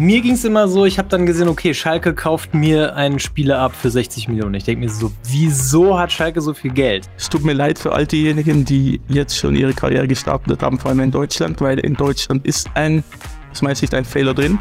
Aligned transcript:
mir 0.00 0.22
ging 0.22 0.32
es 0.32 0.46
immer 0.46 0.66
so, 0.66 0.86
ich 0.86 0.98
habe 0.98 1.10
dann 1.10 1.26
gesehen, 1.26 1.46
okay, 1.46 1.74
Schalke 1.74 2.14
kauft 2.14 2.54
mir 2.54 2.96
einen 2.96 3.18
Spieler 3.18 3.58
ab 3.58 3.74
für 3.74 3.90
60 3.90 4.28
Millionen. 4.28 4.54
Ich 4.54 4.64
denke 4.64 4.80
mir 4.86 4.90
so, 4.90 5.12
wieso 5.28 5.98
hat 5.98 6.10
Schalke 6.10 6.40
so 6.40 6.54
viel 6.54 6.72
Geld? 6.72 7.10
Es 7.18 7.28
tut 7.28 7.44
mir 7.44 7.52
leid 7.52 7.78
für 7.78 7.92
all 7.92 8.06
diejenigen, 8.06 8.64
die 8.64 8.98
jetzt 9.08 9.36
schon 9.36 9.54
ihre 9.54 9.74
Karriere 9.74 10.08
gestartet 10.08 10.62
haben, 10.62 10.78
vor 10.78 10.90
allem 10.90 11.00
in 11.00 11.10
Deutschland, 11.10 11.60
weil 11.60 11.78
in 11.80 11.94
Deutschland 11.94 12.46
ist 12.46 12.70
ein, 12.72 13.04
aus 13.52 13.60
meiner 13.60 13.74
Sicht, 13.74 13.92
ein 13.92 14.06
Fehler 14.06 14.32
drin. 14.32 14.58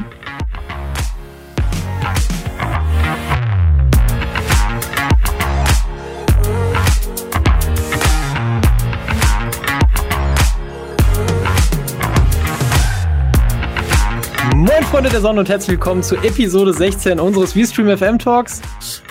Freunde 15.10 15.22
der 15.22 15.28
Sonne 15.28 15.40
und 15.40 15.50
herzlich 15.50 15.72
willkommen 15.72 16.04
zu 16.04 16.18
Episode 16.18 16.72
16 16.72 17.20
unseres 17.20 17.54
VStream 17.54 17.98
FM 17.98 18.20
Talks. 18.20 18.62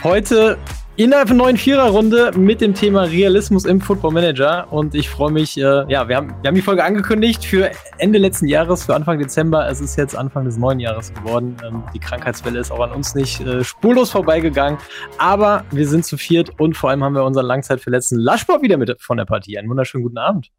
Heute 0.05 0.56
innerhalb 0.95 1.29
einer 1.29 1.39
neuen 1.39 1.56
Viererrunde 1.56 2.30
mit 2.39 2.61
dem 2.61 2.73
Thema 2.73 3.02
Realismus 3.02 3.65
im 3.65 3.80
Football 3.80 4.12
Manager. 4.12 4.73
Und 4.73 4.95
ich 4.95 5.11
freue 5.11 5.33
mich, 5.33 5.59
äh, 5.59 5.61
ja, 5.61 6.09
wir 6.09 6.15
haben, 6.15 6.29
wir 6.41 6.47
haben 6.47 6.55
die 6.55 6.62
Folge 6.62 6.84
angekündigt 6.84 7.45
für 7.45 7.73
Ende 7.98 8.20
letzten 8.20 8.47
Jahres, 8.47 8.84
für 8.84 8.95
Anfang 8.95 9.19
Dezember. 9.19 9.69
Es 9.69 9.80
ist 9.80 9.97
jetzt 9.97 10.15
Anfang 10.15 10.45
des 10.45 10.56
neuen 10.56 10.79
Jahres 10.79 11.12
geworden. 11.12 11.56
Ähm, 11.66 11.83
die 11.92 11.98
Krankheitswelle 11.98 12.61
ist 12.61 12.70
auch 12.70 12.78
an 12.78 12.92
uns 12.92 13.17
nicht 13.17 13.41
äh, 13.41 13.65
spurlos 13.65 14.11
vorbeigegangen. 14.11 14.78
Aber 15.19 15.65
wir 15.73 15.89
sind 15.89 16.05
zu 16.05 16.17
viert 16.17 16.61
und 16.61 16.77
vor 16.77 16.91
allem 16.91 17.03
haben 17.03 17.17
wir 17.17 17.25
unseren 17.25 17.47
Langzeitverletzten 17.47 18.20
Laschbau 18.20 18.62
wieder 18.62 18.77
mit 18.77 19.03
von 19.03 19.17
der 19.17 19.25
Partie. 19.25 19.59
Einen 19.59 19.69
wunderschönen 19.69 20.05
guten 20.05 20.19
Abend. 20.19 20.53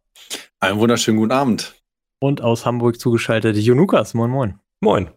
Einen 0.60 0.80
wunderschönen 0.80 1.18
guten 1.18 1.32
Abend. 1.32 1.76
Und 2.20 2.42
aus 2.42 2.66
Hamburg 2.66 3.00
zugeschaltet 3.00 3.56
Jonukas. 3.56 4.14
Moin, 4.14 4.32
moin. 4.32 4.60
Moin. 4.82 5.10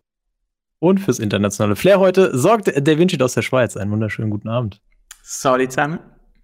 Und 0.82 0.98
fürs 0.98 1.20
internationale 1.20 1.76
Flair 1.76 2.00
heute 2.00 2.36
sorgt 2.36 2.66
der 2.66 2.98
Vinci 2.98 3.16
aus 3.20 3.34
der 3.34 3.42
Schweiz. 3.42 3.76
Einen 3.76 3.92
wunderschönen 3.92 4.30
guten 4.30 4.48
Abend. 4.48 4.80
Sorry 5.22 5.68
zusammen. 5.68 6.00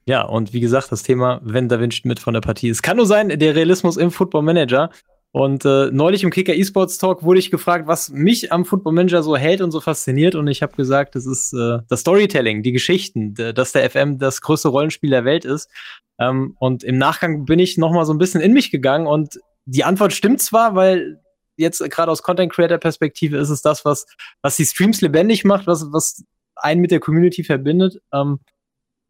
Ja, 0.07 0.23
und 0.23 0.53
wie 0.53 0.61
gesagt, 0.61 0.93
das 0.93 1.03
Thema, 1.03 1.41
wenn 1.43 1.69
Da 1.69 1.81
Vinci 1.81 2.03
mit 2.05 2.21
von 2.21 2.35
der 2.35 2.41
Partie 2.41 2.69
ist, 2.69 2.85
kann 2.85 2.99
nur 2.99 3.07
sein, 3.07 3.31
der 3.31 3.57
Realismus 3.57 3.97
im 3.97 4.13
Football 4.13 4.43
Manager. 4.43 4.91
Und 5.33 5.65
äh, 5.65 5.91
neulich 5.91 6.23
im 6.23 6.31
Kicker 6.31 6.55
eSports 6.55 6.99
Talk 6.99 7.25
wurde 7.25 7.41
ich 7.41 7.51
gefragt, 7.51 7.89
was 7.89 8.11
mich 8.11 8.53
am 8.53 8.65
Football 8.65 8.93
Manager 8.93 9.25
so 9.25 9.37
hält 9.37 9.61
und 9.61 9.73
so 9.73 9.81
fasziniert. 9.81 10.37
Und 10.37 10.47
ich 10.47 10.63
habe 10.63 10.77
gesagt, 10.77 11.17
das 11.17 11.27
ist 11.27 11.53
äh, 11.53 11.79
das 11.89 12.03
Storytelling, 12.03 12.63
die 12.63 12.71
Geschichten, 12.71 13.35
dass 13.35 13.73
der 13.73 13.91
FM 13.91 14.21
das 14.21 14.41
größte 14.41 14.69
Rollenspiel 14.69 15.11
der 15.11 15.25
Welt 15.25 15.47
ist. 15.47 15.69
Ähm, 16.21 16.55
und 16.61 16.85
im 16.85 16.97
Nachgang 16.97 17.45
bin 17.45 17.59
ich 17.59 17.77
noch 17.77 17.91
mal 17.91 18.05
so 18.05 18.15
ein 18.15 18.19
bisschen 18.19 18.41
in 18.41 18.53
mich 18.53 18.71
gegangen 18.71 19.09
und 19.09 19.41
die 19.65 19.83
Antwort 19.83 20.13
stimmt 20.13 20.41
zwar, 20.41 20.77
weil 20.77 21.19
jetzt 21.59 21.79
gerade 21.91 22.11
aus 22.11 22.23
Content 22.23 22.53
Creator 22.53 22.79
Perspektive 22.79 23.37
ist 23.37 23.51
es 23.51 23.63
das, 23.63 23.85
was, 23.85 24.07
was 24.43 24.57
die 24.57 24.65
Streams 24.65 25.01
lebendig 25.01 25.45
macht, 25.45 25.67
was, 25.67 25.93
was 25.93 26.25
einen 26.57 26.81
mit 26.81 26.91
der 26.91 27.01
Community 27.01 27.45
verbindet. 27.45 28.01
Ähm, 28.13 28.41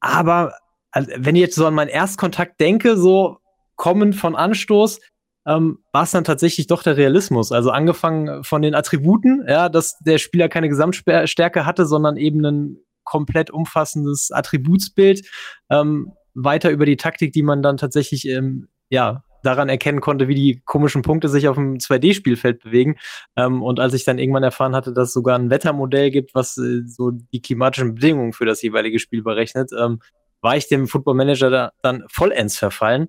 aber 0.01 0.55
also, 0.91 1.11
wenn 1.17 1.37
ich 1.37 1.43
jetzt 1.43 1.57
so 1.57 1.67
an 1.67 1.75
meinen 1.75 1.89
Erstkontakt 1.89 2.61
denke, 2.61 2.97
so 2.97 3.39
kommend 3.77 4.17
von 4.17 4.35
Anstoß, 4.35 5.01
ähm, 5.47 5.79
war 5.93 6.03
es 6.03 6.11
dann 6.11 6.25
tatsächlich 6.25 6.67
doch 6.67 6.83
der 6.83 6.97
Realismus. 6.97 7.53
Also 7.53 7.71
angefangen 7.71 8.45
von 8.45 8.63
den 8.63 8.75
Attributen, 8.75 9.45
ja, 9.49 9.69
dass 9.69 9.99
der 10.01 10.19
Spieler 10.19 10.49
keine 10.49 10.69
Gesamtstärke 10.69 11.65
hatte, 11.65 11.87
sondern 11.87 12.17
eben 12.17 12.45
ein 12.45 12.77
komplett 13.05 13.51
umfassendes 13.51 14.31
Attributsbild. 14.31 15.27
Ähm, 15.71 16.13
weiter 16.35 16.71
über 16.71 16.87
die 16.87 16.97
Taktik, 16.97 17.33
die 17.33 17.43
man 17.43 17.63
dann 17.63 17.79
tatsächlich 17.79 18.29
ähm, 18.29 18.69
ja, 18.91 19.25
daran 19.49 19.71
erkennen 19.71 20.01
konnte, 20.01 20.29
wie 20.29 20.35
die 20.35 20.61
komischen 20.65 21.01
Punkte 21.01 21.29
sich 21.29 21.49
auf 21.49 21.57
dem 21.57 21.79
2D-Spielfeld 21.79 22.63
bewegen. 22.63 22.97
Ähm, 23.35 23.63
und 23.63 23.81
als 23.81 23.95
ich 23.95 24.05
dann 24.05 24.19
irgendwann 24.19 24.43
erfahren 24.43 24.77
hatte, 24.77 24.93
dass 24.93 25.09
es 25.09 25.15
sogar 25.15 25.39
ein 25.39 25.49
Wettermodell 25.49 26.11
gibt, 26.11 26.35
was 26.35 26.59
äh, 26.59 26.83
so 26.87 27.11
die 27.11 27.41
klimatischen 27.41 27.95
Bedingungen 27.95 28.35
für 28.35 28.45
das 28.45 28.61
jeweilige 28.61 28.99
Spiel 28.99 29.23
berechnet, 29.23 29.71
ähm, 29.79 30.01
war 30.43 30.57
ich 30.57 30.69
dem 30.69 30.87
Football 30.87 31.15
Manager 31.15 31.51
da 31.51 31.73
dann 31.83 32.05
vollends 32.09 32.59
verfallen. 32.59 33.09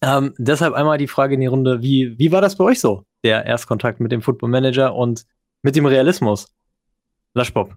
Ähm, 0.00 0.34
deshalb 0.38 0.72
einmal 0.72 0.96
die 0.96 1.08
Frage 1.08 1.34
in 1.34 1.40
die 1.40 1.46
Runde, 1.46 1.82
wie, 1.82 2.18
wie 2.18 2.32
war 2.32 2.40
das 2.40 2.56
bei 2.56 2.64
euch 2.64 2.80
so, 2.80 3.04
der 3.22 3.44
Erstkontakt 3.44 4.00
mit 4.00 4.12
dem 4.12 4.22
Football 4.22 4.48
Manager 4.48 4.94
und 4.94 5.26
mit 5.62 5.76
dem 5.76 5.84
Realismus? 5.84 6.48
Laschbob. 7.34 7.74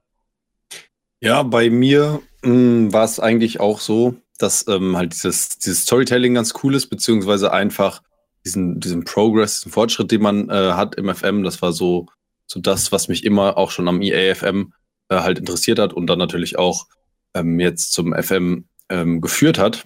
Ja, 1.19 1.43
bei 1.43 1.69
mir 1.69 2.21
hm, 2.43 2.93
war 2.93 3.03
es 3.03 3.19
eigentlich 3.19 3.59
auch 3.59 3.79
so, 3.79 4.15
dass 4.37 4.67
ähm, 4.67 4.95
halt 4.97 5.13
dieses, 5.13 5.57
dieses 5.57 5.83
Storytelling 5.83 6.33
ganz 6.33 6.53
cool 6.63 6.75
ist, 6.75 6.87
beziehungsweise 6.87 7.51
einfach 7.51 8.01
diesen, 8.45 8.79
diesen 8.79 9.03
Progress, 9.03 9.59
diesen 9.59 9.71
Fortschritt, 9.71 10.11
den 10.11 10.21
man 10.21 10.49
äh, 10.49 10.73
hat 10.73 10.95
im 10.95 11.13
FM, 11.13 11.43
das 11.43 11.61
war 11.61 11.73
so, 11.73 12.07
so 12.45 12.59
das, 12.59 12.91
was 12.91 13.07
mich 13.07 13.23
immer 13.23 13.57
auch 13.57 13.71
schon 13.71 13.87
am 13.87 14.01
EAFM 14.01 14.73
äh, 15.09 15.15
halt 15.17 15.39
interessiert 15.39 15.79
hat 15.79 15.93
und 15.93 16.07
dann 16.07 16.19
natürlich 16.19 16.57
auch 16.57 16.87
ähm, 17.33 17.59
jetzt 17.59 17.93
zum 17.93 18.13
FM 18.13 18.65
ähm, 18.89 19.21
geführt 19.21 19.57
hat. 19.57 19.85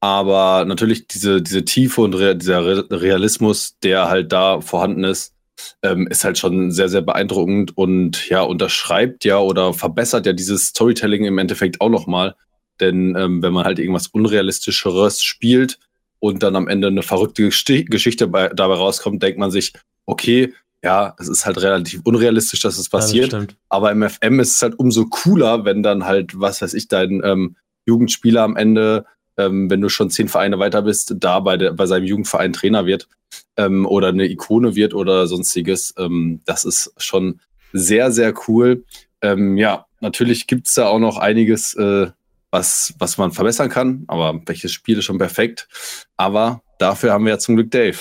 Aber 0.00 0.64
natürlich 0.64 1.08
diese, 1.08 1.42
diese 1.42 1.64
Tiefe 1.64 2.02
und 2.02 2.14
Re 2.14 2.36
dieser 2.36 2.64
Re 2.64 2.86
Realismus, 2.90 3.78
der 3.82 4.08
halt 4.08 4.32
da 4.32 4.60
vorhanden 4.60 5.04
ist, 5.04 5.34
ähm, 5.82 6.06
ist 6.06 6.24
halt 6.24 6.38
schon 6.38 6.70
sehr, 6.70 6.88
sehr 6.88 7.02
beeindruckend 7.02 7.76
und 7.76 8.28
ja, 8.28 8.42
unterschreibt 8.42 9.24
ja 9.24 9.38
oder 9.38 9.74
verbessert 9.74 10.24
ja 10.26 10.32
dieses 10.32 10.66
Storytelling 10.66 11.24
im 11.24 11.38
Endeffekt 11.38 11.80
auch 11.80 11.88
nochmal. 11.88 12.36
Denn 12.80 13.16
ähm, 13.16 13.42
wenn 13.42 13.52
man 13.52 13.64
halt 13.64 13.78
irgendwas 13.78 14.08
Unrealistischeres 14.08 15.22
spielt 15.22 15.78
und 16.20 16.42
dann 16.42 16.56
am 16.56 16.68
Ende 16.68 16.88
eine 16.88 17.02
verrückte 17.02 17.48
Geschichte 17.48 18.26
bei, 18.26 18.48
dabei 18.48 18.74
rauskommt, 18.74 19.22
denkt 19.22 19.38
man 19.38 19.50
sich, 19.50 19.72
okay, 20.06 20.54
ja, 20.82 21.14
es 21.18 21.28
ist 21.28 21.44
halt 21.44 21.60
relativ 21.60 22.02
unrealistisch, 22.04 22.60
dass 22.60 22.78
es 22.78 22.88
passiert. 22.88 23.32
Ja, 23.32 23.40
das 23.40 23.48
aber 23.68 23.90
im 23.90 24.08
FM 24.08 24.40
ist 24.40 24.56
es 24.56 24.62
halt 24.62 24.78
umso 24.78 25.06
cooler, 25.06 25.64
wenn 25.64 25.82
dann 25.82 26.04
halt, 26.04 26.38
was 26.38 26.62
weiß 26.62 26.74
ich, 26.74 26.88
dein 26.88 27.20
ähm, 27.24 27.56
Jugendspieler 27.86 28.42
am 28.42 28.56
Ende, 28.56 29.04
ähm, 29.36 29.70
wenn 29.70 29.80
du 29.80 29.88
schon 29.88 30.10
zehn 30.10 30.28
Vereine 30.28 30.58
weiter 30.58 30.82
bist, 30.82 31.14
da 31.18 31.40
bei, 31.40 31.56
der, 31.56 31.72
bei 31.72 31.86
seinem 31.86 32.04
Jugendverein 32.04 32.52
Trainer 32.52 32.86
wird 32.86 33.08
ähm, 33.56 33.86
oder 33.86 34.08
eine 34.08 34.26
Ikone 34.26 34.76
wird 34.76 34.94
oder 34.94 35.26
sonstiges. 35.26 35.94
Ähm, 35.98 36.40
das 36.44 36.64
ist 36.64 36.92
schon 36.98 37.40
sehr, 37.72 38.12
sehr 38.12 38.34
cool. 38.46 38.84
Ähm, 39.20 39.56
ja, 39.56 39.86
natürlich 40.00 40.46
gibt 40.46 40.68
es 40.68 40.74
da 40.74 40.86
auch 40.86 41.00
noch 41.00 41.16
einiges, 41.18 41.74
äh, 41.74 42.08
was, 42.50 42.94
was 42.98 43.18
man 43.18 43.32
verbessern 43.32 43.68
kann, 43.68 44.04
aber 44.08 44.40
welches 44.46 44.72
Spiel 44.72 44.98
ist 44.98 45.04
schon 45.04 45.18
perfekt. 45.18 45.68
Aber 46.16 46.62
dafür 46.78 47.12
haben 47.12 47.24
wir 47.24 47.32
ja 47.32 47.38
zum 47.38 47.56
Glück 47.56 47.70
Dave. 47.70 47.98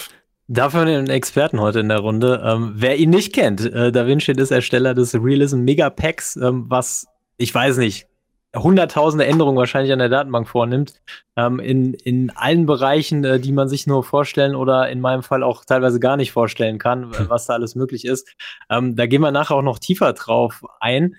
Dafür 0.47 0.81
haben 0.81 0.88
wir 0.88 0.97
einen 0.97 1.09
Experten 1.09 1.59
heute 1.59 1.81
in 1.81 1.90
der 1.90 2.00
Runde. 2.00 2.41
Ähm, 2.46 2.72
wer 2.75 2.97
ihn 2.97 3.09
nicht 3.09 3.34
kennt, 3.34 3.62
äh, 3.62 3.91
Da 3.91 4.07
Vinci 4.07 4.31
ist 4.31 4.52
Ersteller 4.52 4.94
des 4.94 5.13
Realism 5.13 5.59
Megapacks, 5.59 6.38
ähm, 6.38 6.66
was, 6.69 7.06
ich 7.38 7.53
weiß 7.53 7.78
nicht, 7.78 8.07
hunderttausende 8.56 9.25
Änderungen 9.25 9.57
wahrscheinlich 9.57 9.91
an 9.91 10.00
der 10.00 10.09
Datenbank 10.09 10.47
vornimmt, 10.47 10.94
ähm, 11.36 11.59
in, 11.59 11.94
in 11.94 12.30
allen 12.31 12.66
Bereichen, 12.66 13.25
äh, 13.25 13.40
die 13.40 13.52
man 13.52 13.68
sich 13.68 13.88
nur 13.88 14.03
vorstellen 14.03 14.56
oder 14.56 14.90
in 14.90 15.02
meinem 15.02 15.22
Fall 15.22 15.44
auch 15.44 15.66
teilweise 15.66 16.00
gar 16.00 16.18
nicht 16.18 16.31
vorstellen 16.31 16.78
kann, 16.78 17.12
was 17.30 17.47
da 17.47 17.53
alles 17.53 17.75
möglich 17.75 18.06
ist. 18.06 18.30
Ähm, 18.69 18.96
da 18.96 19.06
gehen 19.06 19.22
wir 19.22 19.31
nachher 19.31 19.56
auch 19.56 19.62
noch 19.62 19.80
tiefer 19.80 20.13
drauf 20.13 20.63
ein. 20.80 21.18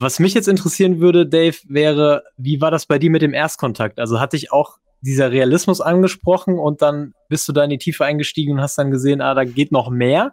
Was 0.00 0.20
mich 0.20 0.34
jetzt 0.34 0.46
interessieren 0.46 1.00
würde, 1.00 1.26
Dave, 1.26 1.56
wäre, 1.66 2.22
wie 2.36 2.60
war 2.60 2.70
das 2.70 2.86
bei 2.86 2.98
dir 2.98 3.10
mit 3.10 3.22
dem 3.22 3.34
Erstkontakt? 3.34 3.98
Also 3.98 4.20
hatte 4.20 4.36
ich 4.36 4.52
auch 4.52 4.78
dieser 5.00 5.30
Realismus 5.32 5.80
angesprochen 5.80 6.58
und 6.58 6.82
dann 6.82 7.14
bist 7.28 7.48
du 7.48 7.52
da 7.52 7.64
in 7.64 7.70
die 7.70 7.78
Tiefe 7.78 8.04
eingestiegen 8.04 8.54
und 8.54 8.60
hast 8.60 8.78
dann 8.78 8.90
gesehen, 8.90 9.20
ah, 9.20 9.34
da 9.34 9.44
geht 9.44 9.72
noch 9.72 9.90
mehr? 9.90 10.32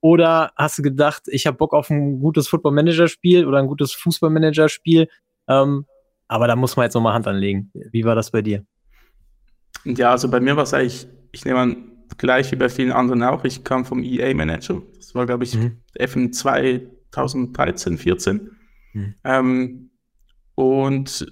Oder 0.00 0.52
hast 0.56 0.78
du 0.78 0.82
gedacht, 0.82 1.24
ich 1.26 1.46
habe 1.46 1.56
Bock 1.56 1.72
auf 1.72 1.90
ein 1.90 2.20
gutes 2.20 2.48
Football-Manager-Spiel 2.48 3.46
oder 3.46 3.58
ein 3.58 3.66
gutes 3.66 3.92
Fußball-Manager-Spiel? 3.94 5.08
Ähm, 5.48 5.86
aber 6.28 6.46
da 6.46 6.56
muss 6.56 6.76
man 6.76 6.84
jetzt 6.84 6.94
nochmal 6.94 7.14
Hand 7.14 7.26
anlegen. 7.26 7.70
Wie 7.72 8.04
war 8.04 8.14
das 8.14 8.30
bei 8.30 8.42
dir? 8.42 8.64
Ja, 9.84 10.10
also 10.10 10.30
bei 10.30 10.40
mir 10.40 10.56
war 10.56 10.64
es 10.64 10.74
eigentlich, 10.74 11.06
ich 11.32 11.44
nehme 11.44 11.60
an, 11.60 11.92
gleich 12.18 12.50
wie 12.52 12.56
bei 12.56 12.68
vielen 12.68 12.92
anderen 12.92 13.22
auch. 13.22 13.44
Ich 13.44 13.64
kam 13.64 13.84
vom 13.84 14.02
EA-Manager. 14.02 14.82
Das 14.96 15.14
war, 15.14 15.26
glaube 15.26 15.44
ich, 15.44 15.54
mhm. 15.54 15.78
FM 15.98 16.32
2013, 16.32 17.98
14. 17.98 18.55
Mhm. 18.96 19.14
Ähm, 19.24 19.90
und 20.54 21.30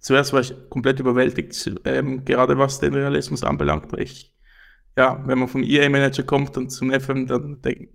zuerst 0.00 0.32
war 0.32 0.40
ich 0.40 0.54
komplett 0.70 1.00
überwältigt, 1.00 1.70
ähm, 1.84 2.24
gerade 2.24 2.56
was 2.56 2.80
den 2.80 2.94
Realismus 2.94 3.44
anbelangt, 3.44 3.92
ich, 3.98 4.34
ja, 4.96 5.22
wenn 5.26 5.38
man 5.38 5.48
vom 5.48 5.62
EA-Manager 5.62 6.22
kommt 6.22 6.56
und 6.56 6.70
zum 6.70 6.90
FM, 6.98 7.26
dann 7.26 7.60
denk, 7.60 7.90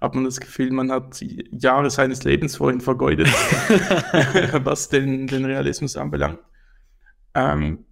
hat 0.00 0.14
man 0.14 0.24
das 0.24 0.40
Gefühl, 0.40 0.70
man 0.72 0.90
hat 0.90 1.22
Jahre 1.50 1.90
seines 1.90 2.24
Lebens 2.24 2.56
vorhin 2.56 2.80
vergeudet, 2.80 3.28
was 4.64 4.88
den, 4.88 5.26
den 5.26 5.44
Realismus 5.44 5.96
anbelangt. 5.96 6.38
Ähm, 7.34 7.84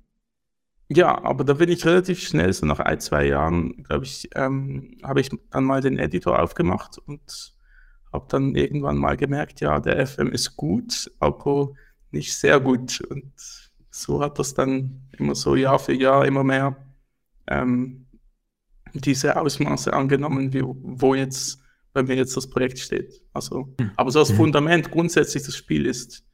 ja, 0.89 1.23
aber 1.23 1.45
da 1.45 1.55
bin 1.55 1.69
ich 1.69 1.85
relativ 1.85 2.21
schnell, 2.21 2.53
so 2.53 2.65
nach 2.65 2.79
ein, 2.79 3.01
zwei 3.01 3.27
Jahren, 3.27 3.83
glaube 3.83 4.05
ich, 4.05 4.31
ähm, 4.35 4.97
habe 5.03 5.21
ich 5.21 5.31
dann 5.51 5.65
mal 5.65 5.83
den 5.83 5.99
Editor 5.99 6.41
aufgemacht 6.41 6.99
und 6.99 7.52
habe 8.13 8.27
dann 8.29 8.55
irgendwann 8.55 8.97
mal 8.97 9.17
gemerkt, 9.17 9.61
ja, 9.61 9.81
der 9.81 10.07
FM 10.07 10.29
ist 10.29 10.57
gut, 10.57 11.11
aber 11.19 11.73
nicht 12.11 12.35
sehr 12.37 12.61
gut. 12.61 13.01
Und 13.01 13.33
so 13.91 14.21
hat 14.21 14.39
das 14.39 14.55
dann 14.55 15.03
immer 15.19 15.35
so 15.35 15.57
Jahr 15.57 15.79
für 15.79 15.95
Jahr 15.95 16.27
immer 16.27 16.45
mehr 16.45 16.77
ähm, 17.49 18.07
diese 18.95 19.41
Ausmaße 19.41 19.93
angenommen, 19.93 20.53
wie, 20.53 20.63
wo 20.63 21.15
jetzt 21.15 21.61
bei 21.93 22.03
mir 22.03 22.17
jetzt 22.17 22.37
das 22.37 22.49
Projekt 22.49 22.79
steht. 22.79 23.23
Also, 23.33 23.69
hm. 23.79 23.91
aber 23.97 24.11
so 24.11 24.21
das 24.21 24.33
mhm. 24.33 24.37
Fundament 24.37 24.91
grundsätzlich 24.91 25.43
das 25.43 25.57
Spiel 25.57 25.87
ist 25.87 26.25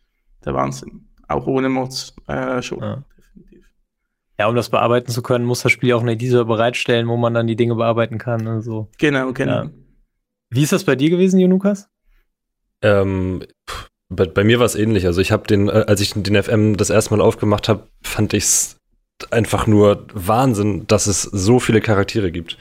der 0.45 0.55
Wahnsinn. 0.55 1.09
Auch 1.27 1.47
ohne 1.47 1.69
Mods 1.69 2.15
äh, 2.27 2.63
schon. 2.63 2.81
Ja. 2.81 3.05
Definitiv. 3.17 3.67
Ja, 4.39 4.49
um 4.49 4.55
das 4.55 4.71
bearbeiten 4.71 5.11
zu 5.11 5.23
können, 5.23 5.45
muss 5.45 5.63
das 5.63 5.73
Spiel 5.73 5.93
auch 5.93 6.01
einen 6.01 6.11
Editor 6.11 6.45
bereitstellen, 6.45 7.09
wo 7.09 7.17
man 7.17 7.35
dann 7.35 7.47
die 7.47 7.57
Dinge 7.57 7.75
bearbeiten 7.75 8.19
kann 8.19 8.47
und 8.47 8.63
so. 8.63 8.89
Genau, 8.99 9.33
genau. 9.33 9.65
Ja. 9.65 9.71
Wie 10.51 10.63
ist 10.63 10.73
das 10.73 10.85
bei 10.85 10.97
dir 10.97 11.11
gewesen, 11.11 11.41
Jonukas? 11.41 11.89
Ähm, 12.83 13.45
bei, 14.09 14.25
bei, 14.25 14.45
mir 14.45 14.59
war 14.59 14.67
es 14.67 14.75
ähnlich. 14.75 15.07
Also 15.07 15.21
ich 15.21 15.33
habe 15.33 15.47
den, 15.47 15.69
äh, 15.69 15.85
als 15.87 16.01
ich 16.01 16.15
den 16.15 16.43
FM 16.43 16.77
das 16.77 16.91
erste 16.91 17.15
Mal 17.15 17.23
aufgemacht 17.23 17.69
habe, 17.69 17.89
fand 18.03 18.33
ich 18.35 18.45
es 18.45 18.77
einfach 19.31 19.67
nur 19.67 20.07
Wahnsinn, 20.13 20.87
dass 20.87 21.07
es 21.07 21.23
so 21.23 21.59
viele 21.59 21.81
Charaktere 21.81 22.31
gibt. 22.31 22.59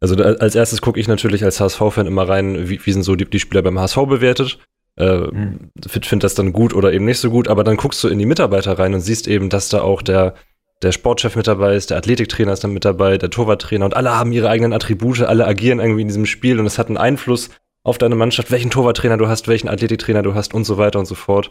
Also 0.00 0.14
da, 0.14 0.24
als 0.24 0.54
erstes 0.54 0.80
gucke 0.80 0.98
ich 0.98 1.08
natürlich 1.08 1.44
als 1.44 1.60
HSV-Fan 1.60 2.06
immer 2.06 2.28
rein, 2.28 2.68
wie, 2.68 2.84
wie 2.84 2.92
sind 2.92 3.02
so 3.02 3.16
die, 3.16 3.26
die 3.26 3.40
Spieler 3.40 3.62
beim 3.62 3.78
HSV 3.78 3.98
bewertet. 4.06 4.58
Äh, 4.96 5.18
mhm. 5.18 5.70
Finde 5.86 6.08
find 6.08 6.24
das 6.24 6.34
dann 6.34 6.52
gut 6.52 6.74
oder 6.74 6.92
eben 6.92 7.04
nicht 7.04 7.20
so 7.20 7.30
gut, 7.30 7.48
aber 7.48 7.64
dann 7.64 7.76
guckst 7.76 8.02
du 8.02 8.08
in 8.08 8.18
die 8.18 8.26
Mitarbeiter 8.26 8.78
rein 8.78 8.94
und 8.94 9.00
siehst 9.00 9.28
eben, 9.28 9.50
dass 9.50 9.68
da 9.68 9.82
auch 9.82 10.02
der, 10.02 10.34
der 10.82 10.92
Sportchef 10.92 11.36
mit 11.36 11.46
dabei 11.46 11.74
ist, 11.74 11.90
der 11.90 11.98
Athletiktrainer 11.98 12.52
ist 12.52 12.64
dann 12.64 12.72
mit 12.72 12.84
dabei, 12.84 13.18
der 13.18 13.30
Torwarttrainer 13.30 13.84
und 13.84 13.94
alle 13.94 14.16
haben 14.16 14.32
ihre 14.32 14.48
eigenen 14.48 14.72
Attribute, 14.72 15.20
alle 15.22 15.46
agieren 15.46 15.78
irgendwie 15.78 16.02
in 16.02 16.08
diesem 16.08 16.26
Spiel 16.26 16.58
und 16.58 16.66
es 16.66 16.78
hat 16.78 16.88
einen 16.88 16.96
Einfluss 16.96 17.50
auf 17.82 17.98
deine 17.98 18.14
Mannschaft, 18.14 18.50
welchen 18.50 18.70
Torwarttrainer 18.70 19.16
du 19.16 19.28
hast, 19.28 19.48
welchen 19.48 19.68
Athletiktrainer 19.68 20.22
du 20.22 20.34
hast 20.34 20.54
und 20.54 20.64
so 20.64 20.78
weiter 20.78 20.98
und 20.98 21.06
so 21.06 21.14
fort. 21.14 21.50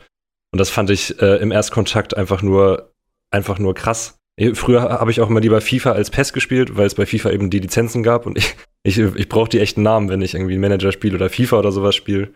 Und 0.52 0.60
das 0.60 0.70
fand 0.70 0.90
ich 0.90 1.22
äh, 1.22 1.38
im 1.38 1.52
Erstkontakt 1.52 2.18
einfach 2.18 2.42
nur, 2.42 2.92
einfach 3.30 3.60
nur 3.60 3.76
krass. 3.76 4.20
Früher 4.54 4.84
habe 4.84 5.12
ich 5.12 5.22
auch 5.22 5.30
immer 5.30 5.42
lieber 5.42 5.60
FIFA 5.60 5.92
als 5.92 6.12
PES 6.12 6.34
gespielt, 6.34 6.78
weil 6.78 6.88
es 6.88 6.96
bei 6.96 7.06
FIFA 7.06 7.32
eben 7.32 7.50
die 7.50 7.60
Lizenzen 7.60 8.04
gab 8.04 8.26
und 8.26 8.38
ich, 8.38 8.56
ich, 8.84 8.98
ich 8.98 9.30
brauche 9.30 9.50
die 9.50 9.60
echten 9.60 9.84
Namen, 9.84 10.10
wenn 10.10 10.22
ich 10.22 10.34
irgendwie 10.34 10.56
ein 10.56 10.62
Manager 10.62 10.92
spiele 10.92 11.16
oder 11.16 11.30
FIFA 11.30 11.60
oder 11.60 11.72
sowas 11.72 11.96
spiele. 11.96 12.34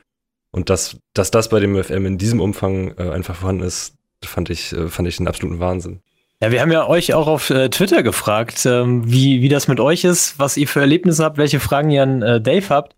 Und 0.51 0.69
dass, 0.69 0.97
dass 1.13 1.31
das 1.31 1.49
bei 1.49 1.59
dem 1.59 1.81
FM 1.81 2.05
in 2.05 2.17
diesem 2.19 2.39
Umfang 2.39 2.93
äh, 2.97 3.09
einfach 3.09 3.35
vorhanden 3.35 3.63
ist, 3.63 3.95
fand 4.23 4.51
ich, 4.51 4.71
äh, 4.73 4.87
fand 4.87 5.07
ich 5.07 5.17
einen 5.17 5.27
absoluten 5.27 5.59
Wahnsinn. 5.59 6.01
Ja, 6.41 6.51
wir 6.51 6.61
haben 6.61 6.71
ja 6.71 6.87
euch 6.87 7.13
auch 7.13 7.27
auf 7.27 7.49
äh, 7.49 7.69
Twitter 7.69 8.03
gefragt, 8.03 8.65
ähm, 8.65 9.09
wie, 9.09 9.41
wie 9.41 9.49
das 9.49 9.67
mit 9.67 9.79
euch 9.79 10.03
ist, 10.03 10.37
was 10.39 10.57
ihr 10.57 10.67
für 10.67 10.81
Erlebnisse 10.81 11.23
habt, 11.23 11.37
welche 11.37 11.59
Fragen 11.59 11.89
ihr 11.89 12.03
an 12.03 12.21
äh, 12.21 12.41
Dave 12.41 12.67
habt. 12.69 12.95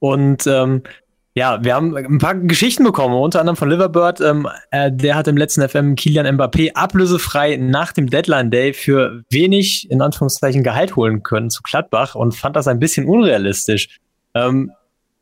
Und 0.00 0.46
ähm, 0.46 0.82
ja, 1.34 1.62
wir 1.62 1.76
haben 1.76 1.96
ein 1.96 2.18
paar 2.18 2.34
Geschichten 2.34 2.82
bekommen, 2.82 3.14
unter 3.14 3.38
anderem 3.38 3.56
von 3.56 3.70
Liverbird. 3.70 4.20
Ähm, 4.20 4.48
äh, 4.72 4.90
der 4.90 5.14
hat 5.14 5.28
im 5.28 5.36
letzten 5.36 5.66
FM 5.68 5.94
Kilian 5.94 6.26
Mbappé 6.26 6.72
ablösefrei 6.74 7.56
nach 7.56 7.92
dem 7.92 8.10
Deadline 8.10 8.50
Day 8.50 8.72
für 8.72 9.22
wenig, 9.30 9.88
in 9.88 10.02
Anführungszeichen, 10.02 10.64
Gehalt 10.64 10.96
holen 10.96 11.22
können 11.22 11.50
zu 11.50 11.62
Gladbach 11.62 12.16
und 12.16 12.34
fand 12.34 12.56
das 12.56 12.66
ein 12.66 12.80
bisschen 12.80 13.06
unrealistisch. 13.06 14.00
Ähm, 14.34 14.72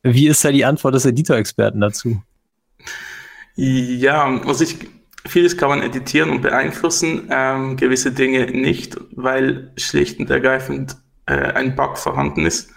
wie 0.01 0.27
ist 0.27 0.43
da 0.43 0.51
die 0.51 0.65
Antwort 0.65 0.95
des 0.95 1.05
Editor-Experten 1.05 1.81
dazu? 1.81 2.19
Ja, 3.55 4.41
also 4.45 4.63
ich, 4.63 4.77
vieles 5.27 5.57
kann 5.57 5.69
man 5.69 5.81
editieren 5.81 6.29
und 6.29 6.41
beeinflussen, 6.41 7.27
ähm, 7.29 7.77
gewisse 7.77 8.11
Dinge 8.11 8.47
nicht, 8.47 8.97
weil 9.11 9.71
schlicht 9.77 10.19
und 10.19 10.29
ergreifend 10.29 10.97
äh, 11.25 11.33
ein 11.33 11.75
Bug 11.75 11.97
vorhanden 11.97 12.45
ist. 12.45 12.71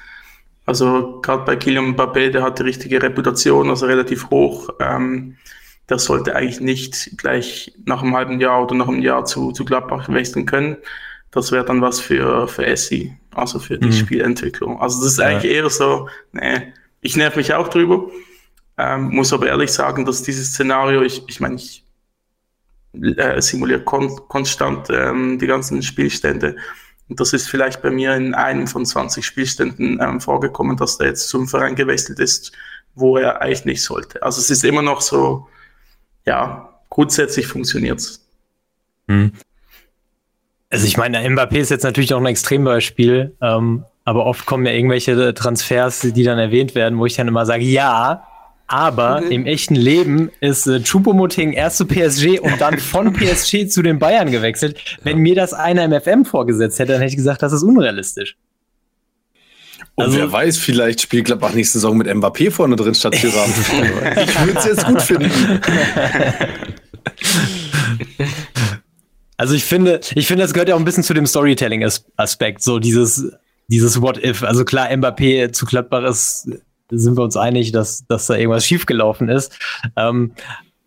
Also 0.67 1.21
gerade 1.21 1.45
bei 1.45 1.57
Kylian 1.57 1.95
Mbappé, 1.95 2.31
der 2.31 2.43
hat 2.43 2.59
die 2.59 2.65
richtige 2.65 3.03
Reputation, 3.03 3.71
also 3.71 3.87
relativ 3.87 4.31
hoch. 4.31 4.69
Ähm, 4.79 5.37
der 5.89 5.99
sollte 5.99 6.37
eigentlich 6.37 6.61
nicht 6.61 7.19
gleich 7.19 7.73
nach 7.85 8.03
einem 8.03 8.15
halben 8.15 8.41
Jahr 8.41 8.63
oder 8.63 8.77
nach 8.77 8.87
einem 8.87 9.03
Jahr 9.03 9.25
zu, 9.25 9.51
zu 9.53 9.65
Gladbach 9.65 10.09
wechseln 10.09 10.47
können. 10.47 10.77
Das 11.33 11.51
wäre 11.51 11.65
dann 11.65 11.81
was 11.81 12.01
für, 12.01 12.47
für 12.47 12.67
Essi, 12.67 13.17
also 13.35 13.59
für 13.59 13.79
die 13.79 13.89
mhm. 13.89 13.93
Spielentwicklung. 13.93 14.81
Also 14.81 15.03
das 15.03 15.13
ist 15.13 15.21
eigentlich 15.21 15.53
eher 15.53 15.69
so, 15.69 16.09
nee, 16.33 16.73
ich 17.01 17.17
nerv 17.17 17.37
mich 17.37 17.55
auch 17.55 17.69
drüber. 17.69 18.09
Ähm, 18.79 19.11
muss 19.11 19.33
aber 19.33 19.49
ehrlich 19.49 19.73
sagen, 19.73 20.05
dass 20.05 20.23
dieses 20.23 20.51
Szenario, 20.53 21.03
ich, 21.03 21.23
ich 21.29 21.41
meine, 21.41 21.57
ich 21.57 21.85
äh, 22.93 23.41
simuliere 23.41 23.81
kon 23.81 24.21
konstant 24.29 24.89
ähm, 24.91 25.39
die 25.39 25.47
ganzen 25.47 25.83
Spielstände 25.83 26.57
und 27.11 27.19
das 27.19 27.33
ist 27.33 27.49
vielleicht 27.49 27.83
bei 27.83 27.91
mir 27.91 28.15
in 28.15 28.35
einem 28.35 28.69
von 28.69 28.87
20 28.87 29.27
Spielständen 29.27 30.01
ähm, 30.01 30.21
vorgekommen, 30.21 30.77
dass 30.77 30.97
der 30.97 31.09
jetzt 31.09 31.29
zum 31.29 31.49
Verein 31.49 31.75
gewechselt 31.75 32.21
ist, 32.21 32.53
wo 32.95 33.17
er 33.17 33.43
eigentlich 33.43 33.65
nicht 33.65 33.83
sollte. 33.83 34.23
Also 34.23 34.41
es 34.41 34.49
ist 34.49 34.65
immer 34.65 34.81
noch 34.81 35.01
so, 35.01 35.49
ja, 36.25 36.73
grundsätzlich 36.89 37.49
funktioniert 37.49 37.99
es. 37.99 38.25
Hm. 39.09 39.33
Also 40.71 40.87
ich 40.87 40.97
meine, 40.97 41.19
Mbappé 41.19 41.57
ist 41.57 41.71
jetzt 41.71 41.83
natürlich 41.83 42.15
auch 42.15 42.21
ein 42.21 42.27
Extrembeispiel, 42.27 43.37
ähm, 43.41 43.85
aber 44.05 44.25
oft 44.25 44.47
kommen 44.47 44.65
ja 44.65 44.73
irgendwelche 44.73 45.35
Transfers, 45.35 46.01
die 46.01 46.23
dann 46.23 46.39
erwähnt 46.39 46.77
werden, 46.77 46.97
wo 46.97 47.07
ich 47.07 47.17
dann 47.17 47.27
immer 47.27 47.45
sage, 47.45 47.65
ja, 47.65 48.25
aber 48.71 49.21
mhm. 49.21 49.33
im 49.33 49.47
echten 49.47 49.75
Leben 49.75 50.31
ist 50.41 50.69
äh, 50.69 50.79
Choupo-Moting 50.79 51.53
erst 51.53 51.79
zu 51.79 51.87
PSG 51.87 52.39
und 52.39 52.61
dann 52.61 52.79
von 52.79 53.13
PSG 53.15 53.67
zu 53.69 53.83
den 53.83 53.99
Bayern 53.99 54.31
gewechselt. 54.31 54.79
Wenn 55.03 55.19
mir 55.19 55.35
das 55.35 55.53
einer 55.53 55.85
im 55.85 56.01
FM 56.01 56.25
vorgesetzt 56.25 56.79
hätte, 56.79 56.93
dann 56.93 57.01
hätte 57.01 57.11
ich 57.11 57.17
gesagt, 57.17 57.43
das 57.43 57.53
ist 57.53 57.65
unrealistisch. 57.65 58.37
Und 59.97 60.05
also, 60.05 60.19
wer 60.19 60.31
weiß, 60.31 60.57
vielleicht 60.59 61.01
spielt 61.01 61.25
Gladbach 61.25 61.53
nächste 61.53 61.79
Saison 61.79 61.97
mit 61.97 62.07
Mbappé 62.07 62.53
vorne 62.53 62.77
drin 62.77 62.95
statt 62.95 63.21
Thuram. 63.21 63.51
ich 64.25 64.47
würde 64.47 64.59
es 64.59 64.65
jetzt 64.65 64.87
gut 64.87 65.03
finden. 65.03 65.61
Also 69.37 69.55
ich 69.55 69.65
finde, 69.65 70.01
ich 70.17 70.27
finde, 70.27 70.43
das 70.43 70.53
gehört 70.53 70.69
ja 70.69 70.75
auch 70.75 70.79
ein 70.79 70.85
bisschen 70.85 71.03
zu 71.03 71.15
dem 71.15 71.25
Storytelling-Aspekt, 71.25 72.63
so 72.63 72.79
dieses, 72.79 73.33
dieses 73.69 74.03
What 74.03 74.23
If. 74.23 74.43
Also 74.43 74.67
klar, 74.67 74.91
Mbappé 74.91 75.51
zu 75.53 75.65
Gladbach 75.65 76.05
ist 76.05 76.47
sind 76.91 77.17
wir 77.17 77.23
uns 77.23 77.37
einig, 77.37 77.73
dass, 77.73 78.07
dass 78.07 78.27
da 78.27 78.35
irgendwas 78.35 78.67
schiefgelaufen 78.67 79.29
ist. 79.29 79.59
Ähm, 79.97 80.33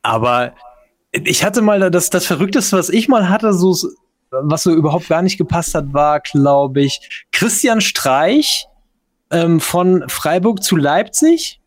aber 0.01 0.53
ich 1.11 1.43
hatte 1.43 1.61
mal 1.61 1.91
das, 1.91 2.09
das 2.09 2.25
Verrückteste, 2.25 2.77
was 2.77 2.89
ich 2.89 3.07
mal 3.07 3.29
hatte, 3.29 3.53
so, 3.53 3.75
was 4.31 4.63
so 4.63 4.71
überhaupt 4.71 5.09
gar 5.09 5.21
nicht 5.21 5.37
gepasst 5.37 5.75
hat, 5.75 5.93
war, 5.93 6.19
glaube 6.19 6.81
ich, 6.81 7.25
Christian 7.31 7.81
Streich 7.81 8.67
ähm, 9.31 9.59
von 9.59 10.03
Freiburg 10.07 10.63
zu 10.63 10.75
Leipzig 10.75 11.59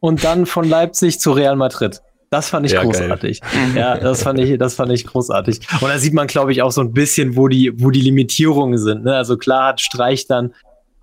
und 0.00 0.24
dann 0.24 0.46
von 0.46 0.68
Leipzig 0.68 1.20
zu 1.20 1.32
Real 1.32 1.56
Madrid. 1.56 2.00
Das 2.30 2.50
fand 2.50 2.66
ich 2.66 2.72
ja, 2.72 2.82
großartig. 2.82 3.40
Geil. 3.40 3.50
Ja, 3.74 3.96
das 3.96 4.22
fand 4.22 4.38
ich, 4.38 4.58
das 4.58 4.74
fand 4.74 4.92
ich 4.92 5.06
großartig. 5.06 5.60
Und 5.80 5.88
da 5.88 5.98
sieht 5.98 6.12
man, 6.12 6.26
glaube 6.26 6.52
ich, 6.52 6.60
auch 6.60 6.72
so 6.72 6.82
ein 6.82 6.92
bisschen, 6.92 7.36
wo 7.36 7.48
die, 7.48 7.72
wo 7.82 7.90
die 7.90 8.02
Limitierungen 8.02 8.78
sind. 8.78 9.04
Ne? 9.04 9.16
Also 9.16 9.38
klar 9.38 9.68
hat 9.68 9.80
Streich 9.80 10.26
dann 10.26 10.52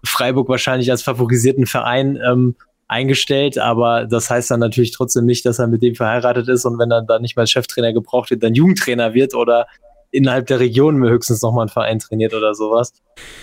Freiburg 0.03 0.49
wahrscheinlich 0.49 0.91
als 0.91 1.01
favorisierten 1.01 1.65
Verein 1.65 2.19
ähm, 2.23 2.55
eingestellt, 2.87 3.57
aber 3.57 4.05
das 4.05 4.29
heißt 4.29 4.51
dann 4.51 4.59
natürlich 4.59 4.91
trotzdem 4.91 5.25
nicht, 5.25 5.45
dass 5.45 5.59
er 5.59 5.67
mit 5.67 5.81
dem 5.81 5.95
verheiratet 5.95 6.47
ist 6.47 6.65
und 6.65 6.77
wenn 6.77 6.91
er 6.91 7.01
dann 7.01 7.21
nicht 7.21 7.35
mal 7.35 7.47
Cheftrainer 7.47 7.93
gebraucht 7.93 8.29
wird, 8.29 8.43
dann 8.43 8.53
Jugendtrainer 8.53 9.13
wird 9.13 9.33
oder 9.33 9.67
innerhalb 10.11 10.47
der 10.47 10.59
Region 10.59 11.03
höchstens 11.03 11.41
nochmal 11.41 11.63
einen 11.63 11.69
Verein 11.69 11.99
trainiert 11.99 12.33
oder 12.33 12.53
sowas. 12.53 12.93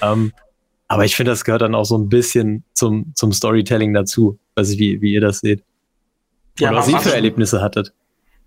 Ähm, 0.01 0.33
aber 0.89 1.05
ich 1.05 1.17
finde, 1.17 1.33
das 1.33 1.45
gehört 1.45 1.63
dann 1.63 1.75
auch 1.75 1.85
so 1.85 1.97
ein 1.97 2.09
bisschen 2.09 2.65
zum, 2.75 3.13
zum 3.15 3.33
Storytelling 3.33 3.95
dazu. 3.95 4.39
Weiß 4.55 4.71
ich, 4.71 4.79
wie, 4.79 5.01
wie 5.01 5.15
ihr 5.15 5.21
das 5.21 5.41
seht. 5.41 5.65
Oder 6.61 6.71
ja, 6.71 6.77
was 6.77 6.89
ihr 6.89 6.99
für 6.99 7.15
Erlebnisse 7.15 7.63
hattet. 7.63 7.93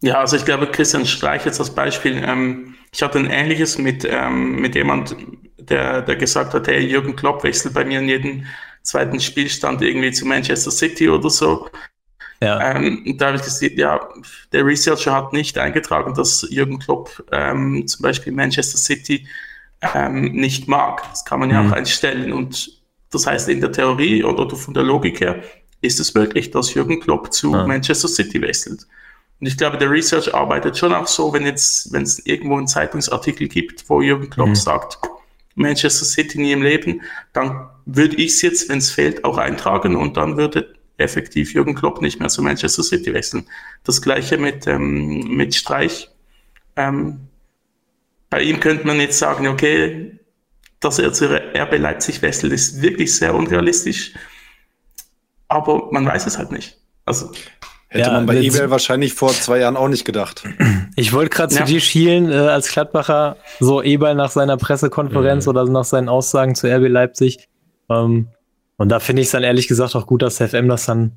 Ja, 0.02 0.20
also 0.20 0.36
ich 0.36 0.46
glaube, 0.46 0.68
Christian 0.68 1.06
Streich 1.06 1.46
jetzt 1.46 1.60
als 1.60 1.72
Beispiel. 1.72 2.22
Ähm, 2.24 2.76
ich 2.94 3.02
hatte 3.02 3.18
ein 3.18 3.30
ähnliches 3.30 3.78
mit, 3.78 4.06
ähm, 4.06 4.62
mit 4.62 4.76
jemand, 4.76 5.16
der, 5.58 6.04
der 6.04 6.16
gesagt 6.16 6.54
hat, 6.54 6.68
hey, 6.68 6.86
Jürgen 6.86 7.16
Klopp 7.16 7.44
wechselt 7.44 7.74
bei 7.74 7.84
mir 7.84 8.00
in 8.00 8.10
jeden 8.10 8.46
zweiten 8.86 9.20
Spielstand 9.20 9.82
irgendwie 9.82 10.12
zu 10.12 10.26
Manchester 10.26 10.72
City 10.72 11.10
oder 11.10 11.30
so. 11.30 11.70
Ja. 12.42 12.76
Ähm, 12.76 13.16
da 13.18 13.28
habe 13.28 13.38
ich 13.38 13.44
gesehen, 13.44 13.78
ja, 13.78 14.08
der 14.52 14.66
Researcher 14.66 15.14
hat 15.14 15.34
nicht 15.34 15.58
eingetragen, 15.58 16.14
dass 16.14 16.46
Jürgen 16.50 16.80
Klopp 16.80 17.24
ähm, 17.32 17.88
zum 17.88 18.04
Beispiel 18.04 18.34
Manchester 18.34 18.78
City 18.78 19.28
ähm, 19.82 20.34
nicht 20.34 20.68
mag. 20.68 21.02
Das 21.10 21.26
kann 21.26 21.40
man 21.40 21.50
ja 21.50 21.62
mhm. 21.62 21.72
auch 21.72 21.76
einstellen. 21.76 22.34
Und 22.34 22.82
das 23.12 23.26
heißt, 23.26 23.50
in 23.50 23.62
der 23.62 23.72
Theorie 23.72 24.24
oder 24.24 24.54
von 24.56 24.74
der 24.74 24.84
Logik 24.84 25.22
her 25.22 25.42
ist 25.82 26.00
es 26.00 26.14
möglich, 26.14 26.52
dass 26.52 26.74
Jürgen 26.74 27.00
Klopp 27.00 27.34
zu 27.34 27.54
ja. 27.54 27.66
Manchester 27.66 28.08
City 28.08 28.42
wechselt. 28.42 28.86
Und 29.40 29.48
ich 29.48 29.58
glaube, 29.58 29.78
der 29.78 29.90
Research 29.90 30.34
arbeitet 30.34 30.78
schon 30.78 30.94
auch 30.94 31.08
so, 31.08 31.34
wenn 31.34 31.46
jetzt, 31.46 31.92
wenn 31.92 32.04
es 32.04 32.26
irgendwo 32.26 32.58
einen 32.58 32.68
Zeitungsartikel 32.68 33.48
gibt, 33.48 33.90
wo 33.90 34.02
Jürgen 34.02 34.30
Klopp 34.30 34.50
mhm. 34.50 34.56
sagt, 34.56 35.00
Manchester 35.56 36.06
City 36.06 36.40
nie 36.40 36.52
im 36.52 36.62
Leben, 36.64 37.02
dann 37.34 37.70
würde 37.86 38.16
ich 38.16 38.34
es 38.34 38.42
jetzt, 38.42 38.70
wenn 38.70 38.80
es 38.80 38.92
fehlt, 38.92 39.24
auch 39.24 39.38
eintragen 39.38 39.96
und 39.96 40.18
dann 40.18 40.38
würde 40.38 40.74
effektiv 40.98 41.54
Jürgen 41.54 41.76
Klopp 41.76 42.02
nicht 42.02 42.20
mehr 42.20 42.30
zu 42.30 42.42
Manchester 42.42 42.84
City 42.84 43.14
wechseln. 43.14 43.48
Das 43.84 44.02
gleiche 44.02 44.38
mit, 44.38 44.66
ähm, 44.68 45.28
mit 45.36 45.54
Streich. 45.56 46.10
Ähm, 46.76 47.28
bei 48.30 48.42
ihm 48.42 48.60
könnte 48.60 48.88
man 48.88 49.00
jetzt 49.00 49.20
sagen, 49.20 49.48
okay, 49.48 50.20
dass 50.80 51.00
er 51.00 51.14
zu 51.14 51.26
RB 51.26 51.78
Leipzig 51.78 52.22
wechselt, 52.22 52.54
ist 52.54 52.82
wirklich 52.82 53.16
sehr 53.16 53.36
unrealistisch. 53.36 54.14
Aber 55.48 55.90
man 55.92 56.06
weiß 56.06 56.26
es 56.28 56.38
halt 56.38 56.52
nicht. 56.52 56.78
Also 57.06 57.32
Hätte 57.88 58.10
ja, 58.10 58.14
man 58.14 58.26
bei 58.26 58.38
eBay 58.38 58.70
wahrscheinlich 58.70 59.14
vor 59.14 59.30
zwei 59.30 59.60
Jahren 59.60 59.78
auch 59.78 59.88
nicht 59.88 60.06
gedacht. 60.06 60.44
Ich 60.98 61.12
wollte 61.12 61.30
gerade 61.30 61.54
zu 61.54 61.60
ja. 61.60 61.66
dir 61.66 61.82
schielen, 61.82 62.32
äh, 62.32 62.36
als 62.36 62.72
Gladbacher, 62.72 63.36
so 63.60 63.82
Eberl 63.82 64.16
nach 64.16 64.32
seiner 64.32 64.56
Pressekonferenz 64.56 65.46
mhm. 65.46 65.50
oder 65.50 65.66
nach 65.66 65.84
seinen 65.84 66.08
Aussagen 66.08 66.56
zu 66.56 66.68
RB 66.68 66.88
Leipzig. 66.88 67.50
Ähm, 67.90 68.28
Und 68.78 68.90
da 68.90 69.00
finde 69.00 69.22
ich 69.22 69.28
es 69.28 69.32
dann 69.32 69.44
ehrlich 69.44 69.68
gesagt 69.68 69.96
auch 69.96 70.08
gut, 70.08 70.22
dass 70.22 70.38
FM 70.38 70.68
das 70.68 70.86
dann 70.86 71.14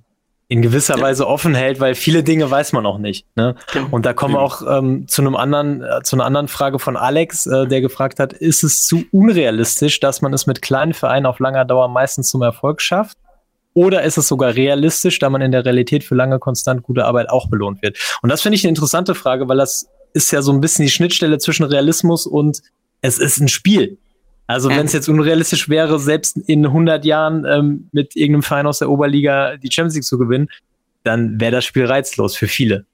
in 0.51 0.63
gewisser 0.63 0.97
ja. 0.97 1.03
Weise 1.03 1.27
offen 1.27 1.55
hält, 1.55 1.79
weil 1.79 1.95
viele 1.95 2.23
Dinge 2.23 2.51
weiß 2.51 2.73
man 2.73 2.87
auch 2.87 2.99
nicht. 2.99 3.27
Ne? 3.37 3.55
Und 3.91 4.07
da 4.07 4.15
kommen 4.15 4.35
wir 4.35 4.41
auch 4.41 4.63
ähm, 4.67 5.07
zu 5.07 5.21
einem 5.21 5.37
anderen, 5.37 5.83
äh, 5.83 6.03
zu 6.03 6.17
einer 6.17 6.25
anderen 6.25 6.49
Frage 6.49 6.79
von 6.79 6.97
Alex, 6.97 7.47
äh, 7.47 7.67
der 7.67 7.83
gefragt 7.83 8.19
hat: 8.19 8.33
Ist 8.33 8.65
es 8.65 8.87
zu 8.87 9.05
unrealistisch, 9.13 10.01
dass 10.01 10.23
man 10.23 10.33
es 10.33 10.47
mit 10.47 10.63
kleinen 10.63 10.95
Vereinen 10.95 11.27
auf 11.27 11.39
langer 11.39 11.67
Dauer 11.67 11.89
meistens 11.89 12.29
zum 12.31 12.41
Erfolg 12.41 12.81
schafft? 12.81 13.19
Oder 13.75 14.03
ist 14.03 14.17
es 14.17 14.27
sogar 14.27 14.55
realistisch, 14.55 15.19
da 15.19 15.29
man 15.29 15.43
in 15.43 15.53
der 15.53 15.65
Realität 15.65 16.03
für 16.03 16.15
lange 16.15 16.39
konstant 16.39 16.83
gute 16.83 17.05
Arbeit 17.05 17.29
auch 17.29 17.49
belohnt 17.49 17.83
wird? 17.83 17.99
Und 18.23 18.31
das 18.31 18.41
finde 18.41 18.57
ich 18.57 18.65
eine 18.65 18.71
interessante 18.71 19.15
Frage, 19.15 19.49
weil 19.49 19.59
das 19.59 19.87
ist 20.15 20.33
ja 20.33 20.41
so 20.41 20.51
ein 20.51 20.61
bisschen 20.61 20.85
die 20.85 20.91
Schnittstelle 20.91 21.39
zwischen 21.39 21.65
Realismus 21.65 22.27
und 22.27 22.63
es 23.03 23.19
ist 23.19 23.39
ein 23.39 23.49
Spiel. 23.49 23.99
Also 24.49 24.71
wenn 24.71 24.87
es 24.87 24.95
jetzt 24.95 25.11
unrealistisch 25.11 25.69
wäre, 25.69 25.99
selbst 25.99 26.39
in 26.39 26.65
100 26.65 27.05
Jahren 27.05 27.45
ähm, 27.45 27.91
mit 27.93 28.17
irgendeinem 28.17 28.43
Verein 28.43 28.67
aus 28.67 28.79
der 28.79 28.89
Oberliga 28.89 29.59
die 29.59 29.71
Champions 29.71 29.95
League 29.95 30.05
zu 30.05 30.17
gewinnen, 30.17 30.49
dann 31.05 31.39
wäre 31.39 31.53
das 31.53 31.67
Spiel 31.67 31.85
reizlos 31.85 32.35
für 32.35 32.49
viele. 32.49 32.87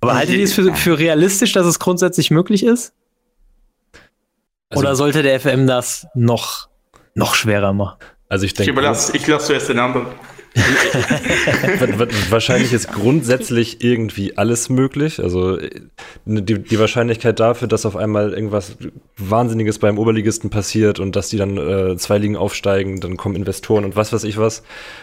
Aber 0.00 0.14
haltet 0.14 0.36
ihr 0.36 0.44
es 0.44 0.54
für, 0.54 0.74
für 0.74 0.98
realistisch, 0.98 1.52
dass 1.52 1.66
es 1.66 1.78
grundsätzlich 1.78 2.30
möglich 2.30 2.64
ist? 2.64 2.94
Also 4.70 4.80
Oder 4.80 4.96
sollte 4.96 5.22
der 5.22 5.38
FM 5.38 5.66
das 5.66 6.06
noch, 6.14 6.70
noch 7.14 7.34
schwerer 7.34 7.74
machen? 7.74 7.98
Also 8.30 8.46
ich 8.46 8.54
denke. 8.54 8.70
Ich 8.70 8.74
überlasse, 8.74 9.14
ich 9.14 9.26
lasse 9.26 9.48
zuerst 9.48 9.68
den 9.68 9.78
anderen. 9.78 10.06
Wahrscheinlich 12.30 12.72
ist 12.72 12.92
grundsätzlich 12.92 13.82
irgendwie 13.82 14.36
alles 14.36 14.68
möglich. 14.68 15.18
Also 15.18 15.58
die, 16.26 16.58
die, 16.62 16.78
Wahrscheinlichkeit 16.78 17.40
dafür, 17.40 17.68
dass 17.68 17.86
auf 17.86 17.96
einmal 17.96 18.34
irgendwas 18.34 18.76
Wahnsinniges 19.16 19.78
beim 19.78 19.98
Oberligisten 19.98 20.50
passiert 20.50 21.00
und 21.00 21.16
dass 21.16 21.30
die 21.30 21.38
dann 21.38 21.56
äh, 21.56 21.96
zwei 21.96 22.18
Ligen 22.18 22.36
aufsteigen, 22.36 23.00
dann 23.00 23.16
kommen 23.16 23.34
Investoren 23.34 23.84
und 23.84 23.96
was 23.96 24.12
weiß 24.12 24.24
ich 24.24 24.36
was, 24.36 24.62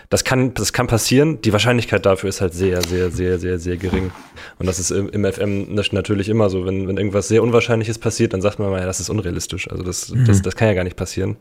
das 0.10 0.24
kann, 0.24 0.54
das 0.54 0.72
kann 0.72 0.88
passieren. 0.88 1.42
Die 1.42 1.52
Wahrscheinlichkeit 1.52 2.06
dafür 2.06 2.30
ist 2.30 2.42
halt 2.42 2.54
sehr, 2.54 2.82
sehr, 2.84 3.10
sehr, 3.10 3.40
sehr, 3.40 3.58
sehr 3.58 3.78
gering. 3.78 4.12
Und 4.60 4.68
das 4.68 4.78
ist 4.80 4.92
im, 4.92 5.10
im 5.10 5.26
FM 5.26 5.74
natürlich 5.92 6.30
immer 6.30 6.50
so. 6.50 6.66
Wenn, 6.66 6.88
wenn 6.88 6.98
irgendwas 6.98 7.28
sehr 7.28 7.42
Unwahrscheinliches 7.42 7.98
passiert, 7.98 8.34
dann 8.34 8.42
sagt 8.42 8.60
man 8.60 8.70
mal, 8.70 8.80
ja, 8.80 8.86
das 8.86 9.00
ist 9.00 9.10
unrealistisch. 9.10 9.70
Also 9.70 9.84
das, 9.84 10.10
mhm. 10.10 10.26
das, 10.26 10.42
das 10.42 10.56
kann 10.56 10.68
ja 10.68 10.74
gar 10.76 10.84
nicht 10.84 10.96
passieren. 10.96 11.38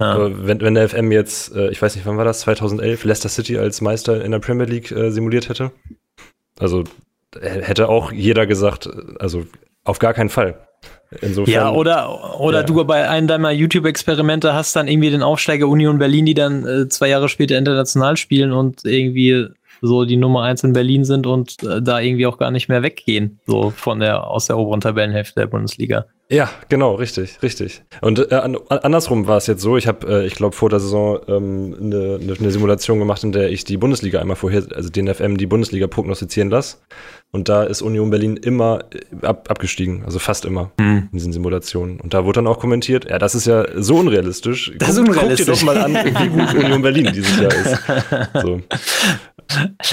Ja. 0.00 0.12
Aber 0.12 0.46
wenn, 0.46 0.60
wenn 0.60 0.74
der 0.74 0.88
FM 0.88 1.10
jetzt, 1.10 1.54
äh, 1.54 1.70
ich 1.70 1.80
weiß 1.80 1.96
nicht, 1.96 2.04
wann 2.04 2.16
war 2.18 2.24
das, 2.24 2.40
2011, 2.40 3.04
Leicester 3.04 3.28
City 3.36 3.58
als 3.58 3.80
Meister 3.80 4.24
in 4.24 4.32
der 4.32 4.38
Premier 4.38 4.66
League 4.66 4.90
äh, 4.90 5.10
simuliert 5.10 5.48
hätte. 5.48 5.72
Also 6.58 6.84
hätte 7.40 7.88
auch 7.88 8.12
jeder 8.12 8.46
gesagt, 8.46 8.88
also 9.18 9.46
auf 9.84 9.98
gar 9.98 10.14
keinen 10.14 10.30
Fall. 10.30 10.66
Insofern, 11.20 11.54
ja, 11.54 11.70
oder, 11.70 12.40
oder 12.40 12.60
ja. 12.60 12.64
du 12.64 12.84
bei 12.84 13.08
einem 13.08 13.28
deiner 13.28 13.50
YouTube-Experimente 13.50 14.54
hast 14.54 14.74
dann 14.74 14.88
irgendwie 14.88 15.10
den 15.10 15.22
Aufsteiger 15.22 15.68
Union 15.68 15.98
Berlin, 15.98 16.26
die 16.26 16.34
dann 16.34 16.66
äh, 16.66 16.88
zwei 16.88 17.08
Jahre 17.08 17.28
später 17.28 17.56
international 17.56 18.16
spielen 18.16 18.52
und 18.52 18.84
irgendwie 18.84 19.46
so 19.82 20.04
die 20.04 20.16
Nummer 20.16 20.42
eins 20.42 20.64
in 20.64 20.72
Berlin 20.72 21.04
sind 21.04 21.26
und 21.26 21.62
äh, 21.62 21.80
da 21.80 22.00
irgendwie 22.00 22.26
auch 22.26 22.38
gar 22.38 22.50
nicht 22.50 22.68
mehr 22.68 22.82
weggehen, 22.82 23.38
so 23.46 23.70
von 23.70 24.00
der, 24.00 24.26
aus 24.26 24.46
der 24.46 24.58
oberen 24.58 24.80
Tabellenhälfte 24.80 25.40
der 25.40 25.46
Bundesliga. 25.46 26.06
Ja, 26.28 26.50
genau, 26.68 26.94
richtig, 26.94 27.40
richtig. 27.42 27.82
Und 28.00 28.32
äh, 28.32 28.52
andersrum 28.68 29.28
war 29.28 29.36
es 29.36 29.46
jetzt 29.46 29.62
so, 29.62 29.76
ich 29.76 29.86
habe, 29.86 30.22
äh, 30.22 30.26
ich 30.26 30.34
glaube, 30.34 30.56
vor 30.56 30.68
der 30.68 30.80
Saison 30.80 31.20
ähm, 31.28 31.76
eine, 31.80 32.18
eine 32.38 32.50
Simulation 32.50 32.98
gemacht, 32.98 33.22
in 33.22 33.30
der 33.30 33.50
ich 33.50 33.64
die 33.64 33.76
Bundesliga 33.76 34.20
einmal 34.20 34.36
vorher, 34.36 34.64
also 34.74 34.90
den 34.90 35.12
FM 35.12 35.36
die 35.36 35.46
Bundesliga 35.46 35.86
prognostizieren 35.86 36.50
lasse. 36.50 36.78
Und 37.30 37.48
da 37.48 37.62
ist 37.62 37.80
Union 37.80 38.10
Berlin 38.10 38.36
immer 38.36 38.80
äh, 38.92 39.24
ab, 39.24 39.48
abgestiegen, 39.48 40.04
also 40.04 40.18
fast 40.18 40.44
immer 40.44 40.72
hm. 40.80 41.08
in 41.12 41.18
diesen 41.18 41.32
Simulationen. 41.32 42.00
Und 42.00 42.12
da 42.12 42.24
wurde 42.24 42.38
dann 42.38 42.48
auch 42.48 42.58
kommentiert, 42.58 43.08
ja, 43.08 43.18
das 43.18 43.36
ist 43.36 43.46
ja 43.46 43.64
so 43.76 43.96
unrealistisch. 43.96 44.72
Das 44.78 44.90
ist 44.90 44.98
unrealistisch. 44.98 45.46
Guck 45.46 45.60
dir 45.60 45.60
doch 45.60 45.74
mal 45.74 45.78
an, 45.78 45.94
wie 45.94 46.28
gut 46.28 46.54
Union 46.54 46.82
Berlin 46.82 47.10
dieses 47.14 47.38
Jahr 47.38 47.54
ist. 47.54 48.42
So. 48.42 48.60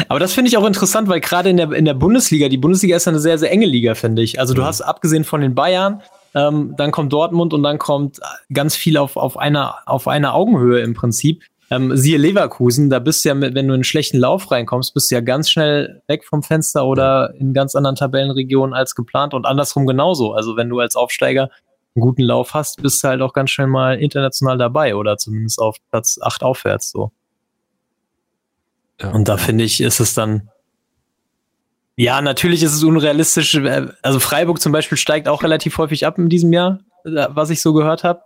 Aber 0.08 0.20
das 0.20 0.34
finde 0.34 0.50
ich 0.50 0.58
auch 0.58 0.66
interessant, 0.66 1.08
weil 1.08 1.20
gerade 1.20 1.50
in 1.50 1.58
der, 1.58 1.72
in 1.74 1.86
der 1.86 1.94
Bundesliga, 1.94 2.50
die 2.50 2.58
Bundesliga 2.58 2.96
ist 2.96 3.08
eine 3.08 3.20
sehr, 3.20 3.38
sehr 3.38 3.52
enge 3.52 3.68
Liga, 3.68 3.94
finde 3.94 4.24
ich. 4.24 4.40
Also 4.40 4.54
du 4.54 4.62
mhm. 4.62 4.66
hast 4.66 4.82
abgesehen 4.82 5.24
von 5.24 5.42
den 5.42 5.54
Bayern, 5.54 6.02
ähm, 6.36 6.74
dann 6.78 6.92
kommt 6.92 7.14
Dortmund 7.14 7.54
und 7.54 7.64
dann 7.64 7.78
kommt 7.78 8.20
ganz 8.52 8.76
viel 8.76 8.98
auf, 8.98 9.18
auf, 9.18 9.38
einer, 9.38 9.78
auf 9.86 10.08
einer 10.08 10.34
Augenhöhe 10.34 10.82
im 10.82 10.94
Prinzip. 10.94 11.44
Ähm, 11.70 11.96
siehe 11.96 12.18
Leverkusen, 12.18 12.90
da 12.90 13.00
bist 13.00 13.24
du 13.24 13.30
ja, 13.30 13.40
wenn 13.40 13.54
du 13.54 13.60
in 13.62 13.72
einen 13.72 13.84
schlechten 13.84 14.18
Lauf 14.18 14.52
reinkommst, 14.52 14.94
bist 14.94 15.10
du 15.10 15.16
ja 15.16 15.22
ganz 15.22 15.50
schnell 15.50 16.02
weg 16.08 16.26
vom 16.26 16.44
Fenster 16.44 16.86
oder 16.86 17.34
in 17.38 17.54
ganz 17.54 17.76
anderen 17.76 17.96
Tabellenregionen 17.96 18.74
als 18.74 18.96
geplant 18.96 19.34
und 19.34 19.46
andersrum 19.46 19.88
genauso. 19.88 20.34
Also 20.34 20.56
wenn 20.58 20.70
du 20.70 20.80
als 20.80 20.96
Aufsteiger 20.96 21.50
einen 21.96 22.02
guten 22.02 22.24
Lauf 22.24 22.54
hast, 22.54 22.82
bist 22.82 23.04
du 23.04 23.08
halt 23.08 23.22
auch 23.22 23.34
ganz 23.34 23.52
schnell 23.52 23.68
mal 23.68 24.00
international 24.00 24.58
dabei 24.58 24.96
oder 24.96 25.18
zumindest 25.18 25.60
auf 25.60 25.78
Platz 25.90 26.20
8 26.22 26.44
aufwärts 26.44 26.92
so. 26.92 27.12
Ja. 29.02 29.12
Und 29.12 29.28
da 29.28 29.38
finde 29.38 29.64
ich, 29.64 29.82
ist 29.82 30.00
es 30.00 30.14
dann 30.14 30.50
ja, 31.96 32.22
natürlich 32.22 32.64
ist 32.64 32.74
es 32.74 32.84
unrealistisch. 32.84 33.56
Äh, 33.56 33.88
also 34.02 34.20
Freiburg 34.20 34.62
zum 34.62 34.72
Beispiel 34.72 34.98
steigt 34.98 35.28
auch 35.28 35.44
relativ 35.44 35.78
häufig 35.78 36.06
ab 36.06 36.18
in 36.18 36.30
diesem 36.30 36.52
Jahr, 36.54 36.80
äh, 37.06 37.28
was 37.30 37.50
ich 37.50 37.62
so 37.62 37.74
gehört 37.74 38.04
habe. 38.04 38.22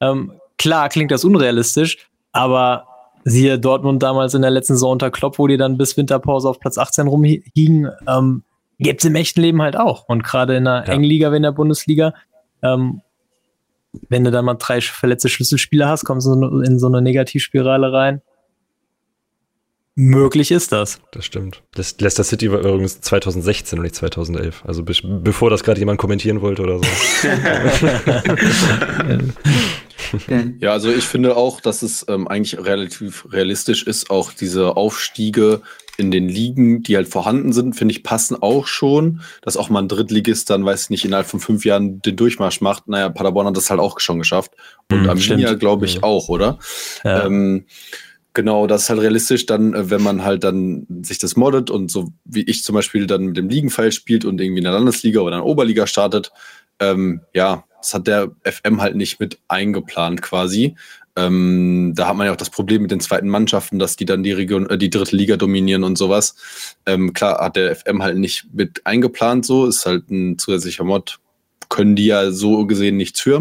Ähm, 0.00 0.32
klar 0.58 0.88
klingt 0.88 1.10
das 1.10 1.24
unrealistisch, 1.24 2.08
aber 2.32 2.86
siehe 3.24 3.58
Dortmund 3.58 4.02
damals 4.02 4.34
in 4.34 4.42
der 4.42 4.50
letzten 4.50 4.74
Saison 4.74 4.92
unter 4.92 5.10
Klopp, 5.10 5.38
wo 5.38 5.46
die 5.46 5.56
dann 5.56 5.78
bis 5.78 5.96
Winterpause 5.96 6.48
auf 6.48 6.58
Platz 6.58 6.78
18 6.78 7.06
rumhiegen, 7.06 7.88
ähm, 8.08 8.42
gibt 8.78 9.00
es 9.00 9.04
im 9.04 9.14
echten 9.14 9.40
Leben 9.40 9.62
halt 9.62 9.76
auch. 9.76 10.08
Und 10.08 10.24
gerade 10.24 10.56
in 10.56 10.64
der 10.64 10.84
ja. 10.86 10.92
Engliga, 10.92 11.30
wie 11.30 11.36
in 11.36 11.42
der 11.44 11.52
Bundesliga, 11.52 12.14
ähm, 12.62 13.02
wenn 14.08 14.24
du 14.24 14.30
da 14.30 14.42
mal 14.42 14.54
drei 14.54 14.80
verletzte 14.80 15.28
Schlüsselspieler 15.28 15.88
hast, 15.88 16.04
kommst 16.04 16.26
du 16.26 16.60
in 16.60 16.78
so 16.78 16.86
eine 16.86 17.02
Negativspirale 17.02 17.92
rein. 17.92 18.22
Möglich 19.94 20.50
ist 20.50 20.72
das. 20.72 21.00
Das 21.10 21.26
stimmt. 21.26 21.62
Das 21.74 22.00
Leicester 22.00 22.24
City 22.24 22.50
war 22.50 22.60
übrigens 22.60 23.02
2016 23.02 23.78
und 23.78 23.82
nicht 23.82 23.94
2011. 23.94 24.62
Also 24.64 24.84
be 24.84 24.94
bevor 25.04 25.50
das 25.50 25.64
gerade 25.64 25.80
jemand 25.80 26.00
kommentieren 26.00 26.40
wollte 26.40 26.62
oder 26.62 26.78
so. 26.78 26.84
ja, 30.60 30.72
also 30.72 30.90
ich 30.90 31.04
finde 31.04 31.36
auch, 31.36 31.60
dass 31.60 31.82
es 31.82 32.06
ähm, 32.08 32.26
eigentlich 32.26 32.58
relativ 32.58 33.26
realistisch 33.30 33.82
ist, 33.82 34.08
auch 34.08 34.32
diese 34.32 34.78
Aufstiege 34.78 35.60
in 35.98 36.10
den 36.10 36.26
Ligen, 36.26 36.82
die 36.82 36.96
halt 36.96 37.08
vorhanden 37.08 37.52
sind, 37.52 37.74
finde 37.74 37.92
ich, 37.92 38.02
passen 38.02 38.38
auch 38.40 38.66
schon. 38.66 39.20
Dass 39.42 39.58
auch 39.58 39.68
mal 39.68 39.82
ein 39.82 39.88
Drittligist 39.88 40.48
dann, 40.48 40.64
weiß 40.64 40.84
ich 40.84 40.90
nicht, 40.90 41.04
innerhalb 41.04 41.26
von 41.26 41.38
fünf 41.38 41.66
Jahren 41.66 42.00
den 42.00 42.16
Durchmarsch 42.16 42.62
macht. 42.62 42.88
Naja, 42.88 43.10
Paderborn 43.10 43.46
hat 43.46 43.58
das 43.58 43.68
halt 43.68 43.80
auch 43.80 44.00
schon 44.00 44.18
geschafft. 44.18 44.52
Und 44.90 45.02
mhm, 45.02 45.10
Arminia, 45.10 45.52
glaube 45.52 45.84
ich, 45.84 45.96
ja. 45.96 46.02
auch, 46.02 46.30
oder? 46.30 46.58
Ja. 47.04 47.26
Ähm, 47.26 47.66
Genau, 48.34 48.66
das 48.66 48.84
ist 48.84 48.90
halt 48.90 49.00
realistisch 49.00 49.44
dann, 49.46 49.74
äh, 49.74 49.90
wenn 49.90 50.02
man 50.02 50.24
halt 50.24 50.44
dann 50.44 50.86
sich 51.02 51.18
das 51.18 51.36
moddet 51.36 51.70
und 51.70 51.90
so 51.90 52.12
wie 52.24 52.42
ich 52.42 52.62
zum 52.62 52.74
Beispiel 52.74 53.06
dann 53.06 53.26
mit 53.26 53.36
dem 53.36 53.48
Ligenpfeil 53.48 53.92
spielt 53.92 54.24
und 54.24 54.40
irgendwie 54.40 54.58
in 54.58 54.64
der 54.64 54.72
Landesliga 54.72 55.20
oder 55.20 55.36
in 55.36 55.42
der 55.42 55.46
Oberliga 55.46 55.86
startet. 55.86 56.32
Ähm, 56.80 57.20
ja, 57.34 57.64
das 57.78 57.94
hat 57.94 58.06
der 58.06 58.30
FM 58.44 58.80
halt 58.80 58.96
nicht 58.96 59.20
mit 59.20 59.38
eingeplant 59.48 60.22
quasi. 60.22 60.76
Ähm, 61.14 61.92
da 61.94 62.08
hat 62.08 62.16
man 62.16 62.26
ja 62.26 62.32
auch 62.32 62.36
das 62.36 62.48
Problem 62.48 62.82
mit 62.82 62.90
den 62.90 63.00
zweiten 63.00 63.28
Mannschaften, 63.28 63.78
dass 63.78 63.96
die 63.96 64.06
dann 64.06 64.22
die 64.22 64.32
Region, 64.32 64.70
äh, 64.70 64.78
die 64.78 64.88
dritte 64.88 65.14
Liga 65.14 65.36
dominieren 65.36 65.84
und 65.84 65.98
sowas. 65.98 66.36
Ähm, 66.86 67.12
klar 67.12 67.38
hat 67.38 67.56
der 67.56 67.76
FM 67.76 68.02
halt 68.02 68.16
nicht 68.16 68.46
mit 68.54 68.86
eingeplant, 68.86 69.44
so 69.44 69.66
ist 69.66 69.84
halt 69.84 70.10
ein 70.10 70.38
zusätzlicher 70.38 70.84
Mod. 70.84 71.18
Können 71.68 71.96
die 71.96 72.06
ja 72.06 72.30
so 72.30 72.66
gesehen 72.66 72.96
nichts 72.96 73.20
für. 73.20 73.40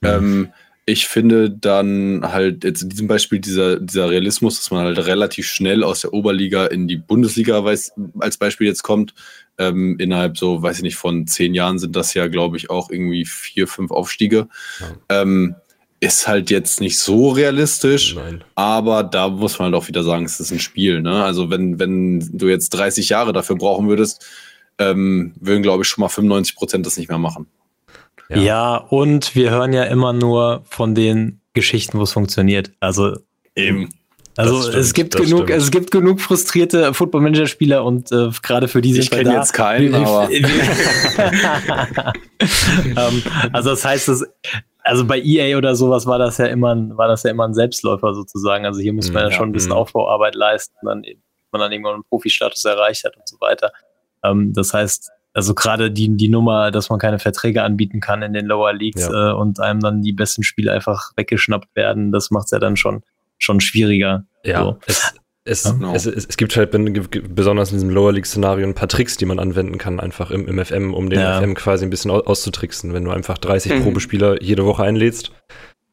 Mhm. 0.00 0.52
Ich 0.86 1.06
finde 1.06 1.50
dann 1.50 2.20
halt 2.22 2.64
jetzt 2.64 2.82
in 2.82 2.90
diesem 2.90 3.06
Beispiel 3.06 3.38
dieser, 3.38 3.80
dieser 3.80 4.10
Realismus, 4.10 4.58
dass 4.58 4.70
man 4.70 4.84
halt 4.84 5.06
relativ 5.06 5.46
schnell 5.46 5.82
aus 5.82 6.02
der 6.02 6.12
Oberliga 6.12 6.66
in 6.66 6.88
die 6.88 6.98
Bundesliga 6.98 7.64
weiß, 7.64 7.92
als 8.18 8.36
Beispiel 8.36 8.66
jetzt 8.66 8.82
kommt. 8.82 9.14
Ähm, 9.56 9.96
innerhalb 9.98 10.36
so, 10.36 10.62
weiß 10.62 10.78
ich 10.78 10.82
nicht, 10.82 10.96
von 10.96 11.26
zehn 11.26 11.54
Jahren 11.54 11.78
sind 11.78 11.96
das 11.96 12.12
ja, 12.12 12.26
glaube 12.26 12.56
ich, 12.56 12.70
auch 12.70 12.90
irgendwie 12.90 13.24
vier, 13.24 13.66
fünf 13.66 13.92
Aufstiege. 13.92 14.48
Ja. 14.80 15.22
Ähm, 15.22 15.54
ist 16.00 16.28
halt 16.28 16.50
jetzt 16.50 16.80
nicht 16.80 16.98
so 16.98 17.30
realistisch, 17.30 18.14
Nein. 18.14 18.44
aber 18.54 19.02
da 19.02 19.28
muss 19.28 19.58
man 19.58 19.66
halt 19.66 19.74
auch 19.74 19.88
wieder 19.88 20.02
sagen, 20.02 20.26
es 20.26 20.38
ist 20.38 20.50
ein 20.50 20.60
Spiel. 20.60 21.00
Ne? 21.00 21.24
Also 21.24 21.48
wenn, 21.50 21.78
wenn 21.78 22.20
du 22.36 22.48
jetzt 22.48 22.70
30 22.70 23.08
Jahre 23.08 23.32
dafür 23.32 23.56
brauchen 23.56 23.88
würdest, 23.88 24.24
ähm, 24.78 25.32
würden, 25.40 25.62
glaube 25.62 25.82
ich, 25.82 25.88
schon 25.88 26.02
mal 26.02 26.08
95 26.08 26.56
Prozent 26.56 26.84
das 26.84 26.98
nicht 26.98 27.08
mehr 27.08 27.18
machen. 27.18 27.46
Ja. 28.28 28.38
ja, 28.38 28.76
und 28.76 29.34
wir 29.34 29.50
hören 29.50 29.72
ja 29.72 29.84
immer 29.84 30.12
nur 30.12 30.62
von 30.68 30.94
den 30.94 31.40
Geschichten, 31.52 31.98
wo 31.98 32.02
es 32.02 32.12
funktioniert. 32.12 32.72
Also 32.80 33.16
eben. 33.54 33.90
Also 34.36 34.62
stimmt, 34.62 34.76
es 34.76 34.94
gibt 34.94 35.16
genug, 35.16 35.44
stimmt. 35.44 35.62
es 35.62 35.70
gibt 35.70 35.90
genug 35.92 36.20
frustrierte 36.20 36.92
Football 36.92 37.20
Manager 37.20 37.46
Spieler 37.46 37.84
und 37.84 38.10
äh, 38.10 38.30
gerade 38.42 38.66
für 38.66 38.80
diese 38.80 39.00
ich 39.00 39.10
kenne 39.10 39.32
jetzt 39.32 39.52
keinen, 39.52 39.94
aber 39.94 40.28
ähm, 40.32 40.44
also 43.52 43.70
das 43.70 43.84
heißt, 43.84 44.08
dass, 44.08 44.24
also 44.82 45.06
bei 45.06 45.20
EA 45.20 45.56
oder 45.56 45.76
sowas 45.76 46.06
war 46.06 46.18
das 46.18 46.38
ja 46.38 46.46
immer, 46.46 46.74
ein, 46.74 46.96
war 46.96 47.06
das 47.06 47.22
ja 47.22 47.30
immer 47.30 47.46
ein 47.46 47.54
Selbstläufer 47.54 48.12
sozusagen. 48.12 48.66
Also 48.66 48.80
hier 48.80 48.92
muss 48.92 49.12
man 49.12 49.22
ja, 49.22 49.30
ja 49.30 49.36
schon 49.36 49.50
ein 49.50 49.52
bisschen 49.52 49.70
mhm. 49.70 49.76
Aufbauarbeit 49.76 50.34
leisten, 50.34 50.74
dann 50.82 51.02
man 51.52 51.60
dann 51.60 51.72
irgendwann 51.72 51.94
einen 51.94 52.04
Profi-Status 52.04 52.64
erreicht 52.64 53.04
hat 53.04 53.16
und 53.16 53.28
so 53.28 53.36
weiter. 53.40 53.70
Ähm, 54.24 54.52
das 54.52 54.74
heißt, 54.74 55.12
also 55.34 55.52
gerade 55.52 55.90
die, 55.90 56.16
die 56.16 56.28
Nummer, 56.28 56.70
dass 56.70 56.90
man 56.90 57.00
keine 57.00 57.18
Verträge 57.18 57.62
anbieten 57.62 58.00
kann 58.00 58.22
in 58.22 58.32
den 58.32 58.46
Lower 58.46 58.72
Leagues 58.72 59.08
ja. 59.08 59.30
äh, 59.30 59.34
und 59.34 59.60
einem 59.60 59.80
dann 59.80 60.00
die 60.00 60.12
besten 60.12 60.44
Spiele 60.44 60.72
einfach 60.72 61.10
weggeschnappt 61.16 61.74
werden, 61.74 62.12
das 62.12 62.30
macht 62.30 62.46
es 62.46 62.52
ja 62.52 62.60
dann 62.60 62.76
schon, 62.76 63.02
schon 63.38 63.60
schwieriger. 63.60 64.24
Ja, 64.44 64.62
so. 64.62 64.78
es, 64.86 65.14
es, 65.44 65.64
ja, 65.64 65.72
genau. 65.72 65.92
es, 65.92 66.06
es, 66.06 66.24
es, 66.24 66.36
gibt 66.36 66.56
halt 66.56 66.70
besonders 67.34 67.70
in 67.70 67.76
diesem 67.76 67.90
Lower 67.90 68.12
League-Szenario 68.12 68.64
ein 68.64 68.74
paar 68.74 68.88
Tricks, 68.88 69.16
die 69.16 69.26
man 69.26 69.40
anwenden 69.40 69.76
kann, 69.76 69.98
einfach 69.98 70.30
im, 70.30 70.46
im 70.46 70.64
FM, 70.64 70.94
um 70.94 71.10
den 71.10 71.18
ja. 71.18 71.40
FM 71.40 71.54
quasi 71.54 71.84
ein 71.84 71.90
bisschen 71.90 72.12
auszutricksen. 72.12 72.92
Wenn 72.92 73.04
du 73.04 73.10
einfach 73.10 73.36
30 73.36 73.72
mhm. 73.72 73.82
Probespieler 73.82 74.40
jede 74.40 74.64
Woche 74.64 74.84
einlädst, 74.84 75.32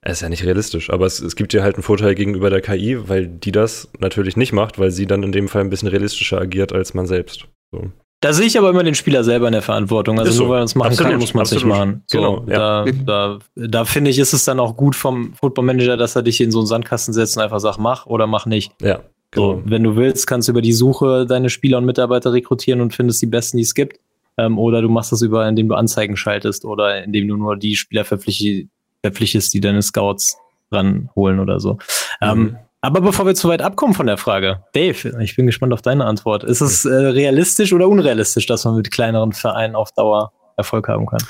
es 0.04 0.14
ist 0.14 0.22
ja 0.22 0.30
nicht 0.30 0.44
realistisch, 0.44 0.90
aber 0.90 1.06
es, 1.06 1.20
es 1.20 1.36
gibt 1.36 1.54
dir 1.54 1.64
halt 1.64 1.76
einen 1.76 1.84
Vorteil 1.84 2.16
gegenüber 2.16 2.50
der 2.50 2.62
KI, 2.62 3.10
weil 3.10 3.28
die 3.28 3.52
das 3.52 3.90
natürlich 4.00 4.38
nicht 4.38 4.54
macht, 4.54 4.78
weil 4.80 4.92
sie 4.92 5.06
dann 5.08 5.24
in 5.24 5.32
dem 5.32 5.48
Fall 5.48 5.62
ein 5.62 5.70
bisschen 5.70 5.90
realistischer 5.90 6.40
agiert 6.40 6.74
als 6.74 6.94
man 6.94 7.06
selbst. 7.06 7.48
So. 7.72 7.92
Da 8.22 8.34
sehe 8.34 8.46
ich 8.46 8.58
aber 8.58 8.70
immer 8.70 8.84
den 8.84 8.94
Spieler 8.94 9.24
selber 9.24 9.48
in 9.48 9.54
der 9.54 9.64
Verantwortung. 9.64 10.20
Also 10.20 10.32
so. 10.32 10.44
nur 10.44 10.52
weil 10.52 10.60
man 10.60 10.66
es 10.66 10.76
machen 10.76 10.92
absolut, 10.92 11.12
kann, 11.12 11.20
muss 11.20 11.34
man 11.34 11.44
es 11.44 11.52
nicht 11.52 11.66
machen. 11.66 12.04
So, 12.06 12.18
genau, 12.20 12.46
ja. 12.48 12.86
Da, 12.86 12.92
da, 13.06 13.40
da 13.56 13.86
finde 13.86 14.12
ich, 14.12 14.20
ist 14.20 14.34
es 14.34 14.46
dann 14.46 14.60
auch 14.60 14.78
gut 14.78 14.96
vom 14.96 15.34
Football 15.34 15.66
Manager, 15.66 15.98
dass 15.98 16.16
er 16.16 16.22
dich 16.22 16.40
in 16.40 16.52
so 16.52 16.60
einen 16.60 16.68
Sandkasten 16.68 17.16
setzt 17.16 17.36
und 17.36 17.44
einfach 17.44 17.60
sagt, 17.60 17.80
mach 17.80 18.06
oder 18.06 18.28
mach 18.28 18.46
nicht. 18.46 18.74
Ja. 18.80 19.00
Genau. 19.32 19.56
So, 19.56 19.64
wenn 19.66 19.82
du 19.84 19.96
willst, 19.96 20.28
kannst 20.28 20.48
du 20.48 20.52
über 20.52 20.62
die 20.62 20.74
Suche 20.74 21.26
deine 21.26 21.50
Spieler 21.50 21.80
und 21.80 21.86
Mitarbeiter 21.86 22.32
rekrutieren 22.32 22.82
und 22.82 22.94
findest 22.94 23.22
die 23.24 23.28
besten, 23.28 23.58
die 23.58 23.64
es 23.64 23.74
gibt. 23.74 24.00
Ähm, 24.38 24.60
oder 24.60 24.82
du 24.82 24.90
machst 24.90 25.12
das 25.12 25.24
über, 25.24 25.48
indem 25.48 25.70
du 25.70 25.76
Anzeigen 25.76 26.16
schaltest 26.16 26.64
oder 26.64 27.04
indem 27.04 27.28
du 27.28 27.38
nur 27.38 27.58
die 27.58 27.76
Spieler 27.76 28.06
verpflichtest, 28.06 29.54
die 29.54 29.62
deine 29.62 29.82
Scouts 29.82 30.38
ranholen 30.72 31.40
oder 31.40 31.60
so. 31.60 31.80
Ähm, 32.22 32.38
mhm. 32.38 32.48
Ähm, 32.48 32.58
aber 32.82 33.02
bevor 33.02 33.26
wir 33.26 33.36
zu 33.36 33.48
weit 33.50 33.62
abkommen 33.62 33.94
von 33.94 34.08
der 34.08 34.18
Frage, 34.18 34.64
Dave, 34.74 35.22
ich 35.22 35.36
bin 35.36 35.46
gespannt 35.46 35.74
auf 35.74 35.82
deine 35.82 36.06
Antwort. 36.06 36.44
Ist 36.44 36.62
es 36.62 36.86
äh, 36.86 36.94
realistisch 36.94 37.74
oder 37.74 37.88
unrealistisch, 37.88 38.46
dass 38.46 38.66
man 38.66 38.76
mit 38.76 38.92
kleineren 38.92 39.34
Vereinen 39.34 39.76
auf 39.76 39.92
Dauer 39.92 40.34
Erfolg 40.58 40.88
haben 40.88 41.06
kann? 41.06 41.24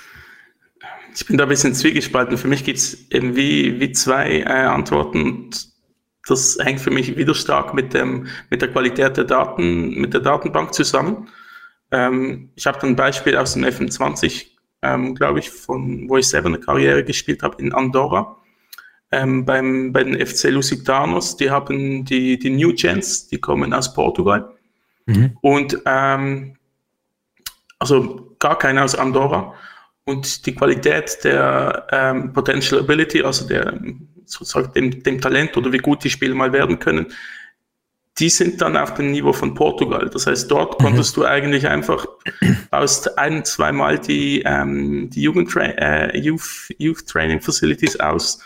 Ich 1.14 1.26
bin 1.26 1.38
da 1.38 1.44
ein 1.44 1.50
bisschen 1.50 1.74
zwiegespalten. 1.74 2.38
Für 2.38 2.48
mich 2.48 2.64
gibt 2.64 2.78
es 2.78 3.12
eben 3.12 3.36
wie, 3.36 3.80
wie 3.80 3.92
zwei 3.92 4.40
äh, 4.40 4.46
Antworten. 4.46 5.50
Das 6.28 6.58
hängt 6.62 6.80
für 6.80 6.92
mich 6.92 7.18
wieder 7.18 7.34
stark 7.34 7.74
mit, 7.74 7.94
dem, 7.94 8.28
mit 8.50 8.62
der 8.62 8.70
Qualität 8.70 9.18
der 9.18 9.26
Daten, 9.26 9.90
mit 9.90 10.14
der 10.14 10.22
Datenbank 10.22 10.74
zusammen. 10.74 11.28
Ähm, 11.92 12.52
ich 12.56 12.66
habe 12.66 12.82
ein 12.88 12.96
Beispiel 12.96 13.36
aus 13.36 13.54
dem 13.54 13.66
FM20 13.66 14.52
ähm, 14.82 15.16
glaube 15.16 15.40
ich, 15.40 15.50
von 15.50 16.10
wo 16.10 16.18
ich 16.18 16.28
selber 16.28 16.48
eine 16.48 16.60
Karriere 16.60 17.04
gespielt 17.04 17.44
habe 17.44 17.62
in 17.62 17.74
Andorra. 17.74 18.38
Ähm, 19.12 19.46
beim, 19.46 19.92
bei 19.92 20.04
den 20.04 20.26
FC 20.26 20.46
Lusitanos, 20.46 21.36
die 21.36 21.52
haben 21.52 22.06
die, 22.06 22.40
die 22.40 22.50
New 22.50 22.74
Gens, 22.74 23.28
die 23.28 23.40
kommen 23.40 23.74
aus 23.74 23.94
Portugal. 23.94 24.50
Mhm. 25.06 25.38
Und 25.42 25.78
ähm, 25.86 26.56
also 27.80 28.36
gar 28.40 28.58
keine 28.58 28.84
aus 28.84 28.96
Andorra. 28.96 29.54
Und 30.06 30.46
die 30.46 30.56
Qualität 30.56 31.24
der 31.24 31.88
ähm, 31.92 32.34
Potential 32.34 32.82
Ability, 32.82 33.22
also 33.22 33.48
der 33.48 33.80
sozusagen 34.26 34.72
dem, 34.74 35.04
dem 35.04 35.22
Talent 35.22 35.58
oder 35.58 35.72
wie 35.72 35.78
gut 35.78 36.04
die 36.04 36.10
Spieler 36.10 36.36
mal 36.36 36.54
werden 36.54 36.80
können, 36.80 37.08
die 38.20 38.30
sind 38.30 38.62
dann 38.62 38.78
auf 38.78 38.94
dem 38.94 39.12
Niveau 39.12 39.34
von 39.34 39.54
Portugal. 39.54 40.10
Das 40.10 40.28
heißt, 40.28 40.50
dort 40.52 40.80
mhm. 40.80 40.86
konntest 40.86 41.18
du 41.18 41.26
eigentlich 41.26 41.68
einfach 41.68 42.06
aus 42.72 43.08
ein, 43.18 43.46
zweimal 43.46 44.00
die, 44.00 44.42
ähm, 44.46 45.10
die 45.10 45.22
Jugendtra 45.22 45.62
äh, 45.62 46.18
Youth, 46.18 46.70
Youth 46.78 47.08
Training 47.08 47.42
Facilities 47.42 48.00
aus. 48.00 48.42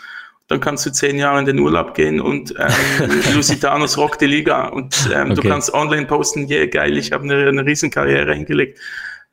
Dann 0.48 0.60
kannst 0.60 0.86
du 0.86 0.92
zehn 0.92 1.16
Jahre 1.16 1.40
in 1.40 1.46
den 1.46 1.58
Urlaub 1.58 1.94
gehen 1.94 2.20
und 2.20 2.54
ähm, 2.56 3.10
Lusitanos 3.34 3.98
rockt 3.98 4.20
die 4.20 4.26
Liga 4.26 4.68
und 4.68 5.10
ähm, 5.12 5.32
okay. 5.32 5.34
du 5.34 5.48
kannst 5.48 5.74
online 5.74 6.06
posten, 6.06 6.48
yeah, 6.48 6.66
geil, 6.66 6.96
ich 6.96 7.12
habe 7.12 7.24
eine, 7.24 7.48
eine 7.48 7.66
riesen 7.66 7.90
Karriere 7.90 8.34
hingelegt. 8.34 8.78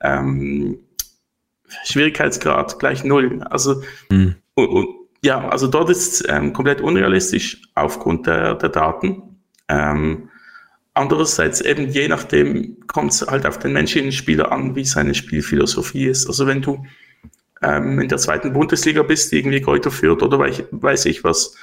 Ähm, 0.02 0.80
Schwierigkeitsgrad 1.86 2.80
gleich 2.80 3.04
null. 3.04 3.42
Also 3.50 3.82
mhm. 4.10 4.36
und, 4.56 4.68
und, 4.68 4.88
ja, 5.24 5.48
also 5.48 5.68
dort 5.68 5.90
ist 5.90 6.22
es 6.22 6.30
ähm, 6.30 6.52
komplett 6.52 6.82
unrealistisch 6.82 7.62
aufgrund 7.76 8.28
der, 8.28 8.56
der 8.56 8.70
Daten. 8.70 9.40
Ähm, 9.70 10.30
andererseits 10.94 11.62
eben 11.62 11.88
je 11.90 12.08
nachdem 12.08 12.78
kommt 12.88 13.12
es 13.12 13.26
halt 13.26 13.46
auf 13.46 13.58
den 13.58 13.74
menschlichen 13.74 14.12
Spieler 14.12 14.52
an, 14.52 14.76
wie 14.76 14.84
seine 14.84 15.14
Spielphilosophie 15.14 16.06
ist. 16.06 16.28
Also 16.28 16.46
wenn 16.48 16.62
du 16.62 16.86
ähm, 17.64 18.00
in 18.00 18.10
der 18.10 18.18
zweiten 18.18 18.54
Bundesliga 18.54 19.04
bist, 19.04 19.34
irgendwie 19.34 19.62
Kräuter 19.62 19.92
führt 19.92 20.22
oder 20.22 20.40
weiß, 20.40 21.06
ich 21.06 21.24
was, 21.24 21.56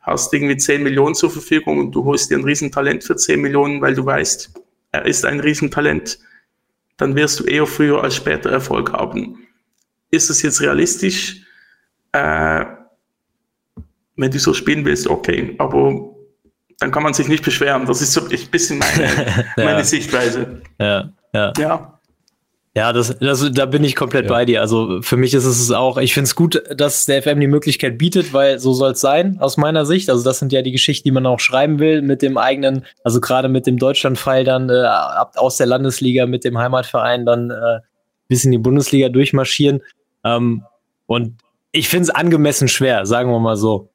hast 0.00 0.32
irgendwie 0.32 0.56
10 0.56 0.82
Millionen 0.82 1.14
zur 1.14 1.30
Verfügung 1.30 1.78
und 1.78 1.92
du 1.92 2.04
holst 2.04 2.30
dir 2.30 2.38
ein 2.38 2.44
Riesentalent 2.44 3.04
für 3.04 3.16
10 3.16 3.40
Millionen, 3.40 3.80
weil 3.80 3.94
du 3.94 4.06
weißt, 4.06 4.52
er 4.92 5.04
ist 5.04 5.26
ein 5.26 5.40
Riesentalent, 5.40 6.18
dann 6.96 7.14
wirst 7.14 7.40
du 7.40 7.44
eher 7.44 7.66
früher 7.66 8.02
als 8.02 8.16
später 8.16 8.50
Erfolg 8.50 8.92
haben. 8.92 9.46
Ist 10.10 10.30
es 10.30 10.42
jetzt 10.42 10.60
realistisch? 10.60 11.42
Äh, 12.12 12.64
wenn 14.16 14.30
du 14.30 14.38
so 14.38 14.54
spielen 14.54 14.84
willst, 14.84 15.06
okay, 15.06 15.54
aber 15.58 16.14
dann 16.80 16.90
kann 16.90 17.02
man 17.02 17.14
sich 17.14 17.28
nicht 17.28 17.44
beschweren. 17.44 17.86
Das 17.86 18.00
ist 18.00 18.12
so 18.12 18.22
ein 18.22 18.50
bisschen 18.50 18.78
meine, 18.78 19.44
ja. 19.56 19.64
meine 19.64 19.84
Sichtweise. 19.84 20.62
Ja, 20.80 21.12
ja. 21.32 21.52
Ja. 21.58 21.97
Ja, 22.76 22.92
das, 22.92 23.18
das, 23.18 23.50
da 23.52 23.66
bin 23.66 23.82
ich 23.82 23.96
komplett 23.96 24.26
ja. 24.26 24.30
bei 24.30 24.44
dir. 24.44 24.60
Also 24.60 25.02
für 25.02 25.16
mich 25.16 25.34
ist 25.34 25.46
es 25.46 25.70
auch, 25.70 25.96
ich 25.98 26.14
finde 26.14 26.26
es 26.26 26.34
gut, 26.34 26.62
dass 26.74 27.06
der 27.06 27.22
FM 27.22 27.40
die 27.40 27.46
Möglichkeit 27.46 27.98
bietet, 27.98 28.32
weil 28.32 28.58
so 28.58 28.72
soll 28.72 28.92
es 28.92 29.00
sein, 29.00 29.38
aus 29.40 29.56
meiner 29.56 29.84
Sicht. 29.86 30.10
Also 30.10 30.22
das 30.22 30.38
sind 30.38 30.52
ja 30.52 30.62
die 30.62 30.72
Geschichten, 30.72 31.08
die 31.08 31.12
man 31.12 31.26
auch 31.26 31.40
schreiben 31.40 31.78
will 31.78 32.02
mit 32.02 32.22
dem 32.22 32.38
eigenen, 32.38 32.84
also 33.02 33.20
gerade 33.20 33.48
mit 33.48 33.66
dem 33.66 33.78
Deutschlandfall 33.78 34.44
dann 34.44 34.70
äh, 34.70 34.82
ab, 34.82 35.32
aus 35.36 35.56
der 35.56 35.66
Landesliga 35.66 36.26
mit 36.26 36.44
dem 36.44 36.58
Heimatverein 36.58 37.26
dann 37.26 37.50
äh, 37.50 37.80
bis 38.28 38.44
in 38.44 38.52
die 38.52 38.58
Bundesliga 38.58 39.08
durchmarschieren. 39.08 39.80
Ähm, 40.24 40.62
und 41.06 41.34
ich 41.72 41.88
finde 41.88 42.04
es 42.04 42.10
angemessen 42.10 42.68
schwer, 42.68 43.06
sagen 43.06 43.30
wir 43.30 43.40
mal 43.40 43.56
so. 43.56 43.90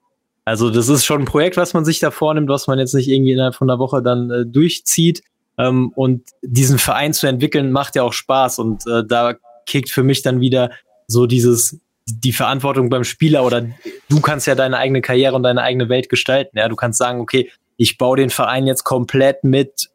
Also 0.46 0.70
das 0.70 0.90
ist 0.90 1.06
schon 1.06 1.22
ein 1.22 1.26
Projekt, 1.26 1.56
was 1.56 1.74
man 1.74 1.86
sich 1.86 2.00
da 2.00 2.12
vornimmt, 2.12 2.50
was 2.50 2.68
man 2.68 2.80
jetzt 2.80 2.94
nicht 2.94 3.08
irgendwie 3.08 3.32
innerhalb 3.32 3.56
von 3.56 3.70
einer 3.70 3.80
Woche 3.80 4.02
dann 4.02 4.30
äh, 4.30 4.46
durchzieht. 4.46 5.24
Ähm, 5.58 5.92
und 5.96 6.24
diesen 6.42 6.80
Verein 6.80 7.14
zu 7.14 7.28
entwickeln, 7.28 7.72
macht 7.72 7.96
ja 7.96 8.04
auch 8.04 8.14
Spaß. 8.14 8.60
Und 8.60 8.86
äh, 8.88 9.04
da 9.08 9.36
kickt 9.66 9.90
für 9.90 10.04
mich 10.04 10.22
dann 10.22 10.40
wieder 10.40 10.72
so 11.08 11.26
dieses, 11.26 11.80
die 12.06 12.34
Verantwortung 12.34 12.90
beim 12.90 13.04
Spieler 13.04 13.46
oder 13.46 13.66
du 14.10 14.22
kannst 14.22 14.48
ja 14.48 14.56
deine 14.56 14.78
eigene 14.78 15.02
Karriere 15.02 15.36
und 15.36 15.44
deine 15.44 15.62
eigene 15.62 15.90
Welt 15.90 16.10
gestalten. 16.10 16.58
Ja, 16.58 16.68
du 16.68 16.76
kannst 16.76 16.98
sagen, 16.98 17.20
okay, 17.20 17.52
ich 17.78 17.98
baue 17.98 18.18
den 18.18 18.30
Verein 18.30 18.68
jetzt 18.68 18.84
komplett 18.84 19.44
mit 19.44 19.90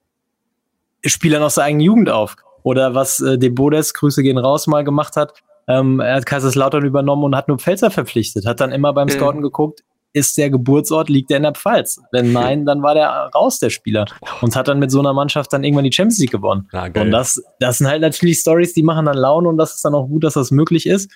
Spielern 1.04 1.42
aus 1.42 1.56
der 1.56 1.64
eigenen 1.64 1.84
Jugend 1.84 2.10
auf. 2.10 2.36
Oder 2.62 2.94
was 2.94 3.20
äh, 3.20 3.38
De 3.38 3.50
Bodes, 3.50 3.94
Grüße 3.94 4.22
gehen 4.22 4.38
raus, 4.38 4.66
mal 4.66 4.84
gemacht 4.84 5.16
hat. 5.16 5.32
Ähm, 5.68 6.00
er 6.00 6.16
hat 6.16 6.26
Kaiserslautern 6.26 6.84
übernommen 6.84 7.24
und 7.24 7.36
hat 7.36 7.48
nur 7.48 7.58
Pfälzer 7.58 7.90
verpflichtet. 7.90 8.46
Hat 8.46 8.60
dann 8.60 8.72
immer 8.72 8.92
beim 8.92 9.06
mhm. 9.06 9.12
Scouten 9.12 9.42
geguckt, 9.42 9.84
ist 10.12 10.36
der 10.38 10.50
Geburtsort, 10.50 11.08
liegt 11.08 11.30
der 11.30 11.38
in 11.38 11.42
der 11.44 11.52
Pfalz? 11.52 12.00
Wenn 12.12 12.32
nein, 12.32 12.64
dann 12.64 12.82
war 12.82 12.94
der 12.94 13.30
raus, 13.34 13.58
der 13.58 13.70
Spieler. 13.70 14.06
Und 14.40 14.56
hat 14.56 14.68
dann 14.68 14.78
mit 14.78 14.90
so 14.90 15.00
einer 15.00 15.12
Mannschaft 15.12 15.52
dann 15.52 15.64
irgendwann 15.64 15.84
die 15.84 15.92
Champions 15.92 16.18
League 16.18 16.32
gewonnen. 16.32 16.68
Ah, 16.72 16.86
und 16.86 17.10
das, 17.10 17.42
das 17.60 17.78
sind 17.78 17.86
halt 17.86 18.02
natürlich 18.02 18.38
Stories, 18.38 18.72
die 18.72 18.82
machen 18.82 19.06
dann 19.06 19.16
Laune 19.16 19.48
und 19.48 19.58
das 19.58 19.74
ist 19.74 19.84
dann 19.84 19.94
auch 19.94 20.06
gut, 20.06 20.24
dass 20.24 20.34
das 20.34 20.50
möglich 20.50 20.86
ist. 20.86 21.10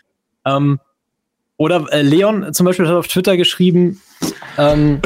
Ähm, 0.45 0.79
oder 1.57 1.87
äh, 1.93 2.03
Leon 2.03 2.53
zum 2.53 2.67
Beispiel 2.67 2.89
hat 2.89 2.95
auf 2.95 3.09
Twitter 3.09 3.37
geschrieben, 3.37 4.01
ähm, 4.59 5.01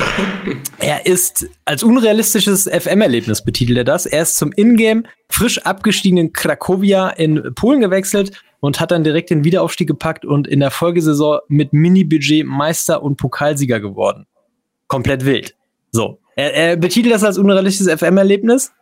er 0.79 1.07
ist 1.07 1.47
als 1.65 1.83
unrealistisches 1.83 2.65
FM-Erlebnis 2.65 3.45
betitelt 3.45 3.79
er 3.79 3.85
das. 3.85 4.07
Er 4.07 4.23
ist 4.23 4.37
zum 4.37 4.53
Ingame 4.57 5.05
frisch 5.29 5.59
abgestiegenen 5.59 6.33
Krakowia 6.33 7.11
in 7.11 7.55
Polen 7.55 7.81
gewechselt 7.81 8.33
und 8.61 8.81
hat 8.81 8.91
dann 8.91 9.05
direkt 9.05 9.31
den 9.31 9.45
Wiederaufstieg 9.45 9.89
gepackt 9.89 10.25
und 10.25 10.47
in 10.47 10.61
der 10.61 10.71
Folgesaison 10.71 11.41
mit 11.49 11.73
Mini-Budget 11.73 12.47
Meister 12.47 13.03
und 13.03 13.17
Pokalsieger 13.17 13.81
geworden. 13.81 14.27
Komplett 14.87 15.25
wild. 15.25 15.55
So. 15.91 16.19
Er, 16.37 16.55
er 16.55 16.77
betitelt 16.77 17.15
das 17.15 17.25
als 17.25 17.39
unrealistisches 17.39 17.93
FM-Erlebnis. 18.01 18.73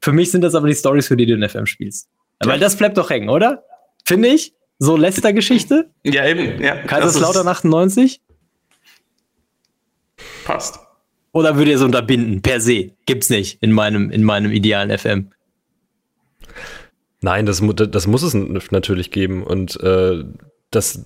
Für 0.00 0.12
mich 0.12 0.30
sind 0.30 0.42
das 0.42 0.54
aber 0.54 0.68
die 0.68 0.74
Stories, 0.74 1.08
für 1.08 1.16
die 1.16 1.26
du 1.26 1.34
in 1.34 1.48
FM 1.48 1.66
spielst. 1.66 2.08
Weil 2.42 2.58
das 2.58 2.76
bleibt 2.76 2.96
doch 2.96 3.10
hängen, 3.10 3.28
oder? 3.28 3.64
Finde 4.04 4.28
ich. 4.28 4.54
So 4.78 4.96
letzter 4.96 5.34
Geschichte. 5.34 5.90
Ja, 6.04 6.26
eben. 6.26 6.62
Ja, 6.62 6.76
Kaiserslautern 6.76 7.46
98. 7.46 8.22
Passt. 10.44 10.80
Oder 11.32 11.56
würde 11.56 11.70
ihr 11.70 11.76
es 11.76 11.82
unterbinden? 11.82 12.40
Per 12.40 12.60
se. 12.60 12.92
Gibt's 13.04 13.28
nicht 13.28 13.62
in 13.62 13.72
meinem, 13.72 14.10
in 14.10 14.24
meinem 14.24 14.52
idealen 14.52 14.96
FM. 14.96 15.30
Nein, 17.22 17.46
das, 17.46 17.62
das 17.90 18.06
muss 18.06 18.22
es 18.22 18.34
natürlich 18.34 19.10
geben. 19.10 19.42
Und 19.42 19.78
äh, 19.82 20.24
das, 20.70 21.04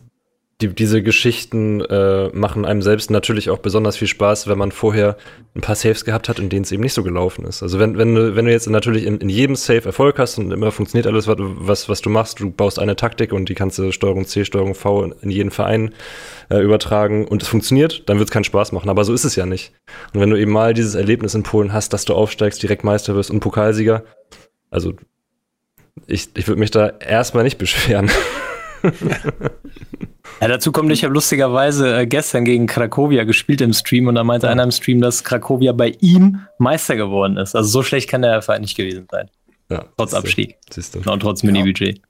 die, 0.61 0.68
diese 0.68 1.03
Geschichten 1.03 1.81
äh, 1.81 2.29
machen 2.29 2.64
einem 2.64 2.83
selbst 2.83 3.11
natürlich 3.11 3.50
auch 3.50 3.59
besonders 3.59 3.96
viel 3.96 4.07
Spaß, 4.07 4.46
wenn 4.46 4.57
man 4.57 4.70
vorher 4.70 5.16
ein 5.57 5.61
paar 5.61 5.74
Saves 5.74 6.05
gehabt 6.05 6.29
hat, 6.29 6.38
in 6.38 6.48
denen 6.48 6.62
es 6.62 6.70
eben 6.70 6.85
nicht 6.85 6.92
so 6.92 7.03
gelaufen 7.03 7.44
ist. 7.44 7.64
Also 7.64 7.81
wenn, 7.81 7.98
wenn, 7.98 8.14
du, 8.14 8.37
wenn 8.37 8.44
du 8.44 8.53
jetzt 8.53 8.70
natürlich 8.70 9.05
in, 9.05 9.18
in 9.18 9.29
jedem 9.29 9.57
Save 9.57 9.87
Erfolg 9.87 10.20
hast 10.20 10.38
und 10.38 10.53
immer 10.53 10.70
funktioniert 10.70 11.09
alles, 11.09 11.27
was, 11.27 11.88
was 11.88 12.00
du 12.00 12.11
machst, 12.11 12.38
du 12.38 12.50
baust 12.50 12.79
eine 12.79 12.94
Taktik 12.94 13.33
und 13.33 13.48
die 13.48 13.55
kannst 13.55 13.79
du 13.79 13.90
Steuerung 13.90 14.27
C, 14.27 14.44
Steuerung 14.44 14.77
V 14.77 15.03
in 15.20 15.31
jeden 15.31 15.50
Verein 15.50 15.92
äh, 16.48 16.61
übertragen 16.61 17.27
und 17.27 17.42
es 17.42 17.48
funktioniert, 17.48 18.09
dann 18.09 18.18
wird 18.18 18.29
es 18.29 18.33
keinen 18.33 18.44
Spaß 18.44 18.70
machen. 18.70 18.88
Aber 18.88 19.05
so 19.05 19.12
ist 19.12 19.24
es 19.24 19.35
ja 19.35 19.46
nicht. 19.46 19.72
Und 20.12 20.20
wenn 20.20 20.31
du 20.31 20.37
eben 20.37 20.53
mal 20.53 20.74
dieses 20.74 20.94
Erlebnis 20.94 21.35
in 21.35 21.42
Polen 21.42 21.72
hast, 21.72 21.92
dass 21.92 22.05
du 22.05 22.14
aufsteigst, 22.14 22.62
direkt 22.62 22.85
Meister 22.85 23.16
wirst 23.16 23.33
und 23.33 23.40
Pokalsieger, 23.40 24.05
also 24.70 24.94
ich, 26.07 26.28
ich 26.35 26.48
würde 26.48 26.61
mich 26.61 26.70
da 26.70 26.88
erstmal 26.88 27.44
nicht 27.44 27.59
beschweren. 27.59 28.11
Ja, 30.40 30.48
dazu 30.48 30.72
kommt, 30.72 30.90
ich 30.90 31.04
habe 31.04 31.14
lustigerweise 31.14 31.96
äh, 32.00 32.07
gestern 32.07 32.44
gegen 32.44 32.66
Krakowia 32.66 33.24
gespielt 33.24 33.61
im 33.61 33.72
Stream 33.72 34.09
und 34.09 34.14
da 34.16 34.24
meinte 34.24 34.48
einer 34.48 34.64
im 34.64 34.72
Stream, 34.72 35.00
dass 35.00 35.24
Krakowia 35.24 35.72
bei 35.72 35.94
ihm 36.00 36.40
Meister 36.59 36.96
geworden 36.96 37.37
ist. 37.37 37.54
Also 37.54 37.68
so 37.68 37.83
schlecht 37.83 38.11
kann 38.11 38.22
der 38.22 38.42
Verein 38.42 38.62
nicht 38.62 38.76
gewesen 38.76 39.07
sein. 39.11 39.30
Ja, 39.70 39.87
Trotz 39.96 40.11
siehste, 40.11 40.16
Abstieg. 40.18 40.57
siehste. 40.70 40.98
Und 40.98 41.20
trotz 41.20 41.42
Mini-Budget. 41.42 42.00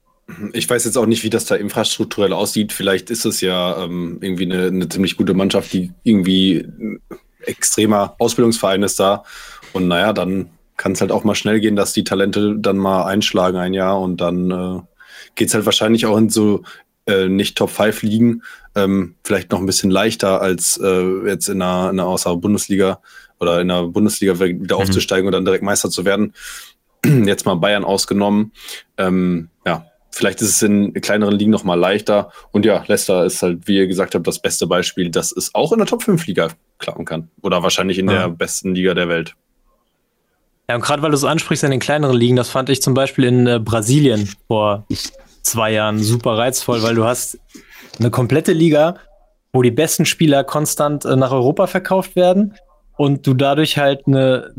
Ich 0.53 0.69
weiß 0.69 0.85
jetzt 0.85 0.97
auch 0.97 1.05
nicht, 1.05 1.23
wie 1.23 1.29
das 1.29 1.45
da 1.45 1.55
infrastrukturell 1.55 2.33
aussieht. 2.33 2.73
Vielleicht 2.73 3.09
ist 3.11 3.25
es 3.25 3.41
ja 3.41 3.83
ähm, 3.83 4.17
irgendwie 4.21 4.51
eine, 4.51 4.67
eine 4.67 4.89
ziemlich 4.89 5.17
gute 5.17 5.33
Mannschaft, 5.33 5.71
die 5.71 5.91
irgendwie 6.03 6.67
ein 6.79 6.99
extremer 7.45 8.15
Ausbildungsverein 8.17 8.81
ist 8.83 8.99
da. 8.99 9.23
Und 9.71 9.87
naja, 9.87 10.13
dann 10.13 10.49
kann 10.77 10.91
es 10.93 11.01
halt 11.01 11.11
auch 11.11 11.23
mal 11.23 11.35
schnell 11.35 11.59
gehen, 11.59 11.75
dass 11.75 11.93
die 11.93 12.03
Talente 12.03 12.55
dann 12.57 12.77
mal 12.77 13.03
einschlagen 13.05 13.57
ein 13.57 13.73
Jahr 13.73 13.99
und 14.01 14.19
dann 14.21 14.51
äh, 14.51 14.81
geht 15.35 15.47
es 15.49 15.53
halt 15.53 15.65
wahrscheinlich 15.65 16.05
auch 16.05 16.17
in 16.17 16.29
so 16.29 16.63
äh, 17.07 17.27
nicht 17.27 17.57
Top 17.57 17.69
5 17.69 18.01
liegen. 18.03 18.41
Ähm, 18.75 19.15
vielleicht 19.23 19.51
noch 19.51 19.59
ein 19.59 19.65
bisschen 19.65 19.89
leichter 19.91 20.41
als 20.41 20.77
äh, 20.83 21.27
jetzt 21.27 21.47
in 21.49 21.61
einer, 21.61 21.89
in 21.91 21.99
einer 21.99 22.07
außer 22.07 22.35
Bundesliga 22.35 22.99
oder 23.39 23.61
in 23.61 23.67
der 23.69 23.83
Bundesliga 23.83 24.39
wieder 24.39 24.75
Mhm. 24.75 24.81
aufzusteigen 24.81 25.25
und 25.27 25.31
dann 25.33 25.45
direkt 25.45 25.63
Meister 25.63 25.89
zu 25.89 26.03
werden. 26.05 26.33
Jetzt 27.05 27.45
mal 27.45 27.55
Bayern 27.55 27.83
ausgenommen. 27.83 28.51
Ähm, 28.97 29.49
ja, 29.65 29.85
vielleicht 30.11 30.41
ist 30.41 30.49
es 30.49 30.61
in 30.61 30.93
kleineren 30.93 31.35
Ligen 31.37 31.51
noch 31.51 31.63
mal 31.63 31.75
leichter. 31.79 32.31
Und 32.51 32.65
ja, 32.65 32.83
Leicester 32.87 33.25
ist 33.25 33.41
halt, 33.43 33.67
wie 33.67 33.77
ihr 33.77 33.87
gesagt 33.87 34.15
habt, 34.15 34.25
das 34.25 34.39
beste 34.39 34.65
Beispiel, 34.67 35.09
dass 35.11 35.31
es 35.31 35.53
auch 35.53 35.71
in 35.73 35.77
der 35.77 35.87
Top 35.87 36.01
5 36.03 36.25
Liga 36.27 36.47
klappen 36.79 37.05
kann. 37.05 37.29
Oder 37.43 37.61
wahrscheinlich 37.61 37.99
in 37.99 38.09
Ja. 38.09 38.21
der 38.27 38.29
besten 38.29 38.73
Liga 38.73 38.93
der 38.93 39.07
Welt. 39.09 39.35
Ja, 40.69 40.75
und 40.75 40.81
gerade 40.81 41.01
weil 41.01 41.11
du 41.11 41.17
so 41.17 41.27
ansprichst 41.27 41.63
an 41.63 41.71
den 41.71 41.79
kleineren 41.79 42.17
Ligen, 42.17 42.35
das 42.35 42.49
fand 42.49 42.69
ich 42.69 42.81
zum 42.81 42.93
Beispiel 42.93 43.25
in 43.25 43.47
äh, 43.47 43.59
Brasilien 43.59 44.29
vor 44.47 44.85
zwei 45.43 45.71
Jahren 45.71 45.99
super 45.99 46.37
reizvoll, 46.37 46.81
weil 46.81 46.95
du 46.95 47.05
hast 47.05 47.37
eine 47.99 48.09
komplette 48.09 48.51
Liga, 48.51 48.95
wo 49.53 49.61
die 49.61 49.71
besten 49.71 50.05
Spieler 50.05 50.43
konstant 50.43 51.05
äh, 51.05 51.15
nach 51.15 51.31
Europa 51.31 51.67
verkauft 51.67 52.15
werden 52.15 52.55
und 52.97 53.27
du 53.27 53.33
dadurch 53.33 53.77
halt 53.77 54.07
eine, 54.07 54.53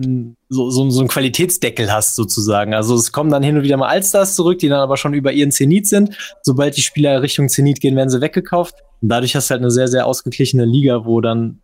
so, 0.49 0.71
so, 0.71 0.89
so 0.91 1.01
einen 1.01 1.09
Qualitätsdeckel 1.09 1.93
hast 1.93 2.15
sozusagen. 2.15 2.75
Also 2.75 2.95
es 2.95 3.11
kommen 3.11 3.31
dann 3.31 3.43
hin 3.43 3.57
und 3.57 3.63
wieder 3.63 3.77
mal 3.77 3.89
Allstars 3.89 4.35
zurück, 4.35 4.59
die 4.59 4.69
dann 4.69 4.81
aber 4.81 4.97
schon 4.97 5.15
über 5.15 5.33
ihren 5.33 5.51
Zenit 5.51 5.87
sind. 5.87 6.17
Sobald 6.43 6.77
die 6.77 6.83
Spieler 6.83 7.23
Richtung 7.23 7.49
Zenit 7.49 7.81
gehen, 7.81 7.97
werden 7.97 8.11
sie 8.11 8.21
weggekauft. 8.21 8.75
Und 9.01 9.09
dadurch 9.09 9.35
hast 9.35 9.49
du 9.49 9.53
halt 9.53 9.63
eine 9.63 9.71
sehr, 9.71 9.89
sehr 9.89 10.07
ausgeglichene 10.07 10.67
Liga, 10.67 11.05
wo 11.05 11.21
dann, 11.21 11.61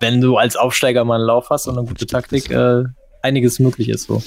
wenn 0.00 0.20
du 0.20 0.36
als 0.36 0.56
Aufsteiger 0.56 1.04
mal 1.04 1.16
einen 1.16 1.26
Lauf 1.26 1.50
hast 1.50 1.66
und 1.66 1.76
eine 1.76 1.86
gute 1.86 2.06
Taktik, 2.06 2.50
äh, 2.50 2.84
einiges 3.22 3.58
möglich 3.58 3.88
ist 3.88 4.04
so. 4.04 4.22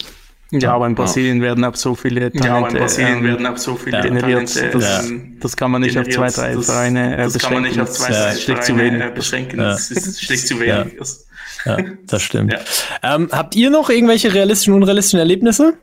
Ja, 0.52 0.74
aber 0.76 0.86
in 0.88 0.96
Brasilien 0.96 1.42
werden 1.42 1.64
auch 1.66 1.76
so 1.76 1.96
viele 1.96 2.32
Talente, 2.32 2.48
Ja, 2.48 2.56
aber 2.58 2.70
in 2.70 2.76
Brasilien 2.78 3.18
ähm, 3.18 3.24
werden 3.24 3.46
auch 3.48 3.58
so 3.58 3.76
viele 3.76 4.00
generiert. 4.02 4.54
Talente 4.54 4.78
Das, 4.80 5.10
ähm, 5.10 5.38
das 5.42 5.58
kann 5.58 5.72
man 5.72 5.82
nicht 5.82 5.98
auf 5.98 6.06
zwei, 6.06 6.12
generiert. 6.28 6.38
drei 6.38 6.54
Das- 6.56 6.66
Vereine 6.68 7.14
äh, 7.18 7.24
Das 7.24 7.38
kann 7.40 7.54
man 7.54 7.64
nicht 7.64 7.80
auf 7.80 7.90
zwei, 7.92 8.08
Das 8.10 8.18
Ja, 8.18 8.26
drei 8.26 8.36
schlicht 8.36 8.64
zu 8.64 8.76
Vereine, 8.76 9.00
wenig. 9.00 9.14
beschränken. 9.16 9.60
Ja. 9.60 9.70
Das 9.72 9.90
ist 9.92 10.22
schlicht 10.24 10.48
zu 10.48 10.54
Ja. 10.64 10.82
wenig. 10.86 10.98
Das- 11.00 11.26
Ja, 11.66 11.78
das 12.06 12.22
stimmt. 12.22 12.54
Ja. 12.54 13.16
Ähm, 13.16 13.30
habt 13.32 13.56
ihr 13.56 13.72
noch 13.72 13.90
irgendwelche 13.90 14.32
realistischen 14.34 14.76
und 14.76 14.84
unrealistischen 14.84 15.18
Erlebnisse, 15.20 15.74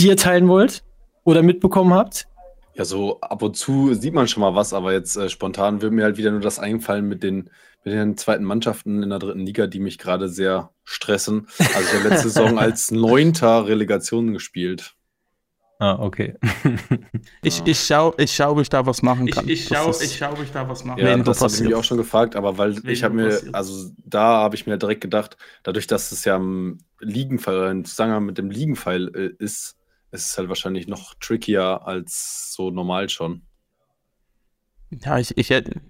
die 0.00 0.08
ihr 0.08 0.16
teilen 0.16 0.48
wollt 0.48 0.82
oder 1.22 1.42
mitbekommen 1.42 1.94
habt? 1.94 2.26
Ja, 2.74 2.84
so 2.84 3.20
ab 3.20 3.40
und 3.40 3.56
zu 3.56 3.94
sieht 3.94 4.12
man 4.14 4.26
schon 4.26 4.40
mal 4.40 4.54
was, 4.56 4.72
aber 4.74 4.92
jetzt 4.92 5.16
äh, 5.16 5.28
spontan 5.30 5.80
wird 5.80 5.92
mir 5.92 6.02
halt 6.04 6.16
wieder 6.16 6.32
nur 6.32 6.40
das 6.40 6.58
eingefallen 6.58 7.06
mit 7.08 7.22
den, 7.22 7.50
mit 7.86 7.94
den 7.94 8.16
zweiten 8.16 8.44
Mannschaften 8.44 9.02
in 9.02 9.10
der 9.10 9.20
dritten 9.20 9.46
Liga, 9.46 9.68
die 9.68 9.78
mich 9.78 9.96
gerade 9.98 10.28
sehr 10.28 10.70
stressen. 10.84 11.46
Also 11.58 11.80
ich 11.80 11.94
habe 12.00 12.08
letzte 12.08 12.28
Saison 12.30 12.58
als 12.58 12.90
Neunter 12.90 13.66
Relegation 13.68 14.32
gespielt. 14.32 14.94
Ah, 15.78 15.98
okay. 16.00 16.34
Ich, 17.42 17.62
ich 17.64 17.78
schaue, 17.78 18.14
ich 18.18 18.32
schau, 18.34 18.52
ob 18.52 18.60
ich 18.60 18.68
da 18.68 18.86
was 18.86 19.02
machen 19.02 19.28
Ich, 19.28 19.34
kann. 19.34 19.48
ich 19.48 19.68
Das 19.68 19.78
schaue, 19.78 20.04
ich 20.04 20.16
schau, 20.16 20.32
ob 20.32 20.42
ich 20.42 20.50
da 20.50 20.68
was 20.68 20.84
mache. 20.84 21.00
Ja, 21.00 21.06
Wenn 21.06 21.22
das 21.22 21.38
du 21.38 21.44
habe 21.44 21.54
ich 21.54 21.60
mich 21.60 21.74
auch 21.74 21.84
schon 21.84 21.96
gefragt, 21.98 22.34
aber 22.34 22.58
weil 22.58 22.82
Wenn 22.82 22.90
ich 22.90 23.04
habe 23.04 23.14
mir, 23.14 23.28
passiert. 23.28 23.54
also 23.54 23.90
da 24.04 24.38
habe 24.38 24.56
ich 24.56 24.66
mir 24.66 24.78
direkt 24.78 25.00
gedacht, 25.00 25.36
dadurch, 25.62 25.86
dass 25.86 26.10
es 26.10 26.24
ja 26.24 26.36
im 26.36 26.78
Ligenpfeil, 26.98 27.70
im 27.70 27.84
Zusammenhang 27.84 28.24
mit 28.26 28.38
dem 28.38 28.50
Liegenpfeil 28.50 29.08
äh, 29.14 29.42
ist, 29.42 29.76
ist 30.10 30.30
es 30.30 30.38
halt 30.38 30.48
wahrscheinlich 30.48 30.88
noch 30.88 31.14
trickier 31.20 31.86
als 31.86 32.52
so 32.52 32.70
normal 32.70 33.08
schon. 33.08 33.42
Ja, 34.90 35.18
ich, 35.18 35.36
ich 35.36 35.50
hätte, 35.50 35.80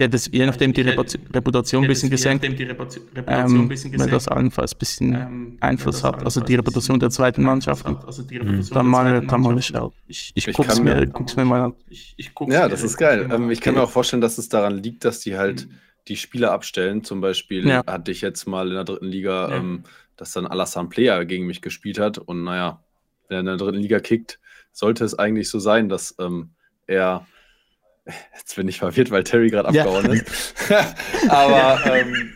hätte 0.00 0.16
es 0.16 0.28
je 0.32 0.44
nachdem 0.46 0.72
die 0.72 0.80
Ich 0.80 0.86
hätte- 0.88 1.18
Reputation- 1.34 1.84
ein 1.84 1.88
bisschen 1.88 2.08
Je 2.08 2.16
gesenkt, 2.16 2.42
nachdem 2.42 2.56
die 2.58 2.64
Reputation 2.64 3.06
Reputation 3.14 3.56
ähm, 3.56 3.62
ein 3.62 3.68
bisschen 3.68 3.98
weil 4.00 4.10
das 4.10 4.28
allenfalls 4.28 4.74
ein 4.74 4.78
bisschen 4.78 5.14
Ähm, 5.14 5.56
Einfluss 5.60 5.96
das 6.02 6.04
hat. 6.04 6.24
Also 6.24 6.40
die 6.40 6.54
allenfalls 6.54 6.58
Reputation 6.58 7.00
der 7.00 7.10
zweiten. 7.10 7.48
Also 7.48 8.22
die 8.22 8.36
Reputation 8.38 8.74
Dann 8.74 8.84
der 8.86 8.90
mal, 8.90 9.04
zweiten 9.12 9.28
dann 9.28 9.40
mal 9.40 9.48
Mannschaft. 9.50 9.76
schauen. 9.78 9.92
Ich, 10.08 10.32
ich 10.34 10.48
Ich 10.48 10.54
guck's 10.54 10.74
kann 10.76 10.84
mir, 10.84 11.06
guck's 11.06 11.36
mir 11.36 11.44
mal 11.44 11.60
an. 11.60 11.74
Ich, 11.88 12.14
ich 12.16 12.34
guck's 12.34 12.52
Ja, 12.54 12.68
das 12.68 12.82
ist 12.82 12.96
geil. 12.96 13.28
Ähm, 13.32 13.50
ich 13.50 13.60
kann 13.60 13.74
mir 13.74 13.82
auch 13.82 13.90
vorstellen, 13.90 14.20
dass 14.20 14.38
es 14.38 14.48
daran 14.48 14.76
liegt, 14.82 15.04
dass 15.04 15.20
die 15.20 15.36
halt 15.36 15.66
Mhm. 15.66 15.74
die 16.08 16.16
Spieler 16.16 16.52
abstellen. 16.52 17.04
Zum 17.04 17.20
Beispiel 17.20 17.66
Ja. 17.68 17.84
hatte 17.86 18.10
ich 18.10 18.20
jetzt 18.20 18.46
mal 18.46 18.68
in 18.68 18.74
der 18.74 18.84
dritten 18.84 19.06
Liga, 19.06 19.50
Ja. 19.50 19.56
ähm, 19.56 19.84
dass 20.16 20.32
dann 20.32 20.46
Alassane 20.46 20.88
Player 20.88 21.24
gegen 21.24 21.46
mich 21.46 21.62
gespielt 21.62 21.98
hat. 21.98 22.18
Und 22.18 22.44
naja, 22.44 22.82
wenn 23.28 23.36
er 23.36 23.40
in 23.40 23.46
der 23.46 23.56
dritten 23.56 23.78
Liga 23.78 24.00
kickt, 24.00 24.38
sollte 24.72 25.04
es 25.04 25.18
eigentlich 25.18 25.48
so 25.50 25.58
sein, 25.58 25.88
dass 25.88 26.14
ähm, 26.18 26.50
er. 26.86 27.26
Jetzt 28.36 28.56
bin 28.56 28.68
ich 28.68 28.78
verwirrt, 28.78 29.10
weil 29.10 29.24
Terry 29.24 29.48
gerade 29.50 29.72
Ja. 29.74 29.84
abgehauen 29.84 30.10
ist. 30.12 30.54
Aber 31.28 31.80
ähm, 31.96 32.32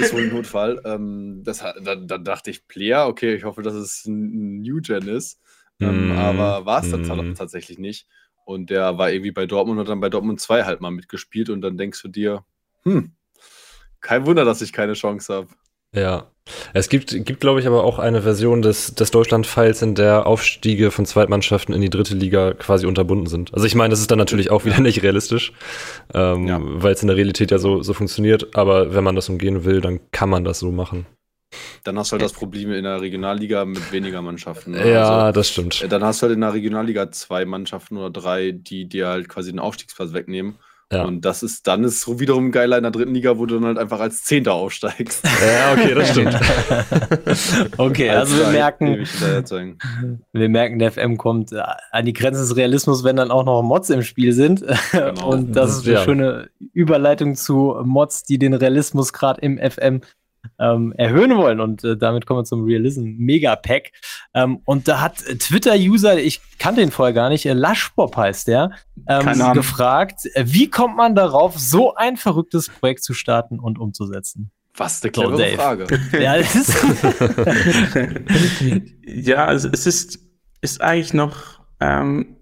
ist 0.00 0.12
wohl 0.12 0.22
ein 0.22 0.28
Notfall. 0.30 0.80
Ähm, 0.84 1.42
das, 1.44 1.62
hat- 1.62 1.76
dann, 1.82 2.06
dann 2.08 2.24
dachte 2.24 2.50
ich, 2.50 2.66
Player, 2.66 3.06
okay, 3.06 3.34
ich 3.34 3.44
hoffe, 3.44 3.62
dass 3.62 3.74
es 3.74 4.04
ein 4.06 4.60
New 4.60 4.80
Gen 4.80 5.08
ist. 5.08 5.40
Ähm, 5.80 6.08
Mm, 6.08 6.12
aber 6.12 6.64
war 6.66 6.82
es 6.84 6.90
dann 6.90 7.02
mm. 7.02 7.34
tatsächlich 7.34 7.78
nicht. 7.78 8.06
Und 8.44 8.70
der 8.70 8.98
war 8.98 9.10
irgendwie 9.10 9.30
bei 9.32 9.46
Dortmund 9.46 9.80
und 9.80 9.88
dann 9.88 10.00
bei 10.00 10.08
Dortmund 10.10 10.40
2 10.40 10.64
halt 10.64 10.80
mal 10.80 10.90
mitgespielt 10.90 11.48
und 11.50 11.60
dann 11.60 11.76
denkst 11.76 12.00
du 12.02 12.08
dir, 12.08 12.44
hm, 12.84 13.12
kein 14.00 14.26
Wunder, 14.26 14.44
dass 14.44 14.62
ich 14.62 14.72
keine 14.72 14.94
Chance 14.94 15.32
habe. 15.34 15.48
Ja. 15.94 16.26
Es 16.74 16.88
gibt, 16.88 17.10
gibt 17.24 17.40
glaube 17.40 17.60
ich, 17.60 17.68
aber 17.68 17.84
auch 17.84 18.00
eine 18.00 18.22
Version 18.22 18.62
des, 18.62 18.94
des 18.96 19.12
Deutschland-Files, 19.12 19.80
in 19.82 19.94
der 19.94 20.26
Aufstiege 20.26 20.90
von 20.90 21.06
Zweitmannschaften 21.06 21.72
in 21.72 21.80
die 21.80 21.88
dritte 21.90 22.14
Liga 22.16 22.52
quasi 22.54 22.84
unterbunden 22.86 23.26
sind. 23.28 23.54
Also 23.54 23.64
ich 23.66 23.76
meine, 23.76 23.90
das 23.90 24.00
ist 24.00 24.10
dann 24.10 24.18
natürlich 24.18 24.50
auch 24.50 24.64
wieder 24.64 24.80
nicht 24.80 25.02
realistisch, 25.04 25.52
ähm, 26.12 26.48
Ja. 26.48 26.58
weil 26.60 26.94
es 26.94 27.02
in 27.02 27.06
der 27.08 27.16
Realität 27.16 27.52
ja 27.52 27.58
so, 27.58 27.82
so 27.82 27.94
funktioniert. 27.94 28.56
Aber 28.56 28.92
wenn 28.92 29.04
man 29.04 29.14
das 29.14 29.28
umgehen 29.28 29.64
will, 29.64 29.80
dann 29.80 30.00
kann 30.10 30.28
man 30.30 30.42
das 30.44 30.58
so 30.58 30.72
machen. 30.72 31.06
Dann 31.84 31.98
hast 31.98 32.10
du 32.10 32.14
halt 32.14 32.22
das 32.22 32.32
Problem 32.32 32.72
in 32.72 32.84
der 32.84 33.00
Regionalliga 33.00 33.64
mit 33.64 33.92
weniger 33.92 34.20
Mannschaften. 34.22 34.72
ne? 34.72 34.90
Ja, 34.90 35.26
Also, 35.26 35.32
das 35.38 35.48
stimmt. 35.50 35.82
äh, 35.82 35.88
dann 35.88 36.02
hast 36.02 36.22
du 36.22 36.26
halt 36.26 36.34
in 36.34 36.40
der 36.40 36.54
Regionalliga 36.54 37.10
zwei 37.12 37.44
Mannschaften 37.44 37.98
oder 37.98 38.10
drei, 38.10 38.50
die 38.52 38.88
dir 38.88 39.08
halt 39.08 39.28
quasi 39.28 39.50
den 39.52 39.58
Aufstiegsplatz 39.60 40.12
wegnehmen. 40.12 40.56
Ja. 40.92 41.04
Und 41.04 41.24
das 41.24 41.42
ist, 41.42 41.66
dann 41.66 41.82
ist 41.84 42.06
es 42.06 42.20
wiederum 42.20 42.52
geiler 42.52 42.76
in 42.76 42.82
der 42.82 42.92
dritten 42.92 43.14
Liga, 43.14 43.38
wo 43.38 43.46
du 43.46 43.54
dann 43.54 43.64
halt 43.64 43.78
einfach 43.78 43.98
als 44.00 44.22
Zehnter 44.24 44.54
aufsteigst. 44.54 45.24
Ja, 45.42 45.72
okay, 45.72 45.94
das 45.94 46.10
stimmt. 46.10 46.38
Okay, 47.78 48.10
Als 48.10 48.30
also 48.30 48.44
wir 48.44 48.52
merken, 48.52 49.06
wir 50.32 50.48
merken, 50.48 50.78
der 50.78 50.92
FM 50.92 51.16
kommt 51.16 51.52
äh, 51.52 51.62
an 51.90 52.04
die 52.04 52.12
Grenzen 52.12 52.40
des 52.42 52.56
Realismus, 52.56 53.04
wenn 53.04 53.16
dann 53.16 53.30
auch 53.30 53.44
noch 53.44 53.62
Mods 53.62 53.90
im 53.90 54.02
Spiel 54.02 54.32
sind. 54.32 54.64
Genau. 54.92 55.30
Und 55.30 55.56
das 55.56 55.78
ist 55.78 55.86
eine 55.86 55.94
Ja. 55.94 56.04
schöne 56.04 56.50
Überleitung 56.72 57.34
zu 57.34 57.76
Mods, 57.84 58.24
die 58.24 58.38
den 58.38 58.52
Realismus 58.54 59.12
gerade 59.12 59.40
im 59.40 59.58
FM 59.58 60.02
ähm, 60.58 60.92
erhöhen 60.96 61.36
wollen. 61.36 61.60
Und 61.60 61.84
äh, 61.84 61.96
damit 61.96 62.26
kommen 62.26 62.40
wir 62.40 62.44
zum 62.44 62.64
Realism 62.64 63.02
Mega 63.18 63.56
Pack. 63.56 63.92
Ähm, 64.34 64.60
und 64.64 64.88
da 64.88 65.00
hat 65.00 65.16
Twitter-User, 65.18 66.18
ich 66.18 66.40
kannte 66.58 66.82
ihn 66.82 66.90
vorher 66.90 67.12
gar 67.12 67.28
nicht, 67.28 67.46
äh, 67.46 67.52
Lushbob 67.52 68.16
heißt 68.16 68.48
der, 68.48 68.70
ähm, 69.08 69.52
gefragt, 69.54 70.26
äh, 70.34 70.44
wie 70.46 70.70
kommt 70.70 70.96
man 70.96 71.14
darauf, 71.14 71.58
so 71.58 71.94
ein 71.94 72.16
verrücktes 72.16 72.68
Projekt 72.68 73.02
zu 73.04 73.14
starten 73.14 73.58
und 73.58 73.78
umzusetzen? 73.78 74.50
Was 74.76 75.02
eine 75.02 75.12
So, 75.14 75.22
clevere 75.22 75.38
Dave. 75.38 75.56
Frage. 75.56 75.86
Ja, 76.20 76.34
ist 76.34 76.74
ja, 79.04 79.44
also 79.44 79.68
es 79.70 79.86
ist, 79.86 80.18
ist 80.62 80.80
eigentlich 80.80 81.12
noch, 81.12 81.60
ähm, 81.80 82.36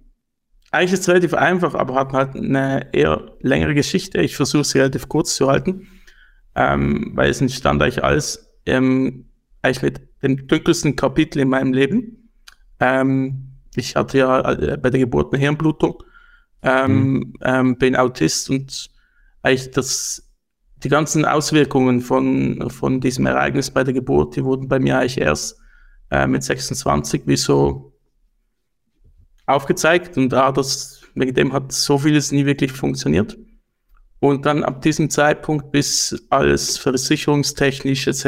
eigentlich 0.71 0.93
ist 0.93 1.01
es 1.01 1.09
relativ 1.09 1.35
einfach, 1.35 1.75
aber 1.75 1.95
hat 1.95 2.13
halt 2.13 2.37
eine 2.37 2.89
eher 2.93 3.33
längere 3.41 3.75
Geschichte. 3.75 4.21
Ich 4.21 4.37
versuche 4.37 4.63
es 4.63 4.75
relativ 4.77 5.09
kurz 5.09 5.35
zu 5.35 5.49
halten, 5.49 5.89
ähm, 6.55 7.13
weil 7.15 7.31
es 7.31 7.41
entstand 7.41 7.83
eigentlich 7.83 8.05
alles 8.05 8.51
ähm, 8.67 9.27
eigentlich 9.63 9.83
mit 9.83 10.01
dem 10.23 10.47
dunkelsten 10.47 10.97
Kapitel 10.97 11.41
in 11.41 11.49
meinem 11.49 11.73
Leben. 11.73 12.31
Ähm, 12.79 13.57
ich 13.75 13.97
hatte 13.97 14.19
ja 14.19 14.53
äh, 14.53 14.77
bei 14.77 14.91
der 14.91 15.01
Geburt 15.01 15.33
eine 15.33 15.41
Hirnblutung, 15.41 16.03
ähm, 16.63 17.35
ähm, 17.43 17.77
bin 17.77 17.97
Autist 17.97 18.51
und 18.51 18.91
eigentlich 19.43 19.71
das 19.71 20.27
die 20.83 20.89
ganzen 20.89 21.25
Auswirkungen 21.25 22.01
von, 22.01 22.71
von 22.71 23.01
diesem 23.01 23.27
Ereignis 23.27 23.71
bei 23.71 23.85
der 23.85 23.93
Geburt, 23.93 24.37
die 24.37 24.45
wurden 24.45 24.69
bei 24.69 24.79
mir 24.79 24.99
eigentlich 24.99 25.21
erst 25.21 25.59
äh, 26.11 26.27
mit 26.27 26.43
26 26.43 27.23
wie 27.27 27.37
so 27.37 27.93
aufgezeigt 29.47 30.17
und 30.17 30.31
da 30.31 30.53
das, 30.53 31.03
wegen 31.15 31.35
dem 31.35 31.53
hat 31.53 31.73
so 31.73 31.99
vieles 31.99 32.33
nie 32.33 32.47
wirklich 32.47 32.73
funktioniert. 32.73 33.37
Und 34.21 34.45
dann 34.45 34.63
ab 34.63 34.83
diesem 34.83 35.09
Zeitpunkt, 35.09 35.73
bis 35.73 36.27
alles 36.29 36.77
versicherungstechnisch 36.77 38.07
etc. 38.07 38.25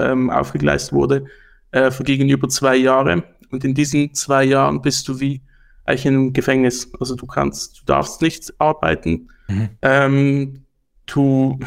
Ähm, 0.00 0.28
aufgegleist 0.28 0.92
wurde, 0.92 1.26
äh, 1.70 1.90
vergingen 1.90 2.28
über 2.28 2.48
zwei 2.48 2.76
Jahre. 2.76 3.22
Und 3.50 3.64
in 3.64 3.74
diesen 3.74 4.12
zwei 4.12 4.44
Jahren 4.44 4.82
bist 4.82 5.06
du 5.08 5.20
wie 5.20 5.40
eigentlich 5.84 6.06
in 6.06 6.14
einem 6.14 6.32
Gefängnis. 6.32 6.90
Also 6.98 7.14
du 7.14 7.26
kannst, 7.26 7.80
du 7.80 7.84
darfst 7.86 8.22
nicht 8.22 8.52
arbeiten. 8.58 9.28
Mhm. 9.48 9.68
Ähm, 9.82 10.64
du, 11.06 11.60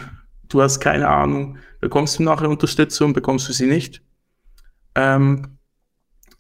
du 0.49 0.61
hast 0.61 0.81
keine 0.81 1.07
Ahnung, 1.07 1.57
bekommst 1.79 2.19
du 2.19 2.23
nachher 2.23 2.49
Unterstützung, 2.49 3.13
bekommst 3.13 3.47
du 3.47 3.53
sie 3.53 3.67
nicht. 3.67 4.01
Ähm, 4.95 5.57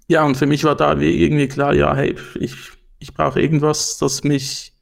ja, 0.07 0.25
und 0.25 0.35
für 0.35 0.45
mich 0.45 0.63
war 0.63 0.75
da 0.75 0.97
irgendwie 0.97 1.47
klar, 1.47 1.73
ja, 1.73 1.95
hey, 1.95 2.15
ich, 2.35 2.55
ich 2.99 3.13
brauche 3.13 3.39
irgendwas, 3.39 3.97
das 3.97 4.23
mich 4.23 4.73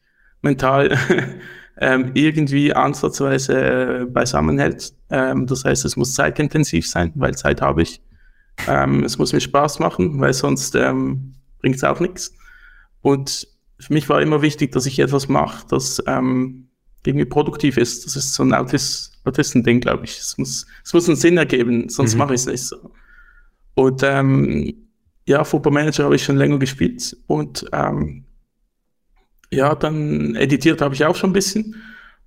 mental 0.41 0.97
ähm, 1.79 2.11
irgendwie 2.13 2.73
ansatzweise 2.73 4.01
äh, 4.01 4.05
beisammen 4.05 4.57
hält. 4.59 4.93
Ähm, 5.09 5.45
das 5.47 5.63
heißt, 5.63 5.85
es 5.85 5.95
muss 5.95 6.13
zeitintensiv 6.13 6.87
sein, 6.87 7.11
weil 7.15 7.35
Zeit 7.35 7.61
habe 7.61 7.83
ich. 7.83 8.01
Ähm, 8.67 9.03
es 9.03 9.17
muss 9.17 9.33
mir 9.33 9.41
Spaß 9.41 9.79
machen, 9.79 10.19
weil 10.19 10.33
sonst 10.33 10.75
ähm, 10.75 11.33
bringt 11.59 11.75
es 11.75 11.83
auch 11.83 11.99
nichts. 11.99 12.33
Und 13.01 13.47
für 13.79 13.93
mich 13.93 14.09
war 14.09 14.21
immer 14.21 14.41
wichtig, 14.41 14.71
dass 14.71 14.85
ich 14.85 14.99
etwas 14.99 15.27
mache, 15.27 15.65
das 15.69 16.01
ähm, 16.07 16.69
irgendwie 17.05 17.25
produktiv 17.25 17.77
ist. 17.77 18.05
Das 18.05 18.15
ist 18.15 18.33
so 18.33 18.43
ein 18.43 18.53
Autis 18.53 19.13
Autisten-Ding, 19.23 19.81
glaube 19.81 20.05
ich. 20.05 20.17
Es 20.19 20.37
muss, 20.37 20.65
es 20.83 20.93
muss 20.93 21.07
einen 21.07 21.17
Sinn 21.17 21.37
ergeben, 21.37 21.89
sonst 21.89 22.13
mhm. 22.13 22.19
mache 22.19 22.33
ich 22.33 22.41
es 22.41 22.47
nicht 22.47 22.63
so. 22.63 22.91
Und 23.75 24.01
ähm, 24.03 24.73
ja, 25.27 25.43
Football 25.43 25.73
Manager 25.73 26.05
habe 26.05 26.15
ich 26.15 26.23
schon 26.23 26.37
länger 26.37 26.57
gespielt 26.57 27.15
und 27.27 27.65
ähm, 27.73 28.25
ja, 29.51 29.75
dann 29.75 30.35
editiert 30.35 30.81
habe 30.81 30.95
ich 30.95 31.05
auch 31.05 31.15
schon 31.15 31.31
ein 31.31 31.33
bisschen. 31.33 31.75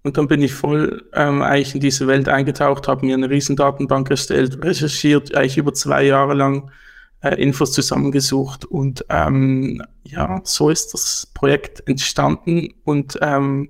Und 0.03 0.17
dann 0.17 0.29
bin 0.29 0.43
ich 0.43 0.55
voll 0.55 1.05
ähm, 1.13 1.43
eigentlich 1.43 1.75
in 1.75 1.81
diese 1.81 2.07
Welt 2.07 2.29
eingetaucht, 2.29 2.89
habe 2.89 3.05
mir 3.05 3.15
eine 3.15 3.29
riesen 3.29 3.57
Datenbank 3.57 4.11
erstellt, 4.11 4.65
recherchiert, 4.65 5.35
eigentlich 5.35 5.59
über 5.59 5.75
zwei 5.75 6.05
Jahre 6.05 6.33
lang 6.33 6.71
äh, 7.23 7.35
Infos 7.35 7.73
zusammengesucht 7.73 8.65
und 8.65 9.05
ähm, 9.11 9.83
ja, 10.05 10.41
so 10.45 10.71
ist 10.71 10.95
das 10.95 11.31
Projekt 11.35 11.87
entstanden 11.87 12.73
und 12.85 13.19
ähm, 13.21 13.69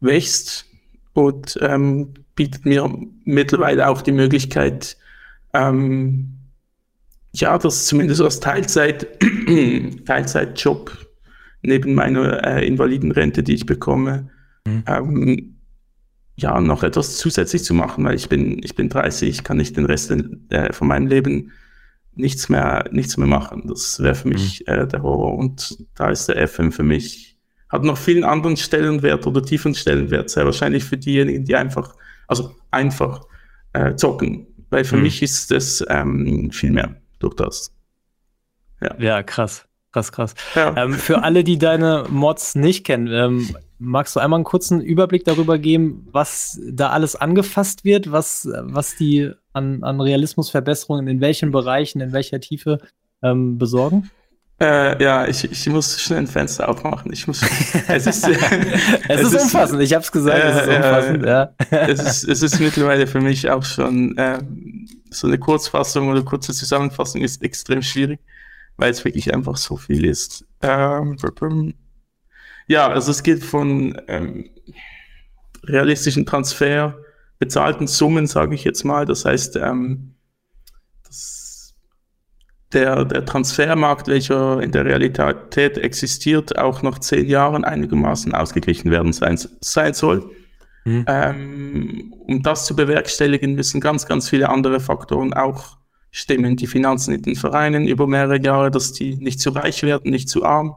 wächst 0.00 0.64
und 1.12 1.58
ähm, 1.60 2.14
bietet 2.34 2.64
mir 2.64 2.90
mittlerweile 3.24 3.88
auch 3.88 4.00
die 4.00 4.12
Möglichkeit, 4.12 4.96
ähm, 5.52 6.38
ja, 7.32 7.58
das 7.58 7.86
zumindest 7.86 8.22
als 8.22 8.40
Teilzeit, 8.40 9.06
Teilzeitjob 10.06 11.07
neben 11.62 11.94
meiner 11.94 12.44
äh, 12.46 12.66
Invalidenrente, 12.66 13.42
die 13.42 13.54
ich 13.54 13.66
bekomme, 13.66 14.30
mhm. 14.66 14.84
ähm, 14.86 15.54
ja, 16.36 16.60
noch 16.60 16.84
etwas 16.84 17.16
zusätzlich 17.16 17.64
zu 17.64 17.74
machen, 17.74 18.04
weil 18.04 18.14
ich 18.14 18.28
bin, 18.28 18.62
ich 18.62 18.76
bin 18.76 18.88
30, 18.88 19.28
ich 19.28 19.44
kann 19.44 19.56
nicht 19.56 19.76
den 19.76 19.86
Rest 19.86 20.14
äh, 20.50 20.72
von 20.72 20.86
meinem 20.86 21.08
Leben 21.08 21.52
nichts 22.14 22.48
mehr, 22.48 22.84
nichts 22.92 23.16
mehr 23.16 23.26
machen. 23.26 23.64
Das 23.66 24.00
wäre 24.00 24.14
für 24.14 24.28
mich 24.28 24.64
mhm. 24.66 24.72
äh, 24.72 24.86
der 24.86 25.02
Horror. 25.02 25.36
Und 25.36 25.84
da 25.94 26.10
ist 26.10 26.28
der 26.28 26.46
FM 26.46 26.72
für 26.72 26.82
mich, 26.82 27.38
hat 27.68 27.84
noch 27.84 27.98
vielen 27.98 28.24
anderen 28.24 28.56
Stellenwert 28.56 29.26
oder 29.26 29.42
tiefen 29.42 29.74
Stellenwert, 29.74 30.30
sehr 30.30 30.44
wahrscheinlich 30.44 30.84
für 30.84 30.96
diejenigen, 30.96 31.44
die 31.44 31.56
einfach, 31.56 31.94
also 32.26 32.54
einfach 32.70 33.26
äh, 33.72 33.94
zocken. 33.94 34.46
Weil 34.70 34.84
für 34.84 34.96
mhm. 34.96 35.02
mich 35.02 35.22
ist 35.22 35.50
es 35.50 35.84
ähm, 35.88 36.50
viel 36.52 36.70
mehr 36.70 37.00
durch 37.18 37.34
das. 37.34 37.74
Ja, 38.80 38.96
ja 38.98 39.22
krass. 39.22 39.67
Krass, 39.92 40.12
krass. 40.12 40.34
Ja. 40.54 40.76
Ähm, 40.76 40.92
für 40.92 41.22
alle, 41.22 41.44
die 41.44 41.58
deine 41.58 42.04
Mods 42.10 42.54
nicht 42.54 42.84
kennen, 42.84 43.08
ähm, 43.10 43.56
magst 43.78 44.14
du 44.16 44.20
einmal 44.20 44.38
einen 44.38 44.44
kurzen 44.44 44.80
Überblick 44.80 45.24
darüber 45.24 45.58
geben, 45.58 46.06
was 46.12 46.60
da 46.70 46.90
alles 46.90 47.16
angefasst 47.16 47.84
wird, 47.84 48.12
was, 48.12 48.48
was 48.52 48.96
die 48.96 49.32
an, 49.52 49.82
an 49.82 50.00
Realismusverbesserungen 50.00 51.08
in 51.08 51.20
welchen 51.20 51.52
Bereichen, 51.52 52.00
in 52.00 52.12
welcher 52.12 52.40
Tiefe 52.40 52.78
ähm, 53.22 53.56
besorgen? 53.56 54.10
Äh, 54.60 55.00
ja, 55.02 55.26
ich, 55.26 55.44
ich 55.44 55.68
muss 55.68 56.00
schnell 56.00 56.18
ein 56.18 56.26
Fenster 56.26 56.68
aufmachen. 56.68 57.12
Ich 57.12 57.28
muss. 57.28 57.40
Es 57.86 58.06
ist, 58.06 58.28
es, 59.08 59.20
es 59.20 59.32
ist 59.32 59.42
umfassend. 59.42 59.80
ich 59.80 59.94
habe 59.94 60.02
es 60.02 60.10
gesagt. 60.10 60.36
Äh, 60.36 60.48
es 60.48 60.62
ist 60.62 60.76
umfassend. 60.76 61.24
Äh, 61.24 61.28
ja. 61.28 61.52
es 61.70 62.00
ist 62.00 62.28
es 62.28 62.42
ist 62.42 62.60
mittlerweile 62.60 63.06
für 63.06 63.20
mich 63.20 63.48
auch 63.48 63.64
schon 63.64 64.18
äh, 64.18 64.40
so 65.10 65.28
eine 65.28 65.38
Kurzfassung 65.38 66.08
oder 66.08 66.22
kurze 66.22 66.52
Zusammenfassung 66.52 67.22
ist 67.22 67.40
extrem 67.42 67.82
schwierig 67.82 68.18
weil 68.78 68.90
es 68.90 69.04
wirklich 69.04 69.34
einfach 69.34 69.58
so 69.58 69.76
viel 69.76 70.06
ist. 70.06 70.46
Ähm, 70.62 71.18
ja, 72.68 72.88
also 72.88 73.10
es 73.10 73.22
geht 73.22 73.44
von 73.44 74.00
ähm, 74.08 74.48
realistischen 75.64 76.24
Transfer, 76.24 76.96
bezahlten 77.38 77.86
Summen, 77.86 78.26
sage 78.26 78.54
ich 78.54 78.64
jetzt 78.64 78.84
mal. 78.84 79.04
Das 79.04 79.24
heißt, 79.24 79.56
ähm, 79.56 80.14
das, 81.06 81.74
der, 82.72 83.04
der 83.04 83.24
Transfermarkt, 83.24 84.08
welcher 84.08 84.62
in 84.62 84.70
der 84.70 84.84
Realität 84.84 85.78
existiert, 85.78 86.56
auch 86.58 86.82
nach 86.82 86.98
zehn 87.00 87.26
Jahren 87.26 87.64
einigermaßen 87.64 88.34
ausgeglichen 88.34 88.90
werden 88.90 89.12
sein, 89.12 89.38
sein 89.60 89.94
soll. 89.94 90.30
Mhm. 90.84 91.04
Ähm, 91.08 92.14
um 92.26 92.42
das 92.42 92.66
zu 92.66 92.76
bewerkstelligen, 92.76 93.54
müssen 93.54 93.80
ganz, 93.80 94.06
ganz 94.06 94.28
viele 94.28 94.48
andere 94.48 94.78
Faktoren 94.78 95.34
auch 95.34 95.77
stimmen 96.10 96.56
die 96.56 96.66
Finanzen 96.66 97.14
in 97.14 97.22
den 97.22 97.36
Vereinen 97.36 97.86
über 97.86 98.06
mehrere 98.06 98.40
Jahre, 98.40 98.70
dass 98.70 98.92
die 98.92 99.16
nicht 99.16 99.40
zu 99.40 99.50
reich 99.50 99.82
werden, 99.82 100.10
nicht 100.10 100.28
zu 100.28 100.44
arm. 100.44 100.76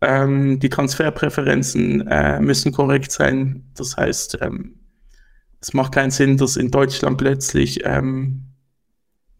Ähm, 0.00 0.60
die 0.60 0.68
Transferpräferenzen 0.68 2.06
äh, 2.06 2.40
müssen 2.40 2.72
korrekt 2.72 3.10
sein. 3.12 3.64
Das 3.74 3.96
heißt, 3.96 4.38
ähm, 4.42 4.80
es 5.60 5.72
macht 5.72 5.94
keinen 5.94 6.10
Sinn, 6.10 6.36
dass 6.36 6.56
in 6.56 6.70
Deutschland 6.70 7.18
plötzlich 7.18 7.80
ähm, 7.84 8.42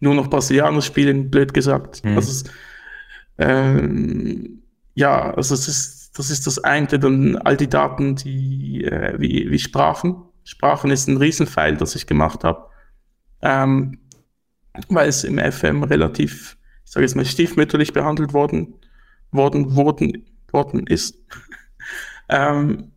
nur 0.00 0.14
noch 0.14 0.28
Brasilianer 0.28 0.82
spielen, 0.82 1.30
blöd 1.30 1.52
gesagt. 1.52 2.04
Mhm. 2.04 2.16
Also, 2.16 2.48
ähm, 3.38 4.62
ja, 4.94 5.34
also 5.34 5.54
es 5.54 5.68
ist, 5.68 6.18
das 6.18 6.30
ist 6.30 6.46
das 6.46 6.58
eine, 6.58 6.86
dann 6.86 7.36
all 7.36 7.56
die 7.56 7.68
Daten, 7.68 8.16
die 8.16 8.84
äh, 8.84 9.14
wie, 9.18 9.50
wie 9.50 9.58
Sprachen. 9.58 10.22
Sprachen 10.44 10.90
ist 10.90 11.08
ein 11.08 11.18
Riesenpfeil, 11.18 11.76
das 11.76 11.94
ich 11.94 12.06
gemacht 12.06 12.44
habe. 12.44 12.70
Ähm, 13.42 13.98
weil 14.88 15.08
es 15.08 15.24
im 15.24 15.38
FM 15.38 15.82
relativ, 15.82 16.56
ich 16.84 16.92
sage 16.92 17.04
jetzt 17.04 17.16
mal, 17.16 17.24
stiefmütterlich 17.24 17.92
behandelt 17.92 18.32
worden, 18.32 18.74
worden, 19.30 19.76
worden, 19.76 20.26
worden 20.50 20.86
ist. 20.86 21.18
ähm, 22.28 22.92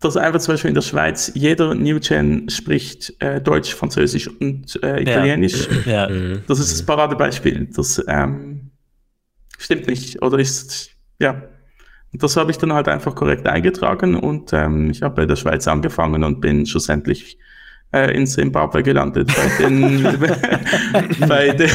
dass 0.00 0.16
einfach 0.18 0.40
zum 0.40 0.54
Beispiel 0.54 0.68
in 0.68 0.74
der 0.74 0.82
Schweiz 0.82 1.32
jeder 1.34 1.74
New 1.74 1.98
Gen 1.98 2.48
spricht 2.50 3.14
äh, 3.20 3.40
Deutsch, 3.40 3.74
Französisch 3.74 4.28
und 4.28 4.78
äh, 4.82 5.00
Italienisch. 5.00 5.66
Ja. 5.86 6.10
ja. 6.10 6.36
Das 6.46 6.58
ist 6.58 6.72
das 6.72 6.84
Paradebeispiel. 6.84 7.68
Das 7.74 8.04
ähm, 8.06 8.70
stimmt 9.58 9.86
nicht 9.86 10.20
oder 10.22 10.38
ist, 10.38 10.90
ja. 11.18 11.48
Und 12.12 12.22
das 12.22 12.36
habe 12.36 12.50
ich 12.50 12.58
dann 12.58 12.72
halt 12.72 12.86
einfach 12.86 13.14
korrekt 13.14 13.46
eingetragen 13.46 14.14
und 14.14 14.52
ähm, 14.52 14.90
ich 14.90 15.02
habe 15.02 15.16
bei 15.16 15.26
der 15.26 15.36
Schweiz 15.36 15.66
angefangen 15.66 16.22
und 16.22 16.40
bin 16.40 16.66
schlussendlich 16.66 17.38
äh, 17.94 18.10
in 18.16 18.26
Zimbabwe 18.26 18.82
gelandet 18.82 19.28
bei 19.28 19.64
den, 19.64 20.02
bei 21.28 21.50
den 21.50 21.70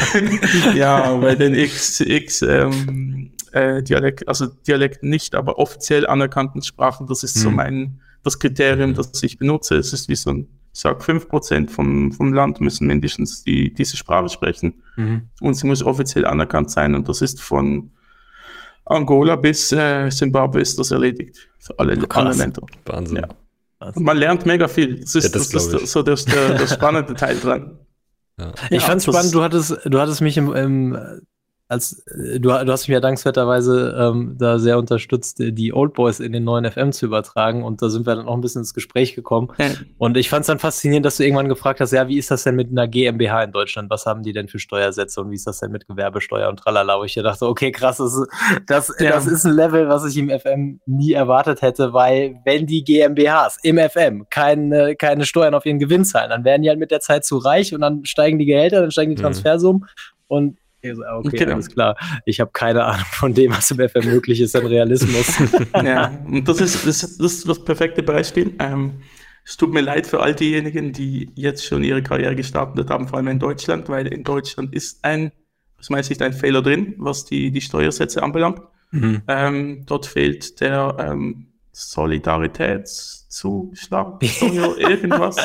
ja, 0.75 1.15
bei 1.15 1.35
den 1.35 1.55
X, 1.55 2.01
X 2.01 2.41
ähm, 2.41 3.31
äh, 3.53 3.81
Dialekt, 3.81 4.27
also 4.27 4.47
Dialekt 4.67 5.01
nicht, 5.01 5.33
aber 5.33 5.57
offiziell 5.57 6.05
anerkannten 6.05 6.61
Sprachen. 6.61 7.07
Das 7.07 7.23
ist 7.23 7.37
mhm. 7.37 7.41
so 7.41 7.51
mein, 7.51 8.01
das 8.23 8.37
Kriterium, 8.37 8.93
das 8.93 9.23
ich 9.23 9.37
benutze. 9.37 9.75
Es 9.77 9.93
ist 9.93 10.09
wie 10.09 10.15
so 10.15 10.31
ein, 10.31 10.47
ich 10.73 10.81
sag, 10.81 11.01
5% 11.01 11.69
vom, 11.69 12.11
vom 12.11 12.33
Land 12.33 12.59
müssen 12.59 12.85
mindestens 12.85 13.43
die, 13.43 13.73
diese 13.73 13.95
Sprache 13.95 14.29
sprechen. 14.29 14.83
Mhm. 14.97 15.29
Und 15.39 15.53
sie 15.53 15.67
muss 15.67 15.81
offiziell 15.81 16.25
anerkannt 16.25 16.69
sein. 16.69 16.95
Und 16.95 17.07
das 17.07 17.21
ist 17.21 17.41
von 17.41 17.91
Angola 18.85 19.35
bis 19.37 19.71
äh, 19.71 20.09
Zimbabwe 20.09 20.59
ist 20.59 20.77
das 20.77 20.91
erledigt. 20.91 21.49
Für 21.59 21.79
alle, 21.79 21.97
alle 22.09 22.33
Länder. 22.35 22.61
Wahnsinn. 22.85 23.17
Ja. 23.17 23.27
Und 23.79 24.03
man 24.03 24.17
lernt 24.17 24.45
mega 24.45 24.67
viel. 24.67 24.99
Das 24.99 25.15
ist, 25.15 25.23
ja, 25.23 25.29
das, 25.29 25.49
das 25.49 25.67
ist 25.67 25.91
so 25.91 26.03
der, 26.03 26.15
der, 26.15 26.57
der 26.57 26.67
spannende 26.73 27.13
Teil 27.13 27.39
dran. 27.39 27.79
Ja. 28.37 28.53
Ich 28.69 28.81
ja, 28.81 28.87
fand 28.87 29.03
spannend, 29.03 29.33
du 29.33 29.41
hattest, 29.41 29.77
du 29.85 29.99
hattest 29.99 30.21
mich 30.21 30.37
im, 30.37 30.53
im 30.53 30.97
als 31.69 32.03
äh, 32.07 32.39
du, 32.39 32.49
du 32.49 32.71
hast 32.71 32.87
mich 32.87 32.93
ja 32.93 32.99
dankenswerterweise 32.99 33.95
ähm, 33.97 34.35
da 34.37 34.57
sehr 34.57 34.77
unterstützt, 34.77 35.37
die 35.39 35.71
Old 35.71 35.93
Boys 35.93 36.19
in 36.19 36.33
den 36.33 36.43
neuen 36.43 36.69
FM 36.69 36.91
zu 36.91 37.05
übertragen 37.05 37.63
und 37.63 37.81
da 37.81 37.89
sind 37.89 38.07
wir 38.07 38.15
dann 38.15 38.27
auch 38.27 38.33
ein 38.33 38.41
bisschen 38.41 38.61
ins 38.61 38.73
Gespräch 38.73 39.15
gekommen. 39.15 39.49
Ja. 39.59 39.67
Und 39.99 40.17
ich 40.17 40.29
fand 40.29 40.41
es 40.41 40.47
dann 40.47 40.57
faszinierend, 40.57 41.05
dass 41.05 41.17
du 41.17 41.23
irgendwann 41.23 41.47
gefragt 41.47 41.79
hast, 41.79 41.91
ja, 41.91 42.07
wie 42.07 42.17
ist 42.17 42.31
das 42.31 42.43
denn 42.43 42.55
mit 42.55 42.71
einer 42.71 42.87
GmbH 42.87 43.43
in 43.43 43.51
Deutschland? 43.51 43.89
Was 43.91 44.07
haben 44.07 44.23
die 44.23 44.33
denn 44.33 44.47
für 44.47 44.57
Steuersätze 44.57 45.21
und 45.21 45.29
wie 45.29 45.35
ist 45.35 45.45
das 45.45 45.59
denn 45.59 45.71
mit 45.71 45.87
Gewerbesteuer 45.87 46.49
und 46.49 46.57
tralala? 46.57 46.97
Wo 46.97 47.03
ich 47.03 47.13
ja 47.13 47.21
dachte, 47.21 47.45
okay, 47.45 47.71
krass, 47.71 47.97
das 47.97 48.15
ist, 48.15 48.27
das, 48.65 48.93
ja. 48.99 49.11
das 49.11 49.27
ist 49.27 49.45
ein 49.45 49.53
Level, 49.53 49.87
was 49.89 50.05
ich 50.05 50.17
im 50.17 50.29
FM 50.29 50.81
nie 50.87 51.13
erwartet 51.13 51.61
hätte, 51.61 51.93
weil 51.93 52.39
wenn 52.45 52.65
die 52.65 52.83
GmbHs 52.83 53.59
im 53.61 53.77
FM 53.77 54.25
keine, 54.31 54.95
keine 54.95 55.25
Steuern 55.25 55.53
auf 55.53 55.67
ihren 55.67 55.77
Gewinn 55.77 56.03
zahlen, 56.03 56.31
dann 56.31 56.43
werden 56.43 56.63
die 56.63 56.69
halt 56.69 56.79
mit 56.79 56.89
der 56.89 56.99
Zeit 56.99 57.25
zu 57.25 57.37
reich 57.37 57.75
und 57.75 57.81
dann 57.81 58.05
steigen 58.05 58.39
die 58.39 58.45
Gehälter, 58.45 58.81
dann 58.81 58.89
steigen 58.89 59.11
die 59.11 59.17
mhm. 59.17 59.23
Transfersummen 59.23 59.85
und 60.27 60.57
Okay, 60.81 61.37
genau. 61.37 61.53
alles 61.53 61.69
klar. 61.69 61.97
Ich 62.25 62.39
habe 62.39 62.51
keine 62.53 62.85
Ahnung 62.85 63.05
von 63.11 63.33
dem, 63.33 63.51
was 63.51 63.71
im 63.71 63.77
FM 63.77 64.05
möglich 64.05 64.39
ist 64.41 64.55
an 64.55 64.65
Realismus. 64.65 65.37
ja, 65.73 66.17
und 66.25 66.47
das 66.47 66.61
ist 66.61 66.87
das, 66.87 67.17
das, 67.17 67.33
ist 67.33 67.47
das 67.47 67.63
perfekte 67.63 68.03
Beispiel. 68.03 68.53
Ähm, 68.59 69.01
es 69.45 69.57
tut 69.57 69.73
mir 69.73 69.81
leid 69.81 70.05
für 70.05 70.19
all 70.21 70.35
diejenigen, 70.35 70.93
die 70.93 71.31
jetzt 71.35 71.65
schon 71.65 71.83
ihre 71.83 72.03
Karriere 72.03 72.35
gestartet 72.35 72.89
haben, 72.89 73.07
vor 73.07 73.17
allem 73.17 73.27
in 73.29 73.39
Deutschland, 73.39 73.89
weil 73.89 74.07
in 74.07 74.23
Deutschland 74.23 74.73
ist 74.73 75.03
ein 75.03 75.31
aus 75.79 75.89
meiner 75.89 76.03
Sicht 76.03 76.21
ein 76.21 76.33
Fehler 76.33 76.61
drin, 76.61 76.95
was 76.97 77.25
die, 77.25 77.51
die 77.51 77.61
Steuersätze 77.61 78.21
anbelangt. 78.21 78.61
Mhm. 78.91 79.21
Ähm, 79.27 79.83
dort 79.85 80.05
fehlt 80.05 80.59
der 80.61 80.97
ähm, 80.99 81.47
Solidaritätszuschlag, 83.29 84.23
Steuer, 84.25 84.77
irgendwas. 84.77 85.35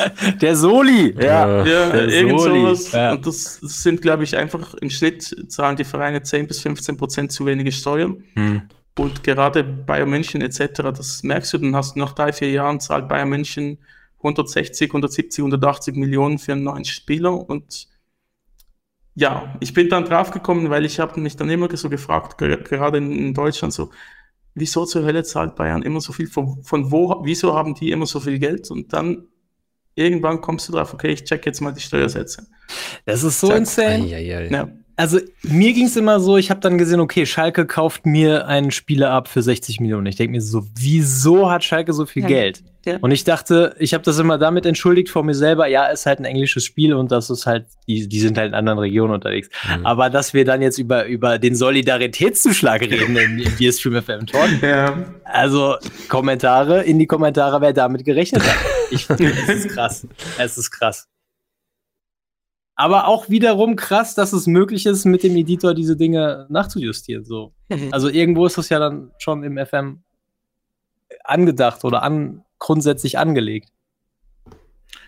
Der 0.41 0.55
Soli, 0.55 1.15
ja. 1.21 1.63
Äh, 1.63 1.69
Ja, 1.71 1.89
Der 1.91 2.07
irgend 2.09 2.41
Soli, 2.41 2.61
sowas. 2.61 2.91
ja. 2.91 3.11
Und 3.13 3.25
das, 3.25 3.59
das 3.61 3.83
sind, 3.83 4.01
glaube 4.01 4.23
ich, 4.23 4.35
einfach 4.35 4.73
im 4.75 4.89
Schnitt 4.89 5.23
zahlen 5.51 5.75
die 5.77 5.83
Vereine 5.83 6.23
10 6.23 6.47
bis 6.47 6.61
15 6.61 6.97
Prozent 6.97 7.31
zu 7.31 7.45
wenige 7.45 7.71
Steuern. 7.71 8.23
Hm. 8.33 8.63
Und 8.97 9.23
gerade 9.23 9.63
Bayern 9.63 10.09
München 10.09 10.41
etc., 10.41 10.81
das 10.95 11.21
merkst 11.23 11.53
du, 11.53 11.57
dann 11.59 11.75
hast 11.75 11.95
du 11.95 11.99
nach 11.99 12.13
drei, 12.13 12.33
vier 12.33 12.49
Jahren 12.51 12.79
zahlt 12.79 13.07
Bayern 13.07 13.29
München 13.29 13.77
160, 14.19 14.89
170, 14.89 15.39
180 15.43 15.95
Millionen 15.95 16.39
für 16.39 16.53
einen 16.53 16.63
neuen 16.63 16.85
Spieler. 16.85 17.33
Und 17.47 17.87
ja, 19.13 19.55
ich 19.59 19.73
bin 19.73 19.89
dann 19.89 20.05
draufgekommen, 20.05 20.69
weil 20.69 20.85
ich 20.85 20.99
habe 20.99 21.19
mich 21.19 21.35
dann 21.37 21.49
immer 21.49 21.69
so 21.77 21.89
gefragt, 21.89 22.37
ge- 22.37 22.61
gerade 22.63 22.97
in, 22.97 23.11
in 23.11 23.33
Deutschland 23.33 23.73
so, 23.73 23.91
wieso 24.55 24.85
zur 24.85 25.03
Hölle 25.03 25.23
zahlt 25.23 25.55
Bayern 25.55 25.83
immer 25.83 26.01
so 26.01 26.13
viel? 26.13 26.27
Von, 26.27 26.63
von 26.63 26.91
wo, 26.91 27.21
wieso 27.23 27.53
haben 27.53 27.75
die 27.75 27.91
immer 27.91 28.05
so 28.07 28.19
viel 28.19 28.39
Geld? 28.39 28.71
Und 28.71 28.91
dann 28.93 29.27
irgendwann 29.93 30.41
kommst 30.41 30.67
du 30.67 30.73
drauf, 30.73 30.93
okay, 30.93 31.09
ich 31.09 31.23
check 31.23 31.45
jetzt 31.45 31.61
mal 31.61 31.71
die 31.71 31.81
Steuersätze. 31.81 32.47
Das 33.05 33.23
ist 33.23 33.39
so 33.39 33.47
Zack. 33.47 33.57
insane. 33.57 34.07
Ja. 34.51 34.69
Also 34.97 35.19
mir 35.43 35.73
ging 35.73 35.85
es 35.87 35.97
immer 35.97 36.19
so, 36.19 36.37
ich 36.37 36.49
habe 36.49 36.61
dann 36.61 36.77
gesehen, 36.77 36.99
okay, 37.01 37.25
Schalke 37.25 37.65
kauft 37.65 38.05
mir 38.05 38.47
einen 38.47 38.71
Spieler 38.71 39.11
ab 39.11 39.27
für 39.27 39.41
60 39.41 39.79
Millionen. 39.81 40.05
Ich 40.05 40.15
denke 40.15 40.31
mir 40.31 40.41
so, 40.41 40.65
wieso 40.77 41.51
hat 41.51 41.63
Schalke 41.63 41.91
so 41.93 42.05
viel 42.05 42.23
Ja. 42.23 42.29
Geld? 42.29 42.63
Ja. 42.85 42.97
Und 43.01 43.09
ich 43.09 43.23
dachte, 43.23 43.75
ich 43.79 43.95
habe 43.95 44.03
das 44.03 44.19
immer 44.19 44.37
damit 44.37 44.65
entschuldigt 44.67 45.09
vor 45.09 45.23
mir 45.23 45.33
selber, 45.33 45.65
ja, 45.67 45.87
ist 45.87 46.05
halt 46.05 46.19
ein 46.19 46.25
englisches 46.25 46.63
Spiel 46.65 46.93
und 46.93 47.11
das 47.11 47.31
ist 47.31 47.47
halt, 47.47 47.65
die, 47.87 48.07
die 48.07 48.19
sind 48.19 48.37
halt 48.37 48.49
in 48.49 48.53
anderen 48.53 48.77
Regionen 48.77 49.11
unterwegs. 49.11 49.49
Mhm. 49.79 49.85
Aber 49.87 50.11
dass 50.11 50.35
wir 50.35 50.45
dann 50.45 50.61
jetzt 50.61 50.77
über, 50.77 51.05
über 51.07 51.39
den 51.39 51.55
Solidaritätszuschlag 51.55 52.81
reden 52.81 53.17
in, 53.17 53.39
in 53.39 53.55
Gearstream 53.57 54.01
FM 54.01 54.27
Talk, 54.27 54.49
Ja. 54.61 54.97
also 55.23 55.75
Kommentare, 56.09 56.83
in 56.83 56.99
die 56.99 57.07
Kommentare, 57.07 57.59
wer 57.59 57.73
damit 57.73 58.05
gerechnet 58.05 58.43
hat. 58.43 58.55
Ich, 58.91 59.09
es 59.09 59.49
ist 59.49 59.69
krass. 59.69 60.07
Es 60.37 60.57
ist 60.57 60.69
krass. 60.69 61.07
Aber 62.75 63.07
auch 63.07 63.29
wiederum 63.29 63.77
krass, 63.77 64.15
dass 64.15 64.33
es 64.33 64.47
möglich 64.47 64.85
ist, 64.85 65.05
mit 65.05 65.23
dem 65.23 65.35
Editor 65.35 65.73
diese 65.73 65.95
Dinge 65.95 66.45
nachzujustieren. 66.49 67.23
So. 67.23 67.53
Also 67.91 68.09
irgendwo 68.09 68.45
ist 68.45 68.57
das 68.57 68.69
ja 68.69 68.79
dann 68.79 69.11
schon 69.17 69.43
im 69.43 69.57
FM 69.57 70.03
angedacht 71.23 71.83
oder 71.83 72.03
an, 72.03 72.43
grundsätzlich 72.59 73.17
angelegt. 73.17 73.69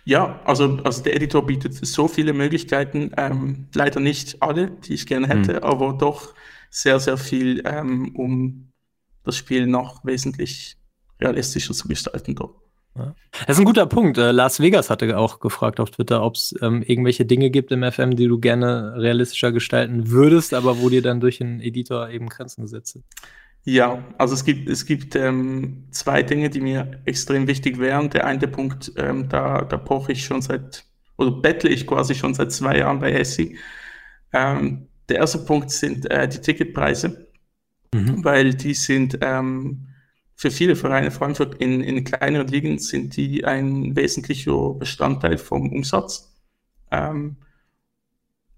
Ja, 0.05 0.39
also, 0.45 0.79
also 0.83 1.03
der 1.03 1.15
Editor 1.15 1.45
bietet 1.45 1.73
so 1.73 2.07
viele 2.07 2.31
Möglichkeiten, 2.31 3.11
ähm, 3.17 3.67
leider 3.73 3.99
nicht 3.99 4.41
alle, 4.41 4.71
die 4.71 4.93
ich 4.93 5.05
gerne 5.05 5.27
hätte, 5.27 5.63
aber 5.63 5.93
doch 5.93 6.33
sehr, 6.69 6.99
sehr 6.99 7.17
viel, 7.17 7.61
ähm, 7.65 8.15
um 8.15 8.71
das 9.23 9.35
Spiel 9.35 9.67
noch 9.67 10.05
wesentlich 10.05 10.77
realistischer 11.19 11.73
zu 11.73 11.89
gestalten. 11.89 12.35
Das 12.97 13.55
ist 13.55 13.59
ein 13.59 13.65
guter 13.65 13.85
Punkt. 13.85 14.17
Äh, 14.17 14.31
Las 14.31 14.59
Vegas 14.59 14.89
hatte 14.89 15.17
auch 15.17 15.39
gefragt 15.39 15.79
auf 15.79 15.91
Twitter, 15.91 16.23
ob 16.23 16.35
es 16.35 16.55
ähm, 16.61 16.83
irgendwelche 16.85 17.25
Dinge 17.25 17.49
gibt 17.49 17.71
im 17.71 17.83
FM, 17.89 18.15
die 18.15 18.27
du 18.27 18.39
gerne 18.39 18.93
realistischer 18.97 19.51
gestalten 19.51 20.09
würdest, 20.09 20.53
aber 20.53 20.79
wo 20.79 20.89
dir 20.89 21.01
dann 21.01 21.19
durch 21.19 21.37
den 21.37 21.59
Editor 21.61 22.09
eben 22.09 22.29
Grenzen 22.29 22.61
gesetzt 22.63 22.93
sind. 22.93 23.05
Ja, 23.63 24.03
also 24.17 24.33
es 24.33 24.45
gibt, 24.45 24.69
es 24.69 24.85
gibt 24.85 25.15
ähm, 25.15 25.87
zwei 25.91 26.23
Dinge, 26.23 26.49
die 26.49 26.61
mir 26.61 27.01
extrem 27.05 27.47
wichtig 27.47 27.79
wären. 27.79 28.09
Der 28.09 28.25
eine 28.25 28.47
Punkt, 28.47 28.93
ähm, 28.95 29.27
da, 29.27 29.63
da 29.63 29.77
poche 29.77 30.13
ich 30.13 30.23
schon 30.23 30.41
seit, 30.41 30.85
oder 31.17 31.31
bettle 31.31 31.69
ich 31.69 31.85
quasi 31.85 32.15
schon 32.15 32.33
seit 32.33 32.51
zwei 32.51 32.77
Jahren 32.77 32.99
bei 32.99 33.11
Essi. 33.11 33.57
Ähm, 34.31 34.87
der 35.09 35.17
erste 35.17 35.39
Punkt 35.39 35.71
sind 35.71 36.09
äh, 36.09 36.27
die 36.27 36.39
Ticketpreise. 36.39 37.27
weil 38.23 38.53
die 38.53 38.73
sind 38.73 39.17
ähm, 39.21 39.87
für 40.37 40.51
viele 40.51 40.75
Vereine, 40.75 41.09
vor 41.09 41.25
allem 41.25 41.35
für 41.35 41.49
in, 41.57 41.81
in 41.81 42.03
kleineren 42.03 42.47
Ligen, 42.47 42.77
sind 42.77 43.17
die 43.17 43.43
ein 43.43 43.95
wesentlicher 43.95 44.75
Bestandteil 44.75 45.39
vom 45.39 45.71
Umsatz. 45.73 46.31
Ähm, 46.91 47.37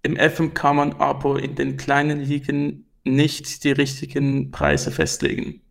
Im 0.04 0.18
FM 0.18 0.54
kann 0.54 0.76
man 0.76 0.94
aber 0.94 1.42
in 1.42 1.56
den 1.56 1.78
kleinen 1.78 2.20
Ligen 2.20 2.86
nicht 3.06 3.64
die 3.64 3.72
richtigen 3.72 4.52
Preise 4.52 4.92
festlegen, 4.92 5.62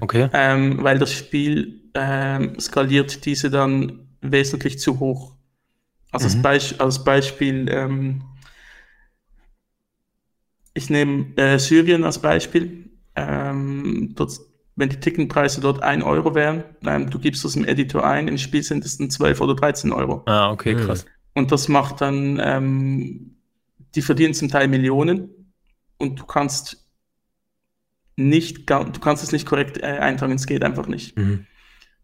Okay. 0.00 0.28
ähm, 0.34 0.82
weil 0.82 0.98
das 0.98 1.12
Spiel 1.12 1.80
ähm, 1.94 2.60
skaliert 2.60 3.24
diese 3.24 3.50
dann 3.50 4.08
wesentlich 4.20 4.78
zu 4.78 5.00
hoch. 5.00 5.36
Also 6.12 6.26
als, 6.26 6.42
Beisp 6.42 6.80
als 6.80 7.02
Beispiel, 7.02 7.66
ähm, 7.70 8.22
ich 10.74 10.90
nehme 10.90 11.34
äh, 11.36 11.58
Syrien 11.58 12.04
als 12.04 12.18
Beispiel. 12.20 12.90
Ähm, 13.14 14.12
dort, 14.14 14.38
wenn 14.76 14.90
die 14.90 15.00
Ticketpreise 15.00 15.60
dort 15.60 15.82
1 15.82 16.04
Euro 16.04 16.34
wären, 16.34 16.64
ähm, 16.86 17.08
du 17.10 17.18
gibst 17.18 17.44
das 17.44 17.56
im 17.56 17.64
Editor 17.64 18.04
ein, 18.06 18.28
im 18.28 18.38
Spiel 18.38 18.62
sind 18.62 18.84
es 18.84 18.98
dann 18.98 19.10
12 19.10 19.40
oder 19.40 19.54
13 19.54 19.90
Euro. 19.92 20.22
Ah, 20.26 20.50
okay, 20.52 20.74
Hm. 20.74 20.86
krass. 20.86 21.06
Und 21.34 21.50
das 21.52 21.68
macht 21.68 22.00
dann, 22.00 22.40
ähm, 22.42 23.36
die 23.94 24.02
verdienen 24.02 24.34
zum 24.34 24.48
Teil 24.48 24.68
Millionen 24.68 25.52
und 25.98 26.20
du 26.20 26.24
kannst 26.26 26.86
nicht, 28.16 28.68
du 28.70 29.00
kannst 29.00 29.22
es 29.22 29.32
nicht 29.32 29.46
korrekt 29.46 29.78
äh, 29.78 29.82
eintragen, 29.86 30.32
es 30.34 30.46
geht 30.46 30.64
einfach 30.64 30.86
nicht. 30.86 31.16
Mhm. 31.18 31.46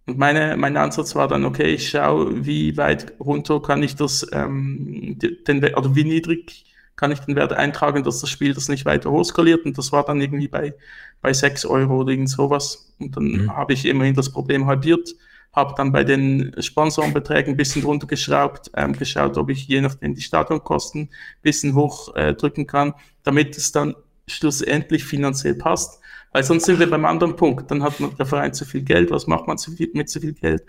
Und 0.05 0.19
meine, 0.19 0.57
mein 0.57 0.77
Ansatz 0.77 1.15
war 1.15 1.29
dann, 1.29 1.45
okay, 1.45 1.75
ich 1.75 1.89
schaue, 1.89 2.45
wie 2.45 2.77
weit 2.77 3.15
runter 3.21 3.63
kann 3.63 3.83
ich 3.83 3.95
das, 3.97 4.27
ähm, 4.33 5.17
de- 5.19 5.43
den, 5.45 5.63
oder 5.75 5.95
wie 5.95 6.05
niedrig 6.05 6.72
kann 6.97 7.11
ich 7.13 7.21
den 7.21 7.37
Wert 7.37 7.53
eintragen, 7.53 8.03
dass 8.05 8.21
das 8.21 8.31
Spiel 8.31 8.55
das 8.55 8.69
nicht 8.69 8.85
weiter 8.85 9.11
hochskaliert. 9.11 9.65
Und 9.65 9.79
das 9.79 9.93
war 9.93 10.05
dann 10.05 10.21
irgendwie 10.21 10.49
bei, 10.49 10.75
bei 11.21 11.33
6 11.33 11.65
Euro 11.67 12.01
oder 12.01 12.11
irgend 12.13 12.31
sowas. 12.31 12.93
Und 12.99 13.17
dann 13.17 13.25
Mhm. 13.25 13.57
habe 13.57 13.73
ich 13.73 13.87
immerhin 13.87 14.15
das 14.15 14.31
Problem 14.31 14.67
halbiert, 14.67 15.15
habe 15.53 15.75
dann 15.77 15.93
bei 15.93 16.05
den 16.05 16.55
Sponsorenbeträgen 16.59 17.55
ein 17.55 17.57
bisschen 17.57 17.85
runtergeschraubt, 17.85 18.71
ähm, 18.77 18.93
geschaut, 18.95 19.37
ob 19.37 19.51
ich 19.51 19.67
je 19.69 19.81
nachdem 19.81 20.15
die 20.15 20.23
Stadionkosten 20.23 21.03
ein 21.03 21.09
bisschen 21.43 21.75
hochdrücken 21.75 22.23
äh, 22.31 22.35
drücken 22.35 22.67
kann, 22.67 22.95
damit 23.23 23.57
es 23.57 23.73
dann 23.73 23.95
schlussendlich 24.27 25.05
finanziell 25.05 25.55
passt. 25.55 26.01
Weil 26.33 26.45
sonst 26.45 26.65
sind 26.65 26.79
wir 26.79 26.89
beim 26.89 27.05
anderen 27.05 27.37
Punkt. 27.37 27.71
Dann 27.71 27.83
hat 27.83 28.01
man 28.01 28.17
der 28.17 28.25
Verein 28.25 28.55
zu 28.55 28.65
viel 28.65 28.83
Geld. 28.83 29.11
Was 29.11 29.27
macht 29.27 29.47
man 29.47 29.59
zu 29.59 29.73
viel, 29.73 29.91
mit 29.93 30.09
zu 30.09 30.21
viel 30.21 30.33
Geld? 30.33 30.63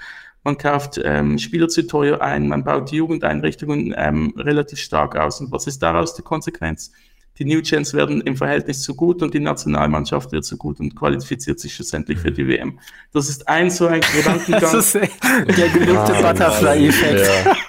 Man 0.43 0.57
kauft 0.57 0.99
ähm, 1.03 1.37
Spieler 1.39 1.69
zu 1.69 1.87
teuer 1.87 2.21
ein, 2.21 2.47
man 2.47 2.63
baut 2.63 2.91
die 2.91 2.97
Jugendeinrichtungen 2.97 3.93
ähm, 3.97 4.33
relativ 4.37 4.79
stark 4.79 5.15
aus. 5.15 5.39
Und 5.39 5.51
was 5.51 5.67
ist 5.67 5.81
daraus 5.81 6.15
die 6.15 6.21
Konsequenz? 6.21 6.91
Die 7.39 7.45
New 7.45 7.61
Gens 7.63 7.95
werden 7.95 8.21
im 8.21 8.37
Verhältnis 8.37 8.83
zu 8.83 8.93
gut 8.93 9.23
und 9.23 9.33
die 9.33 9.39
Nationalmannschaft 9.39 10.31
wird 10.31 10.45
zu 10.45 10.55
gut 10.55 10.79
und 10.79 10.95
qualifiziert 10.95 11.59
sich 11.59 11.73
schlussendlich 11.73 12.19
für 12.19 12.31
die 12.31 12.47
WM. 12.47 12.79
Das 13.11 13.27
ist 13.27 13.47
ein 13.47 13.71
so 13.71 13.87
ein 13.87 14.01
Gedankengang. 14.15 14.61
Das 14.61 14.73
ist 14.75 14.93
der 14.93 15.69
gelobte 15.69 16.13
Butterfly-Effekt. 16.13 17.27
Ja. 17.45 17.55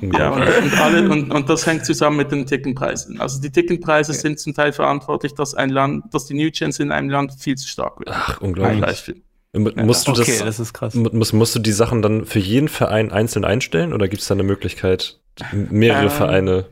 Ja, 0.00 0.30
und, 0.30 0.42
und, 0.42 0.80
alle, 0.80 1.10
und, 1.10 1.30
und 1.30 1.48
das 1.48 1.66
hängt 1.66 1.84
zusammen 1.84 2.16
mit 2.16 2.32
den 2.32 2.46
Tickenpreisen. 2.46 3.20
Also 3.20 3.40
die 3.40 3.50
Tickenpreise 3.50 4.14
sind 4.14 4.40
zum 4.40 4.54
Teil 4.54 4.72
verantwortlich, 4.72 5.34
dass 5.34 5.54
ein 5.54 5.68
Land, 5.68 6.12
dass 6.12 6.24
die 6.24 6.34
New 6.34 6.50
Gens 6.50 6.80
in 6.80 6.90
einem 6.90 7.10
Land 7.10 7.34
viel 7.38 7.56
zu 7.56 7.68
stark 7.68 8.00
werden. 8.00 8.14
Ach, 8.16 8.40
Ein 8.40 8.48
unglaublich. 8.48 9.14
Musst 9.52 10.06
du 10.06 10.12
Okay, 10.12 10.24
das, 10.26 10.38
das 10.44 10.60
ist 10.60 10.72
krass. 10.72 10.94
mu- 10.94 11.10
musst, 11.12 11.32
musst 11.32 11.54
du 11.56 11.58
die 11.58 11.72
Sachen 11.72 12.02
dann 12.02 12.24
für 12.24 12.38
jeden 12.38 12.68
Verein 12.68 13.10
einzeln 13.10 13.44
einstellen 13.44 13.92
oder 13.92 14.06
gibt 14.08 14.22
es 14.22 14.28
da 14.28 14.34
eine 14.34 14.44
Möglichkeit, 14.44 15.18
mehrere 15.52 16.04
Ähm. 16.04 16.10
Vereine 16.10 16.66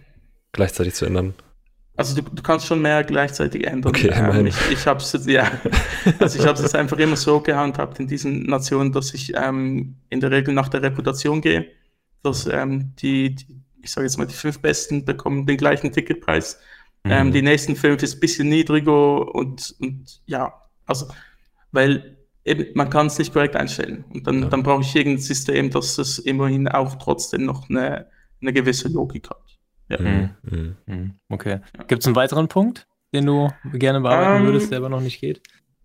gleichzeitig 0.52 0.94
zu 0.94 1.04
ändern? 1.04 1.34
Also 1.96 2.14
du, 2.14 2.22
du 2.22 2.40
kannst 2.42 2.66
schon 2.66 2.80
mehr 2.80 3.02
gleichzeitig 3.02 3.66
ändern. 3.66 3.90
Okay, 3.90 4.10
ähm, 4.14 4.46
ich 4.46 4.54
ich 4.70 4.86
habe 4.86 5.00
es 5.00 5.12
ja, 5.26 5.50
also 6.20 6.38
ich 6.38 6.46
habe 6.46 6.62
es 6.62 6.72
einfach 6.76 6.98
immer 6.98 7.16
so 7.16 7.40
gehandhabt 7.40 7.98
in 7.98 8.06
diesen 8.06 8.44
Nationen, 8.44 8.92
dass 8.92 9.12
ich 9.12 9.32
ähm, 9.34 9.96
in 10.08 10.20
der 10.20 10.30
Regel 10.30 10.54
nach 10.54 10.68
der 10.68 10.80
Reputation 10.82 11.40
gehe, 11.40 11.66
dass 12.22 12.46
ähm, 12.46 12.92
die, 13.00 13.34
die, 13.34 13.60
ich 13.82 13.90
sage 13.90 14.06
jetzt 14.06 14.16
mal, 14.16 14.26
die 14.26 14.34
fünf 14.34 14.60
Besten 14.60 15.04
bekommen 15.04 15.46
den 15.46 15.56
gleichen 15.56 15.90
Ticketpreis. 15.90 16.60
Ähm, 17.04 17.32
die 17.32 17.42
nächsten 17.42 17.74
fünf 17.74 18.02
ist 18.02 18.16
ein 18.16 18.20
bisschen 18.20 18.48
niedriger 18.48 19.34
und, 19.34 19.74
und 19.80 20.20
ja, 20.26 20.52
also 20.86 21.06
weil 21.72 22.17
eben, 22.48 22.66
man 22.74 22.90
kann 22.90 23.06
es 23.06 23.18
nicht 23.18 23.32
korrekt 23.32 23.56
einstellen. 23.56 24.04
Und 24.12 24.26
dann, 24.26 24.42
Ja. 24.42 24.48
dann 24.48 24.62
brauche 24.62 24.82
ich 24.82 24.94
irgendein 24.96 25.22
System, 25.22 25.70
dass 25.70 25.98
es 25.98 26.18
immerhin 26.18 26.68
auch 26.68 26.96
trotzdem 26.96 27.44
noch 27.44 27.68
eine, 27.68 28.06
eine 28.40 28.52
gewisse 28.52 28.88
Logik 28.88 29.28
hat. 29.30 29.58
Ja. 29.88 30.00
Mhm. 30.00 30.30
Mhm. 30.42 30.76
Mhm, 30.86 31.14
Okay. 31.28 31.60
Gibt 31.86 32.02
es 32.02 32.06
einen 32.06 32.16
weiteren 32.16 32.48
Punkt, 32.48 32.86
den 33.14 33.26
du 33.26 33.48
gerne 33.72 34.00
bearbeiten 34.00 34.42
Ähm, 34.42 34.46
würdest, 34.46 34.70
der 34.70 34.78
aber 34.78 34.88
noch 34.88 35.00
nicht 35.00 35.20
geht? 35.20 35.40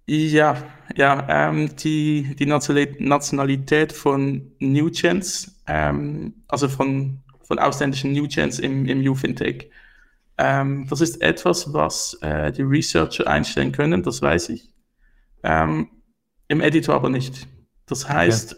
Ja, 0.05 0.57
ja, 0.97 1.25
ähm, 1.29 1.73
die, 1.77 2.35
die 2.37 2.45
Nationali- 2.45 2.95
Nationalität 2.99 3.93
von 3.93 4.51
New 4.59 4.89
Gens, 4.91 5.61
ähm, 5.67 6.43
also 6.49 6.67
von, 6.67 7.23
von 7.43 7.57
ausländischen 7.59 8.11
New 8.11 8.27
Gens 8.27 8.59
im, 8.59 8.85
im 8.85 9.01
Youth 9.01 9.23
Intake. 9.23 9.69
Ähm, 10.37 10.87
das 10.89 10.99
ist 10.99 11.21
etwas, 11.21 11.71
was 11.73 12.15
äh, 12.21 12.51
die 12.51 12.63
Researcher 12.63 13.27
einstellen 13.27 13.71
können, 13.71 14.03
das 14.03 14.21
weiß 14.21 14.49
ich. 14.49 14.73
Ähm, 15.43 15.87
Im 16.47 16.61
Editor 16.61 16.95
aber 16.95 17.09
nicht. 17.09 17.47
Das 17.85 18.07
heißt, 18.09 18.55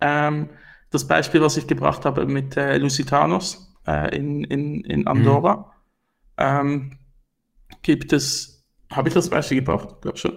ähm, 0.00 0.50
das 0.90 1.06
Beispiel, 1.06 1.40
was 1.40 1.56
ich 1.56 1.66
gebracht 1.66 2.04
habe 2.04 2.26
mit 2.26 2.56
äh, 2.56 2.78
Lusitanos 2.78 3.74
äh, 3.86 4.16
in, 4.16 4.44
in, 4.44 4.82
in 4.84 5.06
Andorra, 5.06 5.72
ähm, 6.38 6.98
gibt 7.82 8.12
es, 8.12 8.64
habe 8.92 9.08
ich 9.08 9.14
das 9.14 9.30
Beispiel 9.30 9.58
gebracht? 9.58 10.00
Glaub 10.02 10.18
schon. 10.18 10.36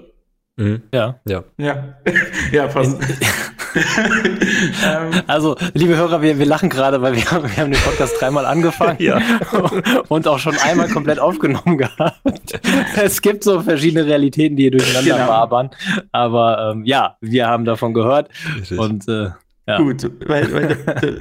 Mhm. 0.57 0.83
Ja. 0.93 1.19
Ja. 1.25 1.43
Ja, 1.57 1.97
ja, 2.51 2.69
fast. 2.69 3.01
ähm, 3.01 3.07
also, 5.28 5.55
liebe 5.74 5.95
Hörer, 5.95 6.22
wir, 6.22 6.39
wir 6.39 6.45
lachen 6.45 6.70
gerade, 6.70 7.01
weil 7.01 7.15
wir 7.15 7.30
haben, 7.32 7.43
wir 7.43 7.57
haben 7.57 7.72
den 7.72 7.82
Podcast 7.82 8.20
dreimal 8.20 8.45
angefangen 8.45 8.97
ja. 8.99 9.22
und 10.07 10.28
auch 10.28 10.39
schon 10.39 10.55
einmal 10.57 10.89
komplett 10.89 11.20
aufgenommen 11.20 11.78
gehabt. 11.78 12.59
Es 12.95 13.22
gibt 13.22 13.43
so 13.43 13.61
verschiedene 13.61 14.05
Realitäten, 14.05 14.55
die 14.55 14.63
hier 14.63 14.72
durcheinander 14.72 15.17
genau. 15.17 15.28
wabern. 15.30 15.70
Aber 16.11 16.72
ähm, 16.74 16.86
ja, 16.86 17.17
wir 17.22 17.47
haben 17.47 17.65
davon 17.65 17.93
gehört. 17.93 18.30
Richtig. 18.57 18.80
Und 18.80 19.07
äh, 19.07 19.30
ja. 19.67 19.78
Gut, 19.78 20.09
weil, 20.26 20.51
weil 20.51 20.67
der, 20.67 20.95
der, 20.95 21.13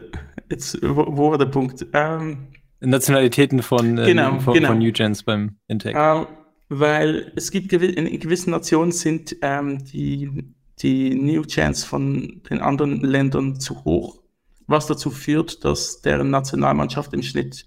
jetzt, 0.51 0.79
wo, 0.83 1.05
wo, 1.09 1.31
war 1.31 1.39
der 1.39 1.47
Punkt? 1.47 1.87
Ähm, 1.93 2.49
Nationalitäten 2.81 3.63
von, 3.63 3.99
äh, 3.99 4.07
genau, 4.07 4.39
von, 4.41 4.55
genau. 4.55 4.69
von 4.69 4.79
New 4.79 4.93
Gens 4.93 5.23
beim 5.23 5.57
Intake. 5.67 5.99
Ähm, 5.99 6.27
weil 6.71 7.33
es 7.37 7.51
gibt 7.51 7.73
in 7.73 8.21
gewissen 8.21 8.51
Nationen 8.51 8.93
sind 8.93 9.37
ähm, 9.43 9.85
die, 9.85 10.55
die 10.83 11.15
New 11.15 11.43
Gens 11.43 11.85
von 11.85 12.43
den 12.49 12.61
anderen 12.61 13.01
Ländern 13.01 13.61
zu 13.61 13.85
hoch, 13.85 14.21
was 14.67 14.87
dazu 14.87 15.11
führt, 15.11 15.65
dass 15.65 16.03
deren 16.03 16.31
Nationalmannschaft 16.31 17.13
im 17.13 17.23
Schnitt 17.23 17.67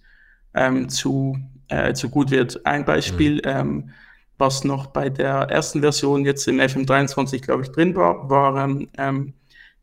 ähm, 0.53 0.89
zu, 0.89 1.38
äh, 1.68 1.93
zu 1.93 2.09
gut 2.09 2.32
wird. 2.32 2.66
Ein 2.66 2.86
Beispiel, 2.86 3.36
mhm. 3.36 3.41
ähm, 3.45 3.89
was 4.38 4.64
noch 4.64 4.88
bei 4.88 5.09
der 5.09 5.34
ersten 5.49 5.82
Version 5.82 6.26
jetzt 6.26 6.47
im 6.47 6.59
FM23, 6.59 7.41
glaube 7.41 7.64
ich, 7.64 7.70
drin 7.70 7.95
war, 7.95 8.30
waren 8.30 8.89
ähm, 8.97 9.34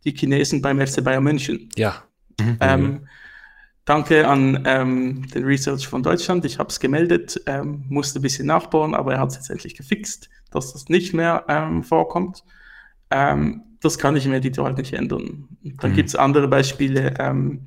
die 0.04 0.12
Chinesen 0.12 0.62
beim 0.62 0.84
FC 0.84 1.02
Bayern 1.02 1.22
München. 1.22 1.68
Ja. 1.76 2.02
Mhm. 2.40 2.56
Ähm, 2.60 3.08
danke 3.84 4.26
an 4.26 4.64
ähm, 4.66 5.28
den 5.28 5.44
Research 5.44 5.86
von 5.86 6.02
Deutschland. 6.02 6.44
Ich 6.44 6.58
habe 6.58 6.70
es 6.70 6.80
gemeldet, 6.80 7.40
ähm, 7.46 7.84
musste 7.88 8.18
ein 8.18 8.22
bisschen 8.22 8.46
nachbauen, 8.46 8.94
aber 8.94 9.14
er 9.14 9.20
hat 9.20 9.30
es 9.30 9.36
jetzt 9.36 9.50
endlich 9.50 9.76
gefixt, 9.76 10.28
dass 10.50 10.72
das 10.72 10.88
nicht 10.88 11.14
mehr 11.14 11.44
ähm, 11.48 11.82
vorkommt. 11.82 12.42
Ähm, 13.11 13.62
das 13.80 13.98
kann 13.98 14.16
ich 14.16 14.26
im 14.26 14.32
Editor 14.32 14.64
halt 14.64 14.78
nicht 14.78 14.92
ändern. 14.92 15.48
Dann 15.62 15.92
mhm. 15.92 15.94
gibt 15.94 16.09
es 16.09 16.16
andere 16.16 16.48
Beispiele. 16.48 17.14
Ähm, 17.18 17.66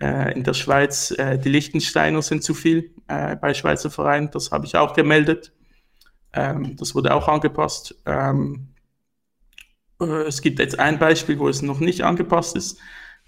äh, 0.00 0.34
in 0.34 0.42
der 0.42 0.54
Schweiz, 0.54 1.12
äh, 1.12 1.38
die 1.38 1.48
Liechtensteiner 1.48 2.22
sind 2.22 2.42
zu 2.42 2.54
viel 2.54 2.90
äh, 3.06 3.36
bei 3.36 3.54
Schweizer 3.54 3.90
Vereinen. 3.90 4.30
Das 4.32 4.50
habe 4.50 4.66
ich 4.66 4.76
auch 4.76 4.94
gemeldet. 4.94 5.52
Ähm, 6.32 6.76
das 6.76 6.94
wurde 6.94 7.14
auch 7.14 7.28
angepasst. 7.28 7.94
Ähm, 8.06 8.68
äh, 10.00 10.24
es 10.26 10.42
gibt 10.42 10.58
jetzt 10.58 10.78
ein 10.78 10.98
Beispiel, 10.98 11.38
wo 11.38 11.48
es 11.48 11.62
noch 11.62 11.80
nicht 11.80 12.02
angepasst 12.02 12.56
ist. 12.56 12.78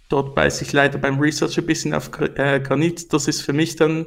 Dort 0.08 0.34
beiße 0.34 0.64
ich 0.64 0.72
leider 0.72 0.98
beim 0.98 1.18
Research 1.18 1.58
ein 1.58 1.66
bisschen 1.66 1.94
auf 1.94 2.10
äh, 2.36 2.60
Granit. 2.60 3.12
Das 3.12 3.28
ist 3.28 3.42
für 3.42 3.52
mich 3.52 3.76
dann 3.76 4.06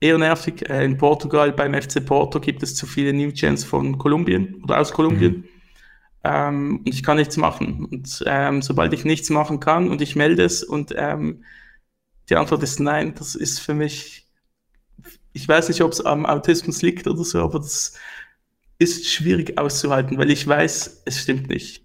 eher 0.00 0.18
nervig. 0.18 0.68
Äh, 0.68 0.84
in 0.84 0.98
Portugal 0.98 1.52
beim 1.52 1.74
FC 1.74 2.04
Porto 2.04 2.38
gibt 2.40 2.62
es 2.62 2.76
zu 2.76 2.86
viele 2.86 3.12
New 3.12 3.32
Gens 3.32 3.64
von 3.64 3.98
Kolumbien 3.98 4.62
oder 4.62 4.78
aus 4.78 4.92
Kolumbien. 4.92 5.38
Mhm. 5.38 5.44
Ähm, 6.24 6.78
und 6.78 6.88
ich 6.88 7.02
kann 7.02 7.18
nichts 7.18 7.36
machen. 7.36 7.84
Und 7.84 8.24
ähm, 8.26 8.62
sobald 8.62 8.92
ich 8.94 9.04
nichts 9.04 9.28
machen 9.30 9.60
kann 9.60 9.90
und 9.90 10.00
ich 10.00 10.16
melde 10.16 10.42
es 10.42 10.64
und 10.64 10.94
ähm, 10.96 11.44
die 12.30 12.36
Antwort 12.36 12.62
ist 12.62 12.80
nein, 12.80 13.14
das 13.14 13.34
ist 13.34 13.60
für 13.60 13.74
mich, 13.74 14.26
ich 15.34 15.46
weiß 15.46 15.68
nicht, 15.68 15.82
ob 15.82 15.92
es 15.92 16.04
am 16.04 16.24
Autismus 16.24 16.80
liegt 16.80 17.06
oder 17.06 17.22
so, 17.24 17.42
aber 17.42 17.58
das 17.58 17.94
ist 18.78 19.06
schwierig 19.06 19.58
auszuhalten, 19.58 20.16
weil 20.16 20.30
ich 20.30 20.46
weiß, 20.46 21.02
es 21.04 21.20
stimmt 21.20 21.48
nicht. 21.48 21.84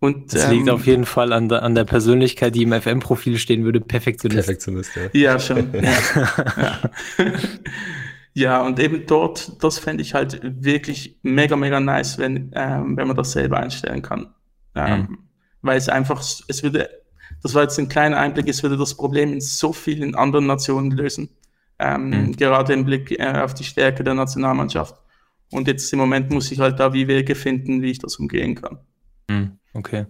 Und, 0.00 0.32
das 0.32 0.44
ähm, 0.44 0.50
liegt 0.50 0.70
auf 0.70 0.86
jeden 0.86 1.06
Fall 1.06 1.32
an 1.32 1.48
der, 1.48 1.62
an 1.62 1.74
der 1.74 1.84
Persönlichkeit, 1.84 2.54
die 2.54 2.62
im 2.62 2.72
FM-Profil 2.72 3.38
stehen 3.38 3.64
würde, 3.64 3.80
Perfektionist. 3.80 4.46
Perfektionist, 4.46 4.90
ja. 4.94 5.20
Ja, 5.20 5.40
schon. 5.40 5.72
ja. 5.72 5.82
ja. 5.82 6.90
ja, 8.38 8.62
und 8.62 8.78
eben 8.78 9.04
dort, 9.06 9.62
das 9.62 9.80
fände 9.80 10.02
ich 10.02 10.14
halt 10.14 10.40
wirklich 10.42 11.18
mega, 11.22 11.56
mega 11.56 11.80
nice, 11.80 12.18
wenn, 12.18 12.52
ähm, 12.54 12.96
wenn 12.96 13.08
man 13.08 13.16
das 13.16 13.32
selber 13.32 13.58
einstellen 13.58 14.00
kann. 14.00 14.32
Ähm, 14.76 15.00
mhm. 15.00 15.18
Weil 15.60 15.76
es 15.76 15.88
einfach, 15.88 16.20
es 16.20 16.62
würde, 16.62 16.88
das 17.42 17.54
war 17.54 17.62
jetzt 17.62 17.78
ein 17.80 17.88
kleiner 17.88 18.18
Einblick, 18.18 18.46
es 18.46 18.62
würde 18.62 18.76
das 18.76 18.96
Problem 18.96 19.32
in 19.32 19.40
so 19.40 19.72
vielen 19.72 20.14
anderen 20.14 20.46
Nationen 20.46 20.92
lösen. 20.92 21.30
Ähm, 21.80 22.10
mhm. 22.10 22.36
Gerade 22.36 22.74
im 22.74 22.84
Blick 22.84 23.10
äh, 23.10 23.40
auf 23.42 23.54
die 23.54 23.64
Stärke 23.64 24.04
der 24.04 24.14
Nationalmannschaft. 24.14 24.94
Und 25.50 25.66
jetzt 25.66 25.92
im 25.92 25.98
Moment 25.98 26.30
muss 26.30 26.52
ich 26.52 26.60
halt 26.60 26.78
da 26.78 26.92
wie 26.92 27.08
Wege 27.08 27.34
finden, 27.34 27.82
wie 27.82 27.90
ich 27.90 27.98
das 27.98 28.16
umgehen 28.16 28.54
kann. 28.54 28.78
Mhm. 29.28 29.58
Okay. 29.74 30.06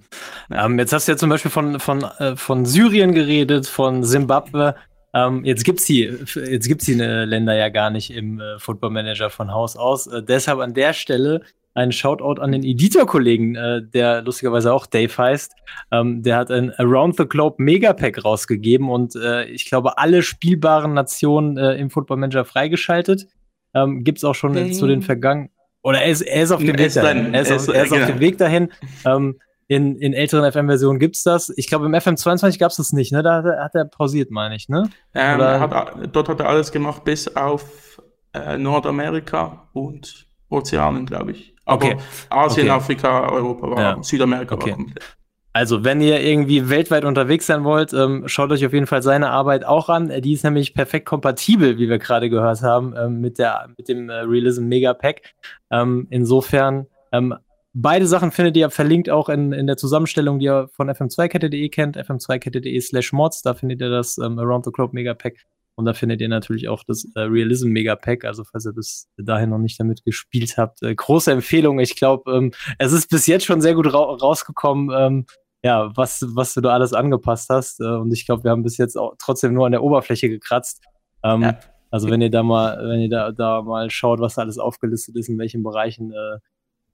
Ähm, 0.51 0.79
jetzt 0.79 0.93
hast 0.93 1.09
du 1.09 1.13
ja 1.13 1.17
zum 1.17 1.31
Beispiel 1.31 1.51
von, 1.51 1.81
von, 1.81 2.03
äh, 2.03 2.37
von 2.37 2.67
Syrien 2.67 3.13
geredet, 3.13 3.67
von 3.67 4.05
Simbabwe. 4.05 4.75
Ähm, 5.15 5.45
jetzt 5.45 5.65
gibt's 5.65 5.87
die, 5.87 6.01
jetzt 6.01 6.69
gibt's 6.69 6.85
die 6.85 7.01
äh, 7.01 7.25
Länder 7.25 7.55
ja 7.55 7.69
gar 7.69 7.91
nicht 7.91 8.11
im 8.11 8.41
äh, 8.41 8.59
Football 8.59 8.91
Manager 8.91 9.31
von 9.31 9.53
Haus 9.53 9.77
aus. 9.77 10.07
Äh, 10.07 10.23
deshalb 10.23 10.59
an 10.59 10.75
der 10.75 10.93
Stelle 10.93 11.43
ein 11.75 11.93
Shoutout 11.93 12.41
an 12.41 12.53
den 12.53 12.65
Editor-Kollegen, 12.65 13.55
äh, 13.55 13.83
der 13.83 14.23
lustigerweise 14.23 14.73
auch 14.73 14.87
Dave 14.87 15.17
heißt. 15.17 15.53
Ähm, 15.93 16.23
der 16.23 16.37
hat 16.37 16.51
ein 16.51 16.73
Around 16.75 17.17
the 17.17 17.27
Globe 17.27 17.63
Megapack 17.63 18.25
rausgegeben 18.25 18.91
und 18.91 19.15
äh, 19.17 19.45
ich 19.45 19.67
glaube, 19.67 19.97
alle 19.99 20.23
spielbaren 20.23 20.93
Nationen 20.95 21.57
im 21.57 21.91
Football 21.91 22.19
Manager 22.19 22.45
freigeschaltet. 22.45 23.29
Ähm, 23.75 24.03
gibt's 24.03 24.25
auch 24.25 24.35
schon 24.35 24.53
mhm. 24.53 24.73
zu 24.73 24.87
den 24.87 25.03
vergangenen. 25.03 25.51
Oder 25.83 26.03
er 26.03 26.11
ist, 26.11 26.23
er 26.23 26.43
ist 26.43 26.51
auf 26.51 26.61
dem 26.61 26.77
Weg 26.79 26.93
dahin. 26.93 27.33
Er 27.33 27.43
ist, 27.43 27.53
auf, 27.53 27.69
er 27.75 27.85
ist 27.85 27.93
auf 27.93 28.07
dem 28.07 28.21
Weg 28.21 28.39
dahin. 28.39 28.73
Ähm, 29.05 29.39
in, 29.69 29.97
in 29.97 30.15
älteren 30.15 30.51
FM-Versionen 30.51 30.99
gibt's 30.99 31.23
das. 31.23 31.53
Ich 31.57 31.69
glaube, 31.69 31.87
im 31.87 31.95
FM22 31.95 32.59
gab's 32.59 32.77
das 32.77 32.93
nicht, 32.93 33.13
ne? 33.13 33.23
Da 33.23 33.37
hat 33.37 33.75
er, 33.75 33.81
er 33.81 33.85
pausiert, 33.85 34.31
meine 34.31 34.57
ich, 34.57 34.69
ne? 34.69 34.91
Ähm, 35.15 35.41
hat, 35.41 35.95
dort 36.13 36.29
hat 36.29 36.41
er 36.41 36.49
alles 36.49 36.73
gemacht, 36.73 37.05
bis 37.05 37.37
auf 37.37 38.03
äh, 38.33 38.57
Nordamerika 38.57 39.69
und 39.75 40.27
Ozeanen, 40.49 41.07
glaube 41.07 41.33
ich. 41.33 41.55
Aber 41.67 41.85
okay. 41.85 41.97
Asien, 42.31 42.67
okay. 42.67 42.77
Afrika, 42.77 43.29
Europa 43.31 43.71
war, 43.71 43.79
Ja. 43.79 44.03
Südamerika 44.03 44.55
Okay. 44.55 44.71
war 44.71 44.77
komplett. 44.77 45.05
Also, 45.53 45.83
wenn 45.83 46.01
ihr 46.01 46.21
irgendwie 46.21 46.71
weltweit 46.71 47.05
unterwegs 47.05 47.47
sein 47.47 47.65
wollt, 47.65 47.93
ähm, 47.93 48.25
schaut 48.27 48.53
euch 48.53 48.65
auf 48.65 48.73
jeden 48.73 48.87
Fall 48.87 49.03
seine 49.03 49.31
Arbeit 49.31 49.65
auch 49.65 49.89
an. 49.89 50.09
Die 50.23 50.33
ist 50.33 50.45
nämlich 50.45 50.73
perfekt 50.73 51.07
kompatibel, 51.07 51.79
wie 51.79 51.89
wir 51.89 51.99
gerade 51.99 52.31
gehört 52.31 52.63
haben, 52.63 52.95
ähm, 52.97 53.21
mit, 53.21 53.39
der, 53.39 53.69
mit 53.77 53.89
dem 53.89 54.09
äh, 54.09 54.21
Realism 54.21 54.67
Mega 54.67 54.95
Pack. 54.95 55.23
Ähm, 55.71 56.07
insofern, 56.11 56.87
ähm, 57.13 57.35
beide 57.75 58.07
Sachen 58.07 58.31
findet 58.31 58.57
ihr 58.57 58.71
verlinkt 58.71 59.11
auch 59.11 59.29
in, 59.29 59.53
in 59.53 59.67
der 59.67 59.77
Zusammenstellung, 59.77 60.39
die 60.39 60.47
ihr 60.47 60.69
von 60.73 60.91
fm2kette.de 60.91 61.69
kennt, 61.69 61.97
fm2kette.de 61.97 62.81
slash 62.81 63.13
mods. 63.13 63.43
Da 63.43 63.55
findet 63.55 63.81
ihr 63.81 63.91
das 63.91 64.19
ähm, 64.19 64.39
Around 64.39 64.65
the 64.65 64.73
Globe 64.73 64.95
Mega 64.95 65.15
Pack. 65.15 65.45
Und 65.75 65.85
da 65.85 65.93
findet 65.93 66.21
ihr 66.21 66.29
natürlich 66.29 66.69
auch 66.69 66.83
das 66.83 67.07
äh, 67.15 67.21
Realism 67.21 67.69
Mega 67.69 67.95
Pack. 67.95 68.25
Also, 68.25 68.43
falls 68.43 68.67
ihr 68.67 68.73
bis 68.73 69.09
dahin 69.17 69.51
noch 69.51 69.59
nicht 69.59 69.79
damit 69.79 70.05
gespielt 70.05 70.57
habt, 70.57 70.83
äh, 70.83 70.93
große 70.93 71.31
Empfehlung. 71.31 71.79
Ich 71.79 71.95
glaube, 71.95 72.33
ähm, 72.33 72.53
es 72.79 72.93
ist 72.93 73.09
bis 73.11 73.29
jetzt 73.29 73.45
schon 73.45 73.61
sehr 73.61 73.75
gut 73.75 73.93
ra 73.93 73.99
rausgekommen. 73.99 74.91
Ähm, 74.93 75.27
ja, 75.63 75.93
was, 75.97 76.25
was 76.35 76.55
du 76.55 76.61
da 76.61 76.71
alles 76.71 76.93
angepasst 76.93 77.49
hast. 77.49 77.81
Äh, 77.81 77.85
und 77.85 78.13
ich 78.13 78.27
glaube, 78.27 78.45
wir 78.45 78.51
haben 78.51 78.65
bis 78.65 78.77
jetzt 78.77 78.97
auch 78.97 79.15
trotzdem 79.19 79.55
nur 79.55 79.67
an 79.67 79.73
der 79.73 79.83
Oberfläche 79.83 80.29
gekratzt. 80.29 80.83
Ähm, 81.23 81.43
Ja. 81.43 81.59
Also 81.91 82.11
wenn 82.11 82.21
ihr 82.21 82.31
da 82.31 82.43
mal, 82.43 82.77
wenn 82.87 83.01
ihr 83.01 83.09
da, 83.09 83.33
da 83.33 83.63
mal 83.63 83.89
schaut, 83.91 84.21
was 84.21 84.35
da 84.35 84.43
alles 84.43 84.59
aufgelistet 84.59 85.17
ist, 85.17 85.29
in 85.29 85.39
welchen 85.39 85.63
Bereichen 85.63 86.13
äh, 86.13 86.39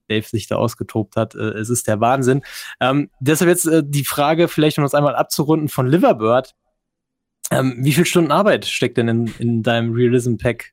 Dave 0.08 0.26
sich 0.26 0.46
da 0.46 0.56
ausgetobt 0.56 1.16
hat, 1.16 1.34
äh, 1.34 1.38
es 1.38 1.70
ist 1.70 1.88
der 1.88 2.00
Wahnsinn. 2.00 2.42
Ähm, 2.80 3.10
deshalb 3.20 3.48
jetzt 3.48 3.66
äh, 3.66 3.82
die 3.84 4.04
Frage, 4.04 4.48
vielleicht 4.48 4.78
um 4.78 4.84
das 4.84 4.94
einmal 4.94 5.16
abzurunden 5.16 5.68
von 5.68 5.86
Liverbird. 5.86 6.54
Ähm, 7.50 7.76
wie 7.78 7.92
viel 7.92 8.06
Stunden 8.06 8.32
Arbeit 8.32 8.64
steckt 8.64 8.96
denn 8.96 9.08
in, 9.08 9.26
in 9.38 9.62
deinem 9.62 9.92
Realism 9.92 10.36
Pack, 10.36 10.72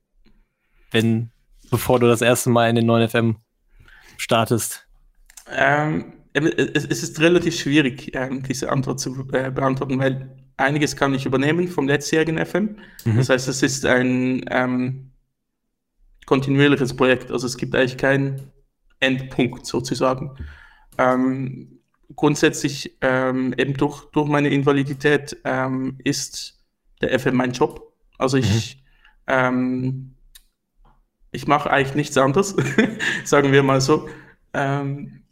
wenn, 0.90 1.30
bevor 1.70 2.00
du 2.00 2.06
das 2.06 2.22
erste 2.22 2.50
Mal 2.50 2.70
in 2.70 2.76
den 2.76 2.86
neuen 2.86 3.08
FM 3.08 3.36
startest? 4.16 4.86
Ähm, 5.50 6.14
eben, 6.34 6.46
es, 6.46 6.84
ist 6.84 7.20
relativ 7.20 7.58
schwierig, 7.58 8.14
ähm, 8.14 8.42
diese 8.42 8.70
Antwort 8.70 9.00
zu 9.00 9.28
äh, 9.32 9.50
beantworten, 9.50 9.98
weil 9.98 10.34
einiges 10.56 10.96
kann 10.96 11.14
ich 11.14 11.26
übernehmen 11.26 11.68
vom 11.68 11.88
letztjährigen 11.88 12.44
FM. 12.44 12.76
Mhm. 13.04 13.16
Das 13.16 13.28
heißt, 13.28 13.48
es 13.48 13.62
ist 13.62 13.84
ein 13.84 14.44
ähm, 14.50 15.10
kontinuierliches 16.26 16.96
Projekt. 16.96 17.30
Also 17.30 17.46
es 17.46 17.56
gibt 17.56 17.74
eigentlich 17.74 17.98
keinen 17.98 18.50
Endpunkt 19.02 19.66
sozusagen. 19.66 20.36
Ähm, 20.98 21.80
grundsätzlich 22.16 22.96
ähm, 23.00 23.54
eben 23.56 23.74
durch, 23.74 24.04
durch 24.12 24.28
meine 24.28 24.48
Invalidität 24.48 25.36
ähm, 25.44 25.98
ist 26.04 26.62
der 27.00 27.18
FM 27.18 27.36
mein 27.36 27.52
Job. 27.52 27.92
Also 28.18 28.36
ich, 28.36 28.82
ähm, 29.26 30.14
ich 31.32 31.46
mache 31.46 31.70
eigentlich 31.70 31.94
nichts 31.94 32.16
anderes, 32.16 32.54
sagen 33.24 33.52
wir 33.52 33.62
mal 33.62 33.80
so. 33.80 34.08
Ähm, 34.52 35.22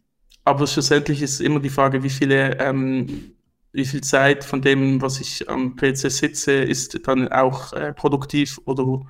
aber 0.44 0.66
schlussendlich 0.66 1.22
ist 1.22 1.40
immer 1.40 1.60
die 1.60 1.68
Frage, 1.70 2.02
wie 2.02 2.10
viele, 2.10 2.58
ähm, 2.58 3.34
wie 3.72 3.84
viel 3.84 4.00
Zeit 4.00 4.44
von 4.44 4.62
dem, 4.62 5.00
was 5.00 5.20
ich 5.20 5.48
am 5.48 5.76
PC 5.76 6.10
sitze, 6.10 6.52
ist 6.52 7.06
dann 7.06 7.28
auch 7.28 7.72
äh, 7.72 7.92
produktiv 7.92 8.60
oder 8.64 9.06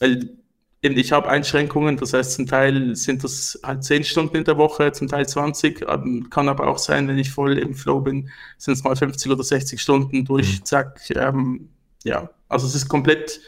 weil 0.00 0.43
eben 0.84 0.98
ich 0.98 1.12
habe 1.12 1.28
Einschränkungen, 1.28 1.96
das 1.96 2.12
heißt 2.12 2.32
zum 2.34 2.46
Teil 2.46 2.94
sind 2.94 3.24
das 3.24 3.58
halt 3.64 3.82
10 3.84 4.04
Stunden 4.04 4.36
in 4.36 4.44
der 4.44 4.58
Woche, 4.58 4.92
zum 4.92 5.08
Teil 5.08 5.26
20, 5.26 5.86
ähm, 5.88 6.28
kann 6.30 6.48
aber 6.48 6.68
auch 6.68 6.78
sein, 6.78 7.08
wenn 7.08 7.18
ich 7.18 7.30
voll 7.30 7.58
im 7.58 7.74
Flow 7.74 8.00
bin, 8.00 8.30
sind 8.58 8.74
es 8.74 8.84
mal 8.84 8.94
50 8.94 9.32
oder 9.32 9.42
60 9.42 9.80
Stunden 9.80 10.24
durch, 10.24 10.62
zack, 10.64 11.00
ähm, 11.16 11.70
ja, 12.04 12.30
also 12.48 12.66
es 12.66 12.74
ist 12.74 12.88
komplett 12.88 13.40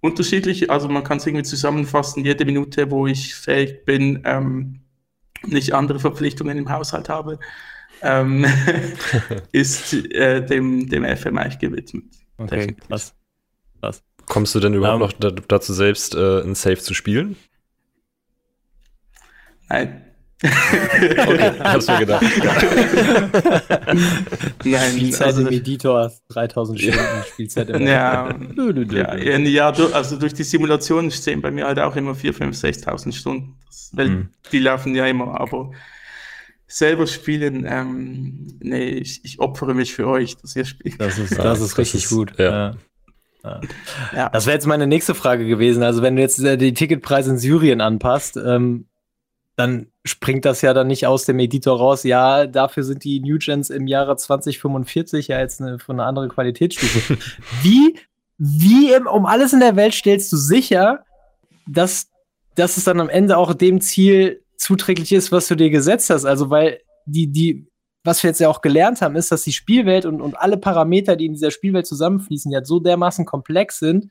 unterschiedlich. 0.00 0.70
Also 0.70 0.88
man 0.88 1.02
kann 1.02 1.18
es 1.18 1.26
irgendwie 1.26 1.44
zusammenfassen, 1.44 2.24
jede 2.24 2.44
Minute, 2.44 2.90
wo 2.90 3.06
ich 3.06 3.34
fähig 3.34 3.84
bin, 3.84 4.22
ähm, 4.24 4.80
nicht 5.44 5.74
andere 5.74 5.98
Verpflichtungen 5.98 6.56
im 6.56 6.68
Haushalt 6.70 7.08
habe, 7.08 7.40
ähm, 8.02 8.46
ist 9.52 9.94
äh, 9.94 10.44
dem, 10.46 10.88
dem 10.88 11.04
FM 11.04 11.38
eigentlich 11.38 11.58
gewidmet. 11.58 12.04
Okay, 12.36 12.56
Definitiv. 12.56 12.88
krass. 12.88 13.17
Kommst 14.28 14.54
du 14.54 14.60
denn 14.60 14.74
überhaupt 14.74 15.00
Ähm. 15.02 15.06
noch 15.06 15.12
da, 15.12 15.30
dazu 15.48 15.72
selbst, 15.72 16.14
äh, 16.14 16.42
ein 16.42 16.54
Safe 16.54 16.78
zu 16.78 16.94
spielen? 16.94 17.36
Nein. 19.68 20.04
Okay, 20.40 21.52
ich 21.56 21.60
hab's 21.60 21.88
mir 21.88 21.98
gedacht. 21.98 22.22
Nein, 24.64 24.92
Spielzeit 24.92 25.26
also, 25.26 25.40
im 25.40 25.48
Editor, 25.48 26.12
3000 26.28 26.80
Stunden 26.80 26.98
Spielzeit 27.32 27.70
im 27.70 27.82
ja, 27.86 28.30
ja, 29.16 29.38
ja, 29.38 29.68
also 29.92 30.16
durch 30.16 30.34
die 30.34 30.44
Simulationen 30.44 31.10
stehen 31.10 31.42
bei 31.42 31.50
mir 31.50 31.66
halt 31.66 31.80
auch 31.80 31.96
immer 31.96 32.12
4.000, 32.12 32.54
5.000, 32.54 32.84
6.000 32.84 33.12
Stunden. 33.12 33.56
Das, 33.66 33.90
weil 33.94 34.08
Mhm. 34.08 34.28
die 34.52 34.58
laufen 34.60 34.94
ja 34.94 35.06
immer, 35.06 35.40
aber 35.40 35.72
selber 36.68 37.06
spielen, 37.06 37.66
ähm, 37.68 38.58
nee, 38.60 38.90
ich, 38.90 39.24
ich 39.24 39.40
opfere 39.40 39.74
mich 39.74 39.94
für 39.94 40.06
euch, 40.06 40.36
dass 40.36 40.54
ihr 40.54 40.66
spielt. 40.66 41.00
Das 41.00 41.18
ist, 41.18 41.36
das 41.36 41.60
ist 41.60 41.72
das 41.72 41.78
richtig 41.78 42.04
ist- 42.04 42.10
gut. 42.10 42.38
ja. 42.38 42.76
Ja. 43.44 44.28
Das 44.30 44.46
wäre 44.46 44.54
jetzt 44.54 44.66
meine 44.66 44.86
nächste 44.86 45.14
Frage 45.14 45.46
gewesen. 45.46 45.82
Also, 45.82 46.02
wenn 46.02 46.16
du 46.16 46.22
jetzt 46.22 46.40
äh, 46.40 46.56
die 46.56 46.74
Ticketpreise 46.74 47.30
in 47.30 47.38
Syrien 47.38 47.80
anpasst, 47.80 48.36
ähm, 48.36 48.86
dann 49.56 49.88
springt 50.04 50.44
das 50.44 50.62
ja 50.62 50.72
dann 50.72 50.86
nicht 50.86 51.06
aus 51.06 51.24
dem 51.24 51.38
Editor 51.38 51.78
raus. 51.78 52.04
Ja, 52.04 52.46
dafür 52.46 52.84
sind 52.84 53.04
die 53.04 53.20
New 53.20 53.38
Gens 53.38 53.70
im 53.70 53.86
Jahre 53.86 54.16
2045 54.16 55.28
ja 55.28 55.40
jetzt 55.40 55.60
eine, 55.60 55.78
von 55.78 55.98
einer 55.98 56.08
anderen 56.08 56.28
Qualitätsstufe. 56.28 57.18
wie, 57.62 57.96
wie 58.38 58.92
im, 58.92 59.06
um 59.06 59.26
alles 59.26 59.52
in 59.52 59.60
der 59.60 59.76
Welt 59.76 59.94
stellst 59.94 60.32
du 60.32 60.36
sicher, 60.36 61.04
dass, 61.66 62.08
dass 62.54 62.76
es 62.76 62.84
dann 62.84 63.00
am 63.00 63.08
Ende 63.08 63.36
auch 63.36 63.52
dem 63.52 63.80
Ziel 63.80 64.42
zuträglich 64.56 65.12
ist, 65.12 65.32
was 65.32 65.48
du 65.48 65.56
dir 65.56 65.70
gesetzt 65.70 66.10
hast? 66.10 66.24
Also, 66.24 66.50
weil 66.50 66.80
die, 67.06 67.26
die, 67.26 67.66
was 68.08 68.22
wir 68.22 68.30
jetzt 68.30 68.40
ja 68.40 68.48
auch 68.48 68.62
gelernt 68.62 69.02
haben, 69.02 69.16
ist, 69.16 69.30
dass 69.30 69.42
die 69.42 69.52
Spielwelt 69.52 70.06
und, 70.06 70.20
und 70.22 70.34
alle 70.38 70.56
Parameter, 70.56 71.14
die 71.14 71.26
in 71.26 71.34
dieser 71.34 71.50
Spielwelt 71.50 71.86
zusammenfließen, 71.86 72.50
ja 72.50 72.64
so 72.64 72.80
dermaßen 72.80 73.26
komplex 73.26 73.78
sind. 73.78 74.08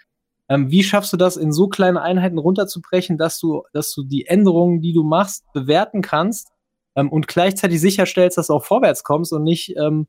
Ähm, 0.49 0.69
wie 0.71 0.83
schaffst 0.83 1.11
du 1.11 1.17
das 1.17 1.35
in 1.35 1.51
so 1.51 1.67
kleine 1.67 2.01
Einheiten 2.01 2.37
runterzubrechen, 2.37 3.17
dass 3.17 3.39
du, 3.39 3.63
dass 3.73 3.93
du 3.93 4.03
die 4.03 4.27
Änderungen, 4.27 4.81
die 4.81 4.93
du 4.93 5.03
machst, 5.03 5.43
bewerten 5.51 6.01
kannst 6.01 6.49
ähm, 6.95 7.11
und 7.11 7.27
gleichzeitig 7.27 7.81
sicherstellst, 7.81 8.37
dass 8.37 8.47
du 8.47 8.53
auch 8.53 8.63
vorwärts 8.63 9.03
kommst 9.03 9.33
und 9.33 9.43
nicht, 9.43 9.75
ähm, 9.75 10.07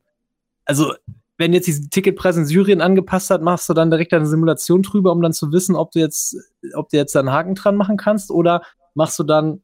also 0.65 0.93
wenn 1.37 1.53
jetzt 1.53 1.67
diesen 1.67 1.89
Ticketpreis 1.89 2.37
in 2.37 2.45
Syrien 2.45 2.81
angepasst 2.81 3.31
hat, 3.31 3.41
machst 3.41 3.67
du 3.69 3.73
dann 3.73 3.89
direkt 3.89 4.13
eine 4.13 4.27
Simulation 4.27 4.83
drüber, 4.83 5.11
um 5.11 5.21
dann 5.21 5.33
zu 5.33 5.51
wissen, 5.51 5.75
ob 5.75 5.91
du 5.91 5.99
jetzt, 5.99 6.37
ob 6.75 6.89
du 6.89 6.97
jetzt 6.97 7.15
da 7.15 7.19
einen 7.19 7.31
Haken 7.31 7.55
dran 7.55 7.75
machen 7.75 7.97
kannst 7.97 8.29
oder 8.29 8.61
machst 8.93 9.17
du 9.17 9.23
dann 9.23 9.63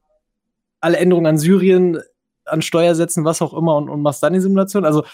alle 0.80 0.96
Änderungen 0.96 1.26
an 1.26 1.38
Syrien, 1.38 2.00
an 2.46 2.62
Steuersätzen, 2.62 3.24
was 3.24 3.42
auch 3.42 3.54
immer 3.54 3.76
und, 3.76 3.88
und 3.88 4.02
machst 4.02 4.22
dann 4.22 4.32
die 4.32 4.40
Simulation? 4.40 4.84
Also 4.84 5.04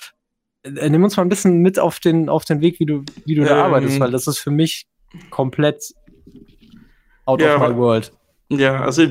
äh, 0.62 0.88
nimm 0.88 1.02
uns 1.04 1.16
mal 1.16 1.24
ein 1.24 1.28
bisschen 1.28 1.58
mit 1.58 1.78
auf 1.78 2.00
den, 2.00 2.28
auf 2.28 2.44
den 2.44 2.60
Weg, 2.60 2.78
wie 2.80 2.86
du, 2.86 3.04
wie 3.24 3.34
du 3.34 3.44
da 3.44 3.56
Ähm, 3.56 3.62
arbeitest, 3.64 4.00
weil 4.00 4.10
das 4.10 4.26
ist 4.26 4.38
für 4.38 4.50
mich 4.50 4.86
komplett 5.30 5.94
out 7.26 7.40
Ja, 7.40 7.56
of 7.56 7.68
my 7.68 7.76
world. 7.76 8.12
Ja, 8.50 8.82
also 8.82 9.02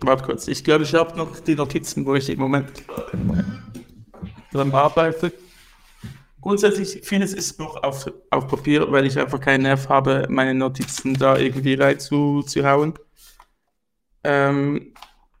warte 0.00 0.24
kurz. 0.24 0.48
Ich 0.48 0.64
glaube, 0.64 0.84
ich 0.84 0.94
habe 0.94 1.16
noch 1.16 1.38
die 1.40 1.54
Notizen, 1.54 2.06
wo 2.06 2.14
ich 2.14 2.30
im 2.30 2.40
Moment 2.40 2.70
dran 4.52 4.72
arbeite. 4.72 5.32
Grundsätzlich, 6.40 7.00
vieles 7.06 7.34
ist 7.34 7.58
noch 7.58 7.82
auf, 7.82 8.10
auf 8.30 8.48
Papier, 8.48 8.90
weil 8.90 9.04
ich 9.04 9.18
einfach 9.18 9.38
keinen 9.40 9.64
Nerv 9.64 9.88
habe, 9.90 10.26
meine 10.30 10.54
Notizen 10.54 11.12
da 11.12 11.36
irgendwie 11.36 11.74
rein 11.74 12.00
zu, 12.00 12.42
zu 12.42 12.64
hauen. 12.64 12.94
Ähm, 14.24 14.94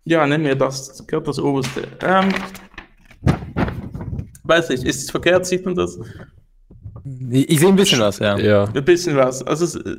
ja, 0.04 0.26
nenn 0.26 0.42
mir 0.42 0.56
das, 0.56 0.88
das 0.88 1.06
gehört 1.06 1.28
das 1.28 1.38
Oberste. 1.38 1.86
Ähm, 2.02 2.28
weiß 4.44 4.70
nicht, 4.70 4.84
ist 4.84 5.02
es 5.02 5.10
verkehrt, 5.10 5.46
sieht 5.46 5.64
man 5.64 5.74
das? 5.74 5.98
Ich, 7.30 7.50
ich 7.50 7.60
sehe 7.60 7.68
ein 7.68 7.76
bisschen 7.76 8.00
was, 8.00 8.18
ja. 8.18 8.38
Ja. 8.38 8.64
Ein 8.64 8.84
bisschen 8.84 9.16
was. 9.16 9.42
Also, 9.42 9.64
es, 9.64 9.74
äh, 9.76 9.96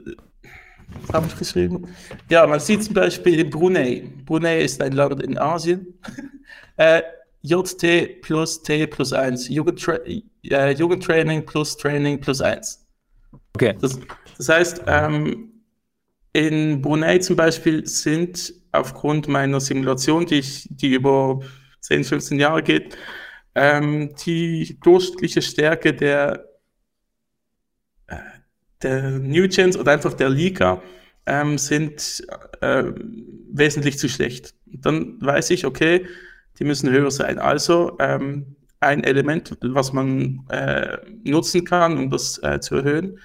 was 1.01 1.13
habe 1.13 1.27
ich 1.27 1.37
geschrieben? 1.37 1.87
Ja, 2.29 2.45
man 2.45 2.59
sieht 2.59 2.83
zum 2.83 2.93
Beispiel 2.93 3.39
in 3.39 3.49
Brunei. 3.49 4.11
Brunei 4.25 4.61
ist 4.61 4.81
ein 4.81 4.93
Land 4.93 5.23
in 5.23 5.37
Asien. 5.37 5.99
äh, 6.77 7.01
JT 7.43 8.21
plus 8.21 8.61
T 8.61 8.85
plus 8.87 9.13
1. 9.13 9.49
Jugendtra 9.49 9.95
äh, 10.43 10.71
Jugendtraining 10.73 11.45
plus 11.45 11.75
Training 11.77 12.19
plus 12.19 12.41
1. 12.41 12.85
Okay. 13.55 13.75
Das, 13.81 13.99
das 14.37 14.49
heißt, 14.49 14.83
ähm, 14.87 15.51
in 16.33 16.81
Brunei 16.81 17.17
zum 17.17 17.35
Beispiel 17.35 17.85
sind 17.87 18.53
aufgrund 18.71 19.27
meiner 19.27 19.59
Simulation, 19.59 20.25
die, 20.25 20.39
ich, 20.39 20.67
die 20.69 20.93
über 20.93 21.39
10, 21.81 22.03
15 22.03 22.39
Jahre 22.39 22.63
geht, 22.63 22.97
ähm, 23.55 24.15
die 24.25 24.77
durchschnittliche 24.81 25.41
Stärke 25.41 25.93
der, 25.93 26.45
äh, 28.07 28.15
der 28.81 29.11
New 29.19 29.47
Gens 29.47 29.77
oder 29.77 29.91
einfach 29.91 30.13
der 30.13 30.29
Liga 30.29 30.81
ähm, 31.25 31.57
sind 31.57 32.23
äh, 32.61 32.83
wesentlich 33.51 33.97
zu 33.99 34.09
schlecht. 34.09 34.55
Dann 34.65 35.17
weiß 35.21 35.49
ich, 35.51 35.65
okay, 35.65 36.07
die 36.59 36.63
müssen 36.63 36.89
höher 36.89 37.11
sein. 37.11 37.39
Also 37.39 37.97
ähm, 37.99 38.55
ein 38.79 39.03
Element, 39.03 39.57
was 39.61 39.93
man 39.93 40.45
äh, 40.49 40.97
nutzen 41.23 41.65
kann, 41.65 41.97
um 41.97 42.09
das 42.09 42.41
äh, 42.43 42.59
zu 42.59 42.75
erhöhen, 42.77 43.19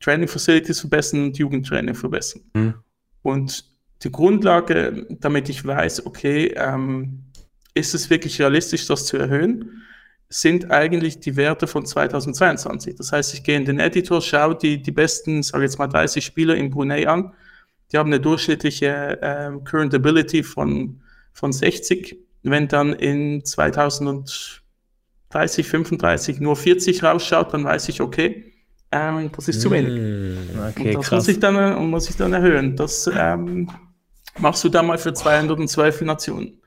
Training 0.00 0.28
Facilities 0.28 0.80
verbessern 0.80 1.24
und 1.24 1.38
Jugendtraining 1.38 1.94
verbessern. 1.94 2.42
Mhm. 2.54 2.74
Und 3.22 3.75
die 4.02 4.12
Grundlage, 4.12 5.06
damit 5.10 5.48
ich 5.48 5.64
weiß, 5.64 6.06
okay, 6.06 6.54
ähm, 6.56 7.24
ist 7.74 7.94
es 7.94 8.10
wirklich 8.10 8.40
realistisch, 8.40 8.86
das 8.86 9.06
zu 9.06 9.16
erhöhen, 9.16 9.82
sind 10.28 10.70
eigentlich 10.70 11.20
die 11.20 11.36
Werte 11.36 11.66
von 11.66 11.86
2022. 11.86 12.96
Das 12.96 13.12
heißt, 13.12 13.34
ich 13.34 13.44
gehe 13.44 13.56
in 13.56 13.64
den 13.64 13.78
Editor, 13.78 14.20
schaue 14.20 14.56
die, 14.56 14.82
die 14.82 14.90
besten, 14.90 15.42
sage 15.42 15.64
jetzt 15.64 15.78
mal 15.78 15.86
30 15.86 16.24
Spieler 16.24 16.56
in 16.56 16.70
Brunei 16.70 17.06
an. 17.08 17.32
Die 17.92 17.98
haben 17.98 18.08
eine 18.08 18.20
durchschnittliche 18.20 19.18
ähm, 19.22 19.62
Current 19.62 19.94
Ability 19.94 20.42
von, 20.42 21.00
von 21.32 21.52
60. 21.52 22.18
Wenn 22.42 22.66
dann 22.66 22.92
in 22.92 23.44
2030, 23.44 24.56
35 25.68 26.40
nur 26.40 26.56
40 26.56 27.04
rausschaut, 27.04 27.54
dann 27.54 27.64
weiß 27.64 27.88
ich, 27.88 28.00
okay, 28.00 28.52
ähm, 28.90 29.30
das 29.34 29.48
ist 29.48 29.60
zu 29.60 29.70
wenig. 29.70 29.94
Hm. 29.94 30.36
Okay, 30.70 30.88
und 30.88 30.94
das 30.96 31.08
krass. 31.08 31.18
muss 31.18 31.28
ich, 31.28 31.38
dann, 31.38 31.56
äh, 31.56 31.78
muss 31.80 32.08
ich 32.10 32.16
dann 32.16 32.32
erhöhen. 32.32 32.74
Das 32.76 33.08
ähm, 33.14 33.68
machst 34.38 34.62
du 34.64 34.68
dann 34.68 34.86
mal 34.86 34.98
für 34.98 35.12
212 35.14 36.02
Nationen. 36.02 36.60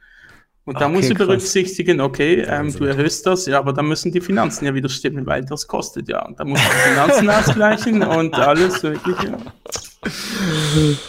Und 0.66 0.80
da 0.80 0.86
Okay, 0.86 0.94
musst 0.96 1.10
du 1.10 1.16
krass. 1.16 1.28
berücksichtigen, 1.28 2.00
okay, 2.00 2.42
ähm, 2.48 2.72
du 2.72 2.84
erhöhst 2.86 3.26
das, 3.26 3.48
ja, 3.48 3.58
aber 3.58 3.74
dann 3.74 3.88
müssen 3.88 4.12
die 4.12 4.22
Finanzen 4.22 4.66
ja 4.66 4.74
wieder 4.76 4.90
stimmen, 4.90 5.26
weil 5.26 5.44
das 5.44 5.68
kostet 5.68 6.08
ja. 6.10 6.24
Und 6.26 6.40
da 6.40 6.46
musst 6.46 6.64
du 6.64 6.68
die 6.70 6.90
Finanzen 6.92 7.30
ausgleichen 7.32 8.04
und 8.04 8.36
alles 8.36 8.84
wirklich. 8.84 9.18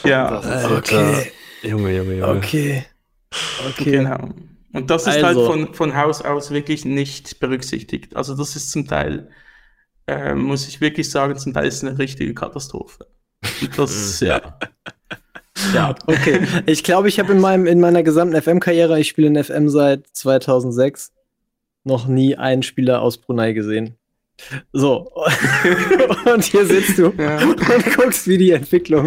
Ja, 0.05 0.41
ja 0.41 0.77
Okay. 0.79 1.33
Junge, 1.63 1.95
Junge, 1.97 2.15
Junge. 2.15 2.29
Okay. 2.39 2.85
Okay. 3.69 3.91
genau. 3.91 4.31
Und 4.73 4.89
das 4.89 5.03
ist 5.07 5.23
Also- 5.23 5.27
halt 5.27 5.37
von, 5.67 5.75
von 5.75 5.97
Haus 5.97 6.23
aus 6.23 6.51
wirklich 6.53 6.85
nicht 6.85 7.39
berücksichtigt. 7.41 8.17
Also 8.17 8.35
das 8.37 8.57
ist 8.57 8.71
zum 8.71 8.87
Teil, 8.87 9.29
äh, 10.07 10.35
muss 10.35 10.67
ich 10.69 10.81
wirklich 10.81 11.11
sagen, 11.11 11.37
zum 11.37 11.53
Teil 11.53 11.67
ist 11.67 11.83
es 11.83 11.85
eine 11.85 11.99
richtige 11.99 12.33
Katastrophe. 12.35 13.07
Und 13.61 13.77
Das, 13.79 14.21
ja. 14.21 14.59
Ja, 15.75 15.95
okay. 16.07 16.41
Ich 16.67 16.83
glaube, 16.85 17.09
ich 17.09 17.19
habe 17.19 17.33
in 17.33 17.41
meinem 17.41 17.67
in 17.67 17.81
meiner 17.81 18.03
gesamten 18.03 18.41
FM-Karriere, 18.41 18.99
ich 19.01 19.09
spiele 19.09 19.29
in 19.29 19.43
FM 19.43 19.69
seit 19.69 20.07
2006, 20.13 21.13
noch 21.85 22.07
nie 22.07 22.37
einen 22.37 22.63
Spieler 22.63 23.03
aus 23.03 23.19
Brunei 23.19 23.53
gesehen. 23.53 23.97
So. 24.73 25.11
und 26.33 26.45
hier 26.45 26.65
sitzt 26.65 26.97
du 26.99 27.13
Ja. 27.19 27.43
und 27.47 27.61
guckst, 27.95 28.27
wie 28.27 28.39
die 28.39 28.53
Entwicklung 28.53 29.07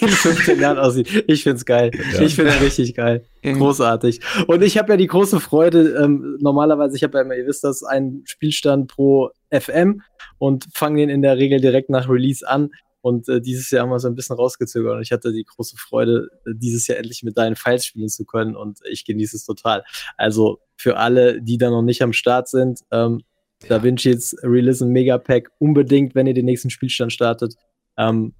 in 0.00 0.08
15 0.08 0.60
Jahren 0.60 0.78
aussieht. 0.78 1.24
Ich 1.26 1.42
find's 1.42 1.64
geil. 1.64 1.90
Ja. 2.12 2.20
Ich 2.20 2.34
finde 2.34 2.60
richtig 2.60 2.94
geil. 2.94 3.24
Großartig. 3.42 4.20
Und 4.46 4.62
ich 4.62 4.76
habe 4.76 4.92
ja 4.92 4.96
die 4.98 5.06
große 5.06 5.40
Freude, 5.40 5.96
ähm, 6.02 6.36
normalerweise, 6.40 6.96
ich 6.96 7.02
habe 7.02 7.16
ja 7.18 7.24
immer, 7.24 7.34
ihr 7.34 7.46
wisst 7.46 7.64
das, 7.64 7.82
einen 7.82 8.22
Spielstand 8.26 8.88
pro 8.88 9.30
FM 9.50 10.02
und 10.38 10.66
fange 10.74 10.98
den 10.98 11.08
in 11.08 11.22
der 11.22 11.38
Regel 11.38 11.60
direkt 11.60 11.88
nach 11.88 12.08
Release 12.08 12.46
an. 12.46 12.70
Und 13.04 13.28
äh, 13.28 13.42
dieses 13.42 13.70
Jahr 13.70 13.82
haben 13.82 13.90
wir 13.90 14.00
so 14.00 14.08
ein 14.08 14.14
bisschen 14.14 14.34
rausgezögert 14.34 14.96
und 14.96 15.02
ich 15.02 15.12
hatte 15.12 15.30
die 15.30 15.44
große 15.44 15.76
Freude, 15.76 16.30
äh, 16.46 16.52
dieses 16.54 16.86
Jahr 16.86 16.96
endlich 16.96 17.22
mit 17.22 17.36
deinen 17.36 17.54
Files 17.54 17.84
spielen 17.84 18.08
zu 18.08 18.24
können 18.24 18.56
und 18.56 18.78
ich 18.90 19.04
genieße 19.04 19.36
es 19.36 19.44
total. 19.44 19.84
Also 20.16 20.60
für 20.74 20.96
alle, 20.96 21.42
die 21.42 21.58
da 21.58 21.68
noch 21.68 21.82
nicht 21.82 22.00
am 22.00 22.14
Start 22.14 22.48
sind, 22.48 22.80
ähm, 22.90 23.20
Da 23.68 23.82
Vinci's 23.82 24.34
Realism 24.42 24.86
Mega 24.86 25.18
Pack 25.18 25.50
unbedingt, 25.58 26.14
wenn 26.14 26.26
ihr 26.26 26.32
den 26.32 26.46
nächsten 26.46 26.70
Spielstand 26.70 27.12
startet, 27.12 27.56
ähm, 27.98 28.32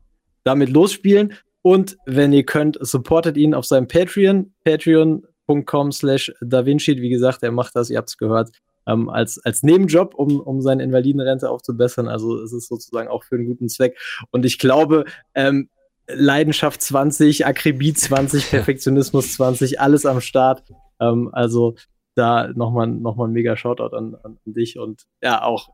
damit 0.44 0.70
losspielen. 0.70 1.34
Und 1.60 1.98
wenn 2.06 2.32
ihr 2.32 2.46
könnt, 2.46 2.78
supportet 2.80 3.36
ihn 3.36 3.52
auf 3.52 3.66
seinem 3.66 3.86
Patreon, 3.86 4.54
patreon.com 4.64 5.92
slash 5.92 6.32
DaVinci. 6.40 7.02
Wie 7.02 7.10
gesagt, 7.10 7.42
er 7.42 7.52
macht 7.52 7.76
das, 7.76 7.90
ihr 7.90 7.98
habt 7.98 8.08
es 8.08 8.16
gehört, 8.16 8.50
ähm, 8.86 9.08
als, 9.08 9.38
als 9.44 9.62
Nebenjob, 9.62 10.14
um, 10.14 10.40
um 10.40 10.60
seine 10.60 10.82
Invalidenrente 10.82 11.50
aufzubessern. 11.50 12.08
Also 12.08 12.40
es 12.42 12.52
ist 12.52 12.68
sozusagen 12.68 13.08
auch 13.08 13.24
für 13.24 13.36
einen 13.36 13.46
guten 13.46 13.68
Zweck. 13.68 13.98
Und 14.30 14.44
ich 14.44 14.58
glaube, 14.58 15.04
ähm, 15.34 15.68
Leidenschaft 16.06 16.82
20, 16.82 17.46
Akribie 17.46 17.94
20, 17.94 18.50
Perfektionismus 18.50 19.34
20, 19.34 19.80
alles 19.80 20.06
am 20.06 20.20
Start. 20.20 20.62
Ähm, 21.00 21.30
also 21.32 21.74
da 22.14 22.48
nochmal 22.54 22.86
noch 22.86 23.16
mal 23.16 23.26
ein 23.26 23.32
mega 23.32 23.56
Shoutout 23.56 23.96
an, 23.96 24.16
an 24.22 24.38
dich 24.44 24.78
und 24.78 25.02
ja, 25.20 25.42
auch 25.42 25.70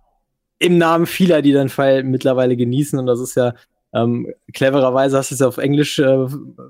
im 0.58 0.78
Namen 0.78 1.06
vieler, 1.06 1.42
die 1.42 1.52
deinen 1.52 1.68
Fall 1.70 2.02
mittlerweile 2.04 2.56
genießen. 2.56 2.98
Und 2.98 3.06
das 3.06 3.20
ist 3.20 3.34
ja 3.34 3.54
ähm, 3.92 4.32
clevererweise 4.52 5.18
hast 5.18 5.30
du 5.30 5.34
es 5.34 5.40
ja 5.40 5.48
auf 5.48 5.58
Englisch, 5.58 5.98
äh, 5.98 6.26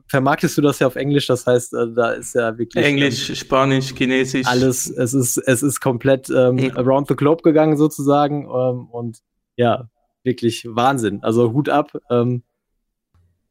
vermarktest 0.06 0.56
du 0.56 0.62
das 0.62 0.78
ja 0.78 0.86
auf 0.86 0.96
Englisch, 0.96 1.26
das 1.26 1.46
heißt, 1.46 1.74
äh, 1.74 1.92
da 1.94 2.12
ist 2.12 2.34
ja 2.34 2.56
wirklich. 2.56 2.84
Englisch, 2.84 3.28
ähm, 3.28 3.34
Spanisch, 3.36 3.94
Chinesisch. 3.94 4.46
Alles, 4.46 4.88
es 4.88 5.12
ist, 5.12 5.36
es 5.36 5.62
ist 5.62 5.80
komplett 5.80 6.30
ähm, 6.30 6.58
ja. 6.58 6.76
around 6.76 7.08
the 7.08 7.16
globe 7.16 7.42
gegangen 7.42 7.76
sozusagen. 7.76 8.44
Ähm, 8.44 8.86
und 8.86 9.18
ja, 9.56 9.90
wirklich 10.24 10.66
Wahnsinn. 10.68 11.22
Also 11.22 11.52
Hut 11.52 11.68
ab. 11.68 11.92
Ähm, 12.10 12.42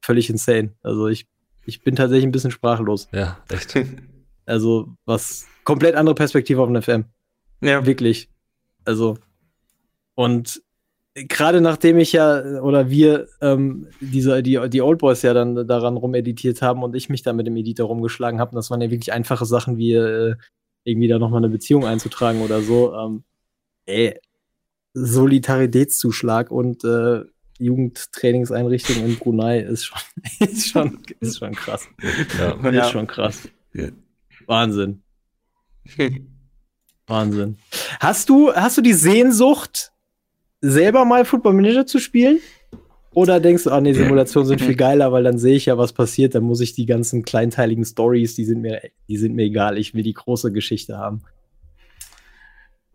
völlig 0.01 0.29
insane. 0.29 0.73
Also 0.81 1.07
ich, 1.07 1.27
ich 1.65 1.83
bin 1.83 1.95
tatsächlich 1.95 2.25
ein 2.25 2.31
bisschen 2.31 2.51
sprachlos. 2.51 3.07
Ja, 3.11 3.37
echt. 3.49 3.75
Also, 4.49 4.95
was 5.05 5.45
komplett 5.63 5.93
andere 5.93 6.15
Perspektive 6.15 6.59
auf 6.63 6.67
den 6.67 6.81
FM. 6.81 7.05
Ja. 7.61 7.85
Wirklich. 7.85 8.31
Also, 8.83 9.19
und 10.15 10.63
gerade 11.27 11.61
nachdem 11.61 11.97
ich 11.97 12.13
ja 12.13 12.61
oder 12.61 12.89
wir 12.89 13.27
ähm, 13.41 13.87
diese, 13.99 14.41
die, 14.43 14.59
die 14.69 14.81
Old 14.81 14.99
Boys 14.99 15.21
ja 15.21 15.33
dann 15.33 15.67
daran 15.67 15.97
rumeditiert 15.97 16.61
haben 16.61 16.83
und 16.83 16.95
ich 16.95 17.09
mich 17.09 17.23
da 17.23 17.33
mit 17.33 17.47
dem 17.47 17.57
Editor 17.57 17.87
rumgeschlagen 17.87 18.39
habe, 18.39 18.55
das 18.55 18.69
waren 18.69 18.81
ja 18.81 18.91
wirklich 18.91 19.13
einfache 19.13 19.45
Sachen 19.45 19.77
wie 19.77 19.93
äh, 19.93 20.35
irgendwie 20.83 21.07
da 21.07 21.19
nochmal 21.19 21.39
eine 21.39 21.49
Beziehung 21.49 21.85
einzutragen 21.85 22.41
oder 22.41 22.61
so. 22.61 22.93
Ähm, 22.93 23.23
ey, 23.85 24.19
Solidaritätszuschlag 24.93 26.51
und 26.51 26.83
äh, 26.83 27.23
Jugendtrainingseinrichtung 27.59 29.05
in 29.05 29.17
Brunei 29.17 29.59
ist 29.59 29.85
schon, 29.85 29.99
ist 30.39 30.69
schon, 30.69 30.99
ist 31.19 31.39
schon 31.39 31.53
krass. 31.53 31.87
Ja. 32.37 32.51
Ist 32.53 32.73
ja. 32.73 32.89
schon 32.89 33.07
krass. 33.07 33.49
Ja. 33.73 33.89
Wahnsinn. 34.47 35.03
Wahnsinn. 37.07 37.57
Hast 37.99 38.29
du, 38.29 38.53
hast 38.53 38.77
du 38.77 38.81
die 38.81 38.93
Sehnsucht, 38.93 39.91
selber 40.61 41.05
mal 41.05 41.25
Football 41.25 41.53
Manager 41.53 41.85
zu 41.85 41.99
spielen? 41.99 42.39
Oder 43.13 43.39
denkst 43.39 43.63
du, 43.63 43.71
ah 43.71 43.81
nee, 43.81 43.93
Simulationen 43.93 44.47
sind 44.47 44.61
viel 44.61 44.75
geiler, 44.77 45.11
weil 45.11 45.23
dann 45.23 45.39
sehe 45.39 45.55
ich 45.55 45.65
ja, 45.65 45.77
was 45.77 45.93
passiert, 45.93 46.35
dann 46.35 46.43
muss 46.43 46.61
ich 46.61 46.73
die 46.73 46.85
ganzen 46.85 47.23
kleinteiligen 47.23 47.83
Stories, 47.83 48.35
die 48.35 48.45
sind 48.45 48.61
mir, 48.61 48.81
die 49.07 49.17
sind 49.17 49.35
mir 49.35 49.45
egal, 49.45 49.77
ich 49.77 49.93
will 49.93 50.03
die 50.03 50.13
große 50.13 50.51
Geschichte 50.51 50.97
haben. 50.97 51.23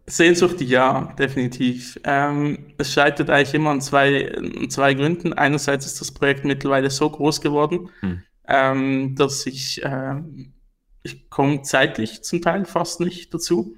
Sehnsucht, 0.06 0.60
ja, 0.60 1.14
definitiv. 1.18 1.98
Ähm, 2.04 2.74
es 2.76 2.92
scheitert 2.92 3.30
eigentlich 3.30 3.54
immer 3.54 3.70
an 3.70 3.80
zwei, 3.80 4.34
an 4.36 4.68
zwei 4.68 4.92
Gründen. 4.92 5.32
Einerseits 5.32 5.86
ist 5.86 6.00
das 6.00 6.12
Projekt 6.12 6.44
mittlerweile 6.44 6.90
so 6.90 7.08
groß 7.08 7.40
geworden, 7.40 7.88
hm. 8.00 8.22
ähm, 8.46 9.14
dass 9.16 9.46
ich, 9.46 9.82
äh, 9.82 10.16
ich 11.02 11.30
komme 11.30 11.62
zeitlich 11.62 12.22
zum 12.22 12.42
Teil 12.42 12.66
fast 12.66 13.00
nicht 13.00 13.32
dazu. 13.32 13.76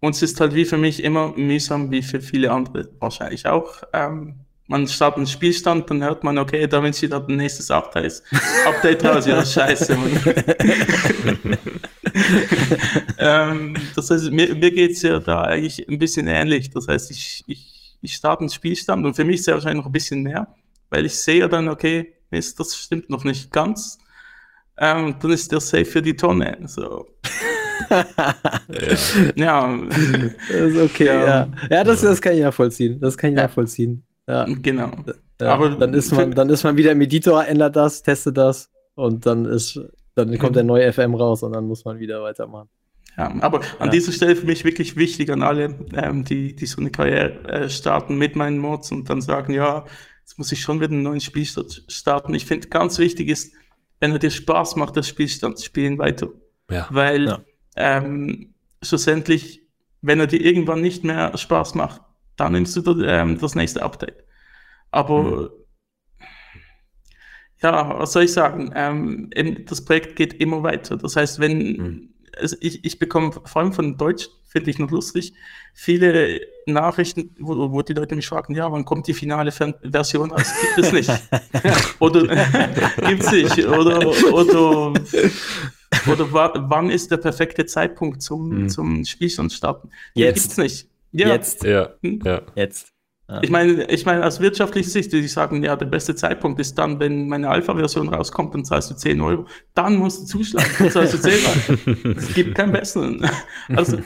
Und 0.00 0.14
es 0.14 0.22
ist 0.22 0.40
halt 0.40 0.54
wie 0.54 0.64
für 0.64 0.78
mich 0.78 1.02
immer 1.02 1.32
mühsam, 1.36 1.90
wie 1.90 2.02
für 2.02 2.20
viele 2.20 2.52
andere 2.52 2.88
wahrscheinlich 3.00 3.46
auch. 3.46 3.82
Ähm, 3.92 4.40
man 4.68 4.86
startet 4.86 5.16
einen 5.18 5.26
Spielstand, 5.26 5.88
dann 5.90 6.04
hört 6.04 6.22
man, 6.24 6.36
okay, 6.36 6.66
da 6.66 6.82
Vinci 6.82 7.08
hat 7.08 7.28
ein 7.28 7.36
nächstes 7.36 7.70
Update. 7.70 8.22
Update 8.66 9.02
raus, 9.04 9.26
ja, 9.26 9.44
scheiße. 9.44 9.96
ähm, 13.18 13.74
das 13.96 14.10
heißt, 14.10 14.30
mir, 14.30 14.54
mir 14.54 14.70
geht's 14.70 15.00
ja 15.02 15.18
da 15.20 15.42
eigentlich 15.42 15.88
ein 15.88 15.98
bisschen 15.98 16.26
ähnlich. 16.26 16.68
Das 16.70 16.86
heißt, 16.86 17.10
ich, 17.10 17.44
ich, 17.46 17.96
ich 18.02 18.12
starte 18.12 18.40
einen 18.40 18.50
Spielstand 18.50 19.06
und 19.06 19.14
für 19.14 19.24
mich 19.24 19.36
ist 19.36 19.48
es 19.48 19.54
wahrscheinlich 19.54 19.78
noch 19.78 19.86
ein 19.86 19.92
bisschen 19.92 20.22
mehr, 20.22 20.54
weil 20.90 21.06
ich 21.06 21.14
sehe 21.14 21.48
dann, 21.48 21.68
okay, 21.68 22.14
Mist, 22.30 22.60
das 22.60 22.76
stimmt 22.76 23.08
noch 23.08 23.24
nicht 23.24 23.50
ganz. 23.50 23.98
Ähm, 24.76 25.16
dann 25.18 25.30
ist 25.30 25.50
der 25.50 25.60
safe 25.60 25.86
für 25.86 26.02
die 26.02 26.14
Tonne. 26.14 26.58
So 26.66 27.06
ja. 29.36 29.78
Das 30.48 30.72
ist 30.72 30.80
okay, 30.80 31.06
ja. 31.06 31.26
Ja, 31.26 31.48
ja 31.70 31.84
das, 31.84 32.00
das 32.00 32.20
kann 32.20 32.34
ich 32.34 32.42
nachvollziehen. 32.42 33.00
Das 33.00 33.16
kann 33.16 33.30
ich 33.30 33.36
ja. 33.36 33.44
nachvollziehen. 33.44 34.04
Ja. 34.26 34.46
Genau. 34.48 34.90
Ja, 35.40 35.54
aber 35.54 35.70
dann 35.70 35.94
ist 35.94 36.12
man, 36.12 36.32
dann 36.32 36.50
ist 36.50 36.64
man 36.64 36.76
wieder 36.76 36.92
im 36.92 37.00
Editor, 37.00 37.46
ändert 37.46 37.76
das, 37.76 38.02
testet 38.02 38.36
das 38.36 38.70
und 38.94 39.24
dann 39.24 39.44
ist, 39.44 39.80
dann 40.14 40.36
kommt 40.38 40.56
der 40.56 40.64
neue 40.64 40.92
FM 40.92 41.14
raus 41.14 41.42
und 41.42 41.52
dann 41.52 41.66
muss 41.66 41.84
man 41.84 41.98
wieder 41.98 42.22
weitermachen. 42.22 42.68
Ja, 43.16 43.34
aber 43.40 43.60
an 43.78 43.86
ja. 43.86 43.88
dieser 43.88 44.12
Stelle 44.12 44.36
für 44.36 44.46
mich 44.46 44.64
wirklich 44.64 44.96
wichtig 44.96 45.30
an 45.30 45.42
alle, 45.42 45.76
ähm, 45.94 46.24
die, 46.24 46.54
die 46.54 46.66
so 46.66 46.80
eine 46.80 46.90
Karriere 46.90 47.48
äh, 47.48 47.68
starten 47.68 48.16
mit 48.16 48.36
meinen 48.36 48.58
Mods 48.58 48.92
und 48.92 49.08
dann 49.10 49.20
sagen, 49.20 49.54
ja, 49.54 49.86
jetzt 50.20 50.38
muss 50.38 50.52
ich 50.52 50.60
schon 50.60 50.80
wieder 50.80 50.92
einen 50.92 51.02
neuen 51.02 51.20
Spielstand 51.20 51.84
starten. 51.88 52.34
Ich 52.34 52.46
finde, 52.46 52.68
ganz 52.68 52.98
wichtig 52.98 53.28
ist, 53.28 53.52
wenn 53.98 54.12
er 54.12 54.18
dir 54.18 54.30
Spaß 54.30 54.76
macht, 54.76 54.96
das 54.96 55.08
Spielstand 55.08 55.60
spielen 55.60 55.98
weiter. 55.98 56.28
Ja. 56.70 56.86
Weil 56.90 57.26
ja 57.26 57.40
ähm, 57.78 58.54
schlussendlich, 58.82 59.62
wenn 60.02 60.20
er 60.20 60.26
dir 60.26 60.40
irgendwann 60.40 60.80
nicht 60.80 61.04
mehr 61.04 61.36
Spaß 61.36 61.74
macht, 61.74 62.02
dann 62.36 62.52
nimmst 62.52 62.76
du 62.76 62.80
das, 62.80 62.96
ähm, 63.00 63.38
das 63.38 63.54
nächste 63.54 63.82
Update. 63.82 64.24
Aber 64.90 65.22
mhm. 65.22 65.50
ja, 67.62 67.98
was 67.98 68.12
soll 68.12 68.24
ich 68.24 68.32
sagen? 68.32 68.72
Ähm, 68.74 69.30
das 69.66 69.84
Projekt 69.84 70.16
geht 70.16 70.34
immer 70.34 70.62
weiter. 70.62 70.96
Das 70.96 71.16
heißt, 71.16 71.40
wenn 71.40 71.58
mhm. 71.58 72.14
also 72.36 72.56
ich, 72.60 72.84
ich 72.84 72.98
bekomme 72.98 73.32
vor 73.32 73.62
allem 73.62 73.72
von 73.72 73.96
Deutsch, 73.96 74.28
finde 74.48 74.70
ich 74.70 74.78
noch 74.78 74.90
lustig, 74.90 75.34
viele 75.74 76.40
Nachrichten, 76.66 77.34
wo, 77.38 77.70
wo 77.70 77.82
die 77.82 77.92
Leute 77.92 78.16
mich 78.16 78.26
fragen, 78.26 78.54
ja, 78.54 78.70
wann 78.72 78.84
kommt 78.84 79.06
die 79.06 79.14
finale 79.14 79.52
Version 79.52 80.30
raus? 80.30 80.52
Gibt 80.74 80.86
es 80.86 80.92
nicht. 80.92 81.10
oder 82.00 82.22
gibt 83.08 83.22
es 83.22 83.32
nicht. 83.32 83.66
Oder, 83.66 84.08
oder 84.32 84.94
oder 86.06 86.32
wann 86.32 86.90
ist 86.90 87.10
der 87.10 87.16
perfekte 87.16 87.66
Zeitpunkt 87.66 88.22
zum, 88.22 88.62
mhm. 88.62 88.68
zum 88.68 89.04
Spielstand 89.04 89.52
starten? 89.52 89.90
Jetzt. 90.14 90.42
Gibt's 90.42 90.56
nicht. 90.58 90.90
Ja. 91.12 91.28
Jetzt. 91.28 91.64
Ja. 91.64 91.90
Hm? 92.02 92.20
ja. 92.24 92.42
Jetzt. 92.54 92.92
Ja. 93.30 93.42
Ich 93.42 93.50
meine, 93.50 93.90
ich 93.90 94.06
meine, 94.06 94.24
aus 94.24 94.40
wirtschaftlicher 94.40 94.88
Sicht, 94.88 95.12
die 95.12 95.26
sagen, 95.28 95.62
ja, 95.62 95.76
der 95.76 95.86
beste 95.86 96.14
Zeitpunkt 96.14 96.58
ist 96.60 96.78
dann, 96.78 96.98
wenn 96.98 97.28
meine 97.28 97.50
Alpha-Version 97.50 98.08
rauskommt, 98.08 98.54
dann 98.54 98.64
zahlst 98.64 98.90
du 98.90 98.94
10 98.94 99.20
Euro. 99.20 99.46
Dann 99.74 99.96
musst 99.96 100.22
du 100.22 100.26
zuschlagen, 100.26 100.70
dann 100.78 100.90
zahlst 100.90 101.14
du 101.14 101.18
10 101.18 101.32
Euro. 101.32 102.14
es 102.16 102.32
gibt 102.32 102.54
keinen 102.54 102.72
besseren. 102.72 103.28
Also, 103.68 103.98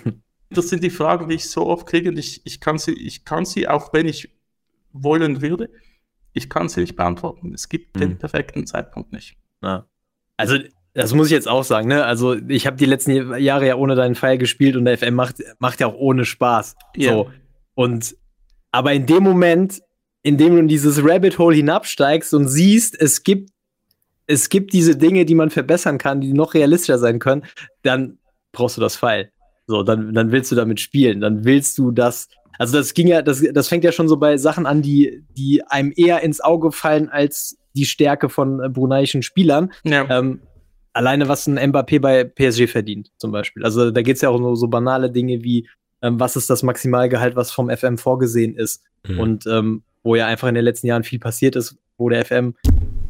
das 0.51 0.69
sind 0.69 0.83
die 0.83 0.91
Fragen, 0.91 1.29
die 1.29 1.37
ich 1.37 1.49
so 1.49 1.67
oft 1.67 1.87
kriege 1.87 2.09
und 2.09 2.19
ich, 2.19 2.45
ich 2.45 2.61
kann 2.61 2.79
sie, 2.79 2.95
ich 2.95 3.25
kann 3.25 3.45
sie, 3.45 3.69
auch 3.69 3.93
wenn 3.93 4.09
ich 4.09 4.29
wollen 4.93 5.41
würde, 5.41 5.71
ich 6.33 6.51
kann 6.51 6.69
sie 6.69 6.81
nicht 6.81 6.97
beantworten. 6.97 7.55
Es 7.55 7.69
gibt 7.69 7.95
mhm. 7.95 8.01
den 8.01 8.19
perfekten 8.19 8.67
Zeitpunkt 8.67 9.13
nicht. 9.13 9.37
Ja. 9.63 9.87
Also, 10.37 10.59
das 10.95 11.15
muss 11.15 11.29
ich 11.29 11.33
jetzt 11.33 11.49
auch 11.49 11.65
sagen, 11.65 11.89
ne? 11.89 12.05
Also, 12.05 12.37
ich 12.49 12.67
habe 12.67 12.77
die 12.77 12.85
letzten 12.85 13.39
Jahre 13.39 13.67
ja 13.67 13.77
ohne 13.77 13.95
deinen 13.95 14.15
Pfeil 14.15 14.37
gespielt 14.37 14.77
und 14.77 14.85
der 14.85 14.99
FM 14.99 15.15
macht, 15.15 15.37
macht 15.59 15.81
ja 15.81 15.87
auch 15.87 15.95
ohne 15.95 16.25
Spaß. 16.25 16.77
Ja. 16.97 17.13
So. 17.13 17.31
Und, 17.75 18.15
aber 18.73 18.93
in 18.93 19.07
dem 19.07 19.23
Moment, 19.23 19.81
in 20.23 20.37
dem 20.37 20.53
du 20.53 20.59
in 20.59 20.69
dieses 20.69 21.03
Rabbit 21.03 21.39
Hole 21.39 21.57
hinabsteigst 21.57 22.35
und 22.35 22.49
siehst, 22.49 23.01
es 23.01 23.23
gibt, 23.23 23.51
es 24.27 24.51
gibt 24.51 24.73
diese 24.75 24.97
Dinge, 24.97 25.25
die 25.25 25.35
man 25.35 25.51
verbessern 25.51 25.97
kann, 25.97 26.21
die 26.21 26.35
noch 26.35 26.53
realistischer 26.55 26.99
sein 26.99 27.19
können, 27.19 27.45
dann 27.83 28.19
brauchst 28.53 28.77
du 28.77 28.81
das 28.83 28.97
Pfeil. 28.97 29.31
So, 29.67 29.83
dann, 29.83 30.13
dann 30.13 30.31
willst 30.31 30.53
du 30.53 30.57
damit 30.57 30.81
spielen, 30.81 31.21
dann 31.21 31.45
willst 31.45 31.79
du 31.79 31.91
das. 31.91 32.29
Also, 32.59 32.77
das 32.77 32.93
ging 32.93 33.07
ja, 33.07 33.23
das, 33.23 33.43
das 33.53 33.69
fängt 33.69 33.85
ja 33.85 33.93
schon 33.93 34.09
so 34.09 34.19
bei 34.19 34.37
Sachen 34.37 34.67
an, 34.67 34.83
die, 34.83 35.25
die 35.31 35.63
einem 35.67 35.93
eher 35.97 36.21
ins 36.23 36.43
Auge 36.43 36.71
fallen 36.71 37.09
als 37.09 37.57
die 37.75 37.87
Stärke 37.87 38.29
von 38.29 38.63
äh, 38.63 38.69
bruneischen 38.69 39.23
Spielern. 39.23 39.73
Ja. 39.85 40.07
Ähm, 40.11 40.43
alleine 40.93 41.29
was 41.29 41.47
ein 41.47 41.59
Mbappé 41.59 42.01
bei 42.01 42.25
PSG 42.25 42.69
verdient, 42.69 43.11
zum 43.17 43.33
Beispiel. 43.33 43.65
Also 43.65 43.91
da 43.91 44.03
geht 44.03 44.17
es 44.17 44.23
ja 44.23 44.29
auch 44.29 44.39
um 44.39 44.57
so 44.57 44.69
banale 44.69 45.11
Dinge 45.11 45.43
wie, 45.43 45.69
ähm, 46.03 46.21
was 46.21 46.37
ist 46.37 46.51
das 46.51 46.63
Maximalgehalt, 46.63 47.37
was 47.37 47.51
vom 47.51 47.71
FM 47.71 47.99
vorgesehen 47.99 48.55
ist. 48.55 48.83
Mhm. 49.07 49.21
Und 49.21 49.47
ähm, 49.47 49.83
wo 50.03 50.17
ja 50.17 50.27
einfach 50.27 50.49
in 50.49 50.55
den 50.55 50.65
letzten 50.65 50.89
Jahren 50.89 51.05
viel 51.05 51.19
passiert 51.19 51.57
ist, 51.57 51.77
wo 51.97 52.09
der 52.09 52.25
FM 52.25 52.55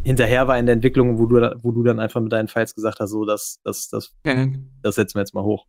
hinterher 0.05 0.47
war 0.49 0.59
in 0.59 0.67
der 0.67 0.75
Entwicklung, 0.75 1.19
wo 1.19 1.27
du, 1.27 1.57
wo 1.63 1.73
du 1.73 1.83
dann 1.83 2.01
einfach 2.01 2.21
mit 2.21 2.33
deinen 2.33 2.49
Files 2.49 2.75
gesagt 2.75 3.01
hast, 3.01 3.11
so, 3.11 3.25
das, 3.25 3.61
das, 3.65 3.89
das, 3.89 4.15
mhm. 4.25 4.69
das 4.83 4.97
setzen 4.97 5.15
wir 5.17 5.23
jetzt 5.23 5.35
mal 5.35 5.45
hoch. 5.45 5.67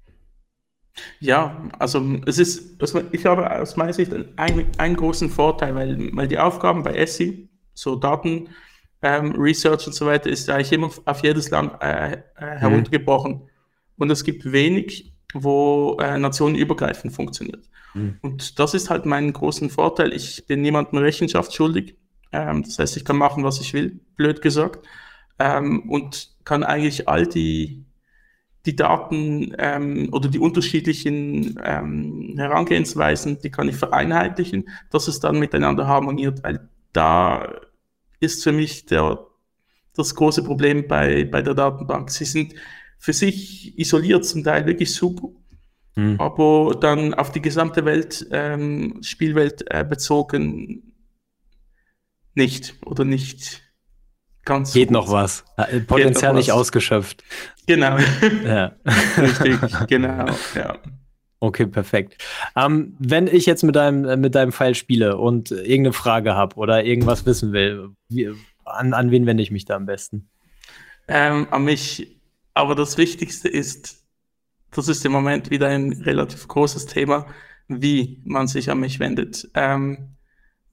Ja, 1.20 1.70
also 1.80 2.04
es 2.26 2.38
ist, 2.38 2.82
ich 3.12 3.26
habe 3.26 3.50
aus 3.60 3.76
meiner 3.76 3.94
Sicht 3.94 4.12
einen, 4.36 4.68
einen 4.78 4.96
großen 4.96 5.30
Vorteil, 5.30 5.74
weil, 5.76 6.10
weil 6.14 6.28
die 6.28 6.38
Aufgaben 6.38 6.84
bei 6.84 6.94
Essi, 6.94 7.50
so 7.74 7.96
Daten, 7.96 8.50
ähm, 9.04 9.34
Research 9.34 9.86
und 9.86 9.94
so 9.94 10.06
weiter 10.06 10.30
ist 10.30 10.50
eigentlich 10.50 10.72
immer 10.72 10.90
auf 11.06 11.24
jedes 11.24 11.50
Land 11.52 11.74
äh, 11.82 12.14
äh, 12.14 12.20
heruntergebrochen. 12.38 13.34
Mhm. 13.34 13.50
Und 13.98 14.10
es 14.10 14.24
gibt 14.24 14.50
wenig, 14.52 15.14
wo 15.34 15.98
äh, 16.02 16.18
nationenübergreifend 16.18 17.14
funktioniert. 17.14 17.70
Mhm. 17.94 18.18
Und 18.22 18.60
das 18.60 18.74
ist 18.74 18.90
halt 18.90 19.06
mein 19.06 19.34
großen 19.34 19.70
Vorteil. 19.70 20.14
Ich 20.14 20.48
bin 20.48 20.62
niemandem 20.62 21.00
Rechenschaft 21.00 21.54
schuldig. 21.54 21.98
Ähm, 22.32 22.64
das 22.64 22.80
heißt, 22.80 22.98
ich 22.98 23.04
kann 23.04 23.18
machen, 23.18 23.44
was 23.44 23.60
ich 23.60 23.74
will, 23.74 24.00
blöd 24.16 24.42
gesagt. 24.42 24.88
Ähm, 25.38 25.90
und 25.90 26.30
kann 26.46 26.64
eigentlich 26.64 27.10
all 27.10 27.28
die, 27.28 27.86
die 28.66 28.76
Daten 28.78 29.54
ähm, 29.58 30.10
oder 30.14 30.30
die 30.30 30.40
unterschiedlichen 30.40 31.60
ähm, 31.62 32.36
Herangehensweisen, 32.38 33.40
die 33.42 33.52
kann 33.52 33.68
ich 33.68 33.76
vereinheitlichen, 33.76 34.70
dass 34.90 35.10
es 35.10 35.20
dann 35.20 35.40
miteinander 35.40 35.88
harmoniert, 35.88 36.42
weil 36.44 36.70
da 36.94 37.50
ist 38.24 38.44
für 38.44 38.52
mich 38.52 38.86
der, 38.86 39.20
das 39.96 40.16
große 40.16 40.44
Problem 40.44 40.88
bei, 40.88 41.24
bei 41.26 41.42
der 41.42 41.54
Datenbank. 41.54 42.10
Sie 42.10 42.26
sind 42.26 42.56
für 42.98 43.14
sich 43.14 43.78
isoliert 43.78 44.26
zum 44.26 44.44
Teil 44.44 44.66
wirklich 44.66 44.94
super, 44.94 45.28
Hm. 45.96 46.20
aber 46.20 46.76
dann 46.80 47.14
auf 47.14 47.32
die 47.32 47.42
gesamte 47.42 47.86
Welt, 47.86 48.26
ähm, 48.32 48.98
Spielwelt 49.04 49.64
äh, 49.70 49.86
bezogen 49.88 50.92
nicht 52.34 52.74
oder 52.86 53.06
nicht 53.06 53.62
ganz. 54.44 54.74
Geht 54.74 54.88
gut. 54.88 54.94
noch 54.94 55.12
was. 55.12 55.46
Äh, 55.58 55.82
Potenzial 55.82 56.32
noch 56.34 56.40
nicht 56.40 56.48
was. 56.50 56.56
ausgeschöpft. 56.56 57.24
Genau, 57.68 57.98
Ja. 58.44 58.76
richtig, 59.18 59.60
genau, 59.88 60.26
ja. 60.56 60.80
Okay, 61.44 61.66
perfekt. 61.66 62.24
Ähm, 62.56 62.96
wenn 63.00 63.28
ich 63.28 63.46
jetzt 63.46 63.64
mit 63.64 63.76
deinem, 63.76 64.06
äh, 64.06 64.16
mit 64.16 64.34
deinem 64.34 64.54
Fall 64.54 64.76
spiele 64.76 65.18
und 65.18 65.52
irgendeine 65.52 65.92
Frage 65.92 66.36
habe 66.36 66.56
oder 66.56 66.86
irgendwas 66.86 67.26
wissen 67.26 67.52
will, 67.52 67.90
wie, 68.08 68.30
an, 68.64 68.94
an 68.94 69.12
wen 69.12 69.26
wende 69.26 69.44
ich 69.44 69.52
mich 69.52 69.66
da 69.66 69.76
am 69.76 69.86
besten? 69.86 70.30
ähm, 71.08 71.48
an 71.52 71.66
mich. 71.66 72.20
Aber 72.54 72.76
das 72.76 72.98
Wichtigste 72.98 73.50
ist, 73.50 74.04
das 74.72 74.88
ist 74.88 75.04
im 75.06 75.12
Moment 75.12 75.50
wieder 75.50 75.68
ein 75.68 75.92
relativ 75.92 76.48
großes 76.48 76.86
Thema, 76.86 77.26
wie 77.68 78.22
man 78.26 78.48
sich 78.48 78.70
an 78.70 78.80
mich 78.80 79.00
wendet. 79.00 79.50
Ähm, 79.56 80.16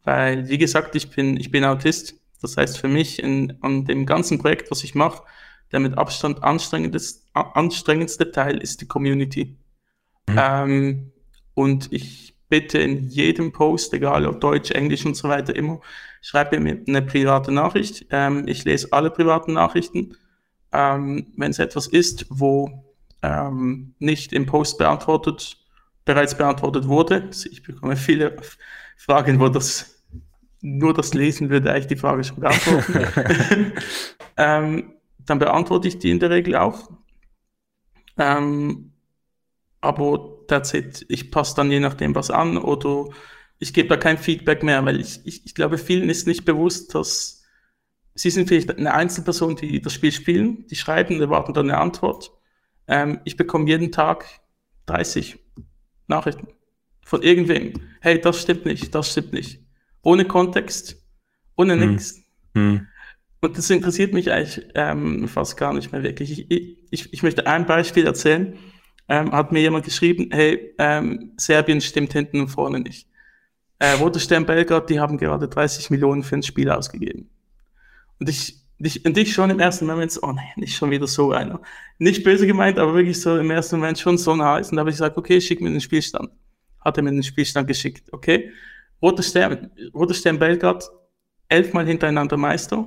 weil, 0.04 0.48
wie 0.48 0.58
gesagt, 0.58 0.94
ich 0.94 1.10
bin, 1.10 1.36
ich 1.36 1.50
bin 1.50 1.64
Autist. 1.64 2.14
Das 2.42 2.56
heißt, 2.56 2.78
für 2.78 2.88
mich 2.88 3.22
in, 3.22 3.58
an 3.60 3.84
dem 3.84 4.06
ganzen 4.06 4.38
Projekt, 4.38 4.70
was 4.70 4.84
ich 4.84 4.94
mache, 4.94 5.24
der 5.72 5.80
mit 5.80 5.96
Abstand 5.98 6.42
anstrengendste 6.42 8.30
Teil 8.30 8.58
ist 8.58 8.80
die 8.80 8.86
Community. 8.88 9.56
Ähm, 10.28 11.12
und 11.54 11.92
ich 11.92 12.34
bitte 12.48 12.78
in 12.78 13.08
jedem 13.08 13.52
Post, 13.52 13.94
egal 13.94 14.26
ob 14.26 14.40
Deutsch, 14.40 14.70
Englisch 14.72 15.06
und 15.06 15.16
so 15.16 15.28
weiter, 15.28 15.54
immer, 15.54 15.80
schreibe 16.20 16.60
mir 16.60 16.82
eine 16.86 17.02
private 17.02 17.52
Nachricht. 17.52 18.06
Ähm, 18.10 18.46
ich 18.46 18.64
lese 18.64 18.92
alle 18.92 19.10
privaten 19.10 19.54
Nachrichten. 19.54 20.16
Ähm, 20.72 21.26
Wenn 21.36 21.50
es 21.50 21.58
etwas 21.58 21.86
ist, 21.86 22.26
wo 22.28 22.84
ähm, 23.22 23.94
nicht 23.98 24.32
im 24.32 24.46
Post 24.46 24.78
beantwortet, 24.78 25.56
bereits 26.04 26.36
beantwortet 26.36 26.88
wurde, 26.88 27.24
also 27.24 27.48
ich 27.50 27.62
bekomme 27.62 27.96
viele 27.96 28.36
Fragen, 28.96 29.40
wo 29.40 29.48
das 29.48 30.02
nur 30.62 30.92
das 30.92 31.14
Lesen 31.14 31.48
würde 31.48 31.72
eigentlich 31.72 31.86
die 31.86 31.96
Frage 31.96 32.22
schon 32.24 32.40
beantworten. 32.40 33.72
ähm, 34.36 34.94
dann 35.26 35.38
beantworte 35.38 35.88
ich 35.88 35.98
die 35.98 36.10
in 36.10 36.18
der 36.18 36.30
Regel 36.30 36.56
auch. 36.56 36.90
Ähm, 38.18 38.89
aber 39.80 40.44
that's 40.46 40.74
it. 40.74 41.06
Ich 41.08 41.30
passe 41.30 41.56
dann 41.56 41.70
je 41.70 41.80
nachdem 41.80 42.14
was 42.14 42.30
an 42.30 42.58
oder 42.58 43.08
ich 43.58 43.72
gebe 43.74 43.88
da 43.88 43.96
kein 43.96 44.18
Feedback 44.18 44.62
mehr, 44.62 44.84
weil 44.84 45.00
ich, 45.00 45.20
ich, 45.24 45.44
ich 45.44 45.54
glaube, 45.54 45.78
vielen 45.78 46.08
ist 46.08 46.26
nicht 46.26 46.44
bewusst, 46.44 46.94
dass 46.94 47.44
sie 48.14 48.30
sind 48.30 48.48
vielleicht 48.48 48.76
eine 48.76 48.94
Einzelperson, 48.94 49.56
die 49.56 49.80
das 49.80 49.92
Spiel 49.94 50.12
spielen, 50.12 50.66
die 50.66 50.76
schreiben, 50.76 51.20
erwarten 51.20 51.54
dann 51.54 51.70
eine 51.70 51.78
Antwort. 51.78 52.32
Ähm, 52.88 53.20
ich 53.24 53.36
bekomme 53.36 53.68
jeden 53.68 53.92
Tag 53.92 54.24
30 54.86 55.38
Nachrichten 56.06 56.48
von 57.04 57.22
irgendwem. 57.22 57.74
Hey, 58.00 58.20
das 58.20 58.42
stimmt 58.42 58.66
nicht, 58.66 58.94
das 58.94 59.12
stimmt 59.12 59.32
nicht. 59.32 59.60
Ohne 60.02 60.24
Kontext, 60.24 61.02
ohne 61.56 61.74
Hm. 61.74 61.90
nichts. 61.90 62.22
Hm. 62.54 62.86
Und 63.42 63.56
das 63.56 63.70
interessiert 63.70 64.12
mich 64.12 64.30
eigentlich 64.32 64.66
ähm, 64.74 65.26
fast 65.28 65.56
gar 65.56 65.72
nicht 65.72 65.92
mehr 65.92 66.02
wirklich. 66.02 66.46
Ich, 66.50 66.78
ich, 66.90 67.12
ich 67.12 67.22
möchte 67.22 67.46
ein 67.46 67.66
Beispiel 67.66 68.04
erzählen. 68.04 68.58
Ähm, 69.10 69.32
hat 69.32 69.52
mir 69.52 69.60
jemand 69.60 69.84
geschrieben, 69.84 70.30
hey, 70.32 70.74
ähm, 70.78 71.32
Serbien 71.36 71.80
stimmt 71.80 72.12
hinten 72.12 72.40
und 72.40 72.48
vorne 72.48 72.80
nicht. 72.80 73.08
Äh, 73.78 73.92
Roter 73.92 74.20
Stern 74.20 74.46
Belgrad, 74.46 74.88
die 74.88 75.00
haben 75.00 75.18
gerade 75.18 75.48
30 75.48 75.90
Millionen 75.90 76.22
für 76.22 76.36
ein 76.36 76.42
Spiel 76.42 76.70
ausgegeben. 76.70 77.28
Und 78.18 78.28
ich, 78.28 78.56
ich, 78.78 79.04
und 79.04 79.18
ich 79.18 79.32
schon 79.32 79.50
im 79.50 79.60
ersten 79.60 79.86
Moment 79.86 80.12
so, 80.12 80.22
oh 80.22 80.32
nein, 80.32 80.52
nicht 80.56 80.76
schon 80.76 80.90
wieder 80.90 81.06
so 81.06 81.32
einer. 81.32 81.60
Nicht 81.98 82.24
böse 82.24 82.46
gemeint, 82.46 82.78
aber 82.78 82.94
wirklich 82.94 83.20
so 83.20 83.36
im 83.36 83.50
ersten 83.50 83.76
Moment 83.76 83.98
schon 83.98 84.16
so 84.16 84.36
heiß. 84.42 84.70
Und 84.70 84.76
da 84.76 84.80
habe 84.80 84.90
ich 84.90 84.96
gesagt, 84.96 85.18
okay, 85.18 85.40
schick 85.40 85.60
mir 85.60 85.70
den 85.70 85.80
Spielstand. 85.80 86.30
Hat 86.80 86.96
er 86.96 87.02
mir 87.02 87.10
den 87.10 87.22
Spielstand 87.22 87.68
geschickt, 87.68 88.12
okay. 88.12 88.50
Roter 89.02 89.22
Stern, 89.22 89.70
Roter 89.92 90.14
Stern 90.14 90.38
Belgrad, 90.38 90.88
elfmal 91.48 91.86
hintereinander 91.86 92.36
Meister 92.36 92.86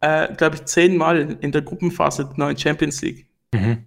äh, 0.00 0.34
glaube 0.34 0.56
ich, 0.56 0.64
zehnmal 0.64 1.38
in 1.40 1.52
der 1.52 1.62
Gruppenphase 1.62 2.24
der 2.24 2.36
neuen 2.36 2.56
Champions 2.56 3.02
League. 3.02 3.28
Mhm. 3.52 3.86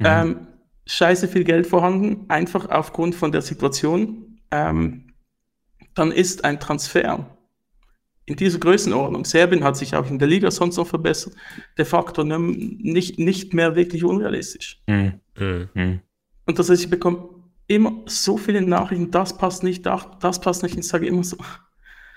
Mhm. 0.00 0.06
Ähm, 0.06 0.46
scheiße 0.86 1.28
viel 1.28 1.44
Geld 1.44 1.66
vorhanden, 1.66 2.24
einfach 2.28 2.68
aufgrund 2.68 3.14
von 3.14 3.32
der 3.32 3.42
Situation. 3.42 4.40
Ähm, 4.50 5.12
dann 5.94 6.10
ist 6.10 6.44
ein 6.44 6.58
Transfer 6.58 7.36
in 8.26 8.36
dieser 8.36 8.58
Größenordnung. 8.58 9.24
Serbien 9.24 9.64
hat 9.64 9.76
sich 9.76 9.94
auch 9.94 10.08
in 10.08 10.18
der 10.18 10.28
Liga 10.28 10.50
sonst 10.50 10.76
noch 10.76 10.86
verbessert. 10.86 11.34
De 11.76 11.84
facto 11.84 12.24
nicht, 12.24 13.18
nicht 13.18 13.54
mehr 13.54 13.76
wirklich 13.76 14.04
unrealistisch. 14.04 14.82
Hm. 14.88 15.20
Mhm. 15.38 15.68
Hm. 15.74 16.00
Und 16.46 16.58
das 16.58 16.70
heißt, 16.70 16.82
ich 16.82 16.90
bekomme 16.90 17.28
immer 17.66 18.02
so 18.06 18.36
viele 18.36 18.62
Nachrichten, 18.62 19.10
das 19.10 19.36
passt 19.36 19.62
nicht, 19.62 19.86
das, 19.86 20.06
das 20.20 20.40
passt 20.40 20.62
nicht. 20.62 20.76
Ich 20.76 20.88
sage 20.88 21.06
immer 21.06 21.22
so, 21.22 21.36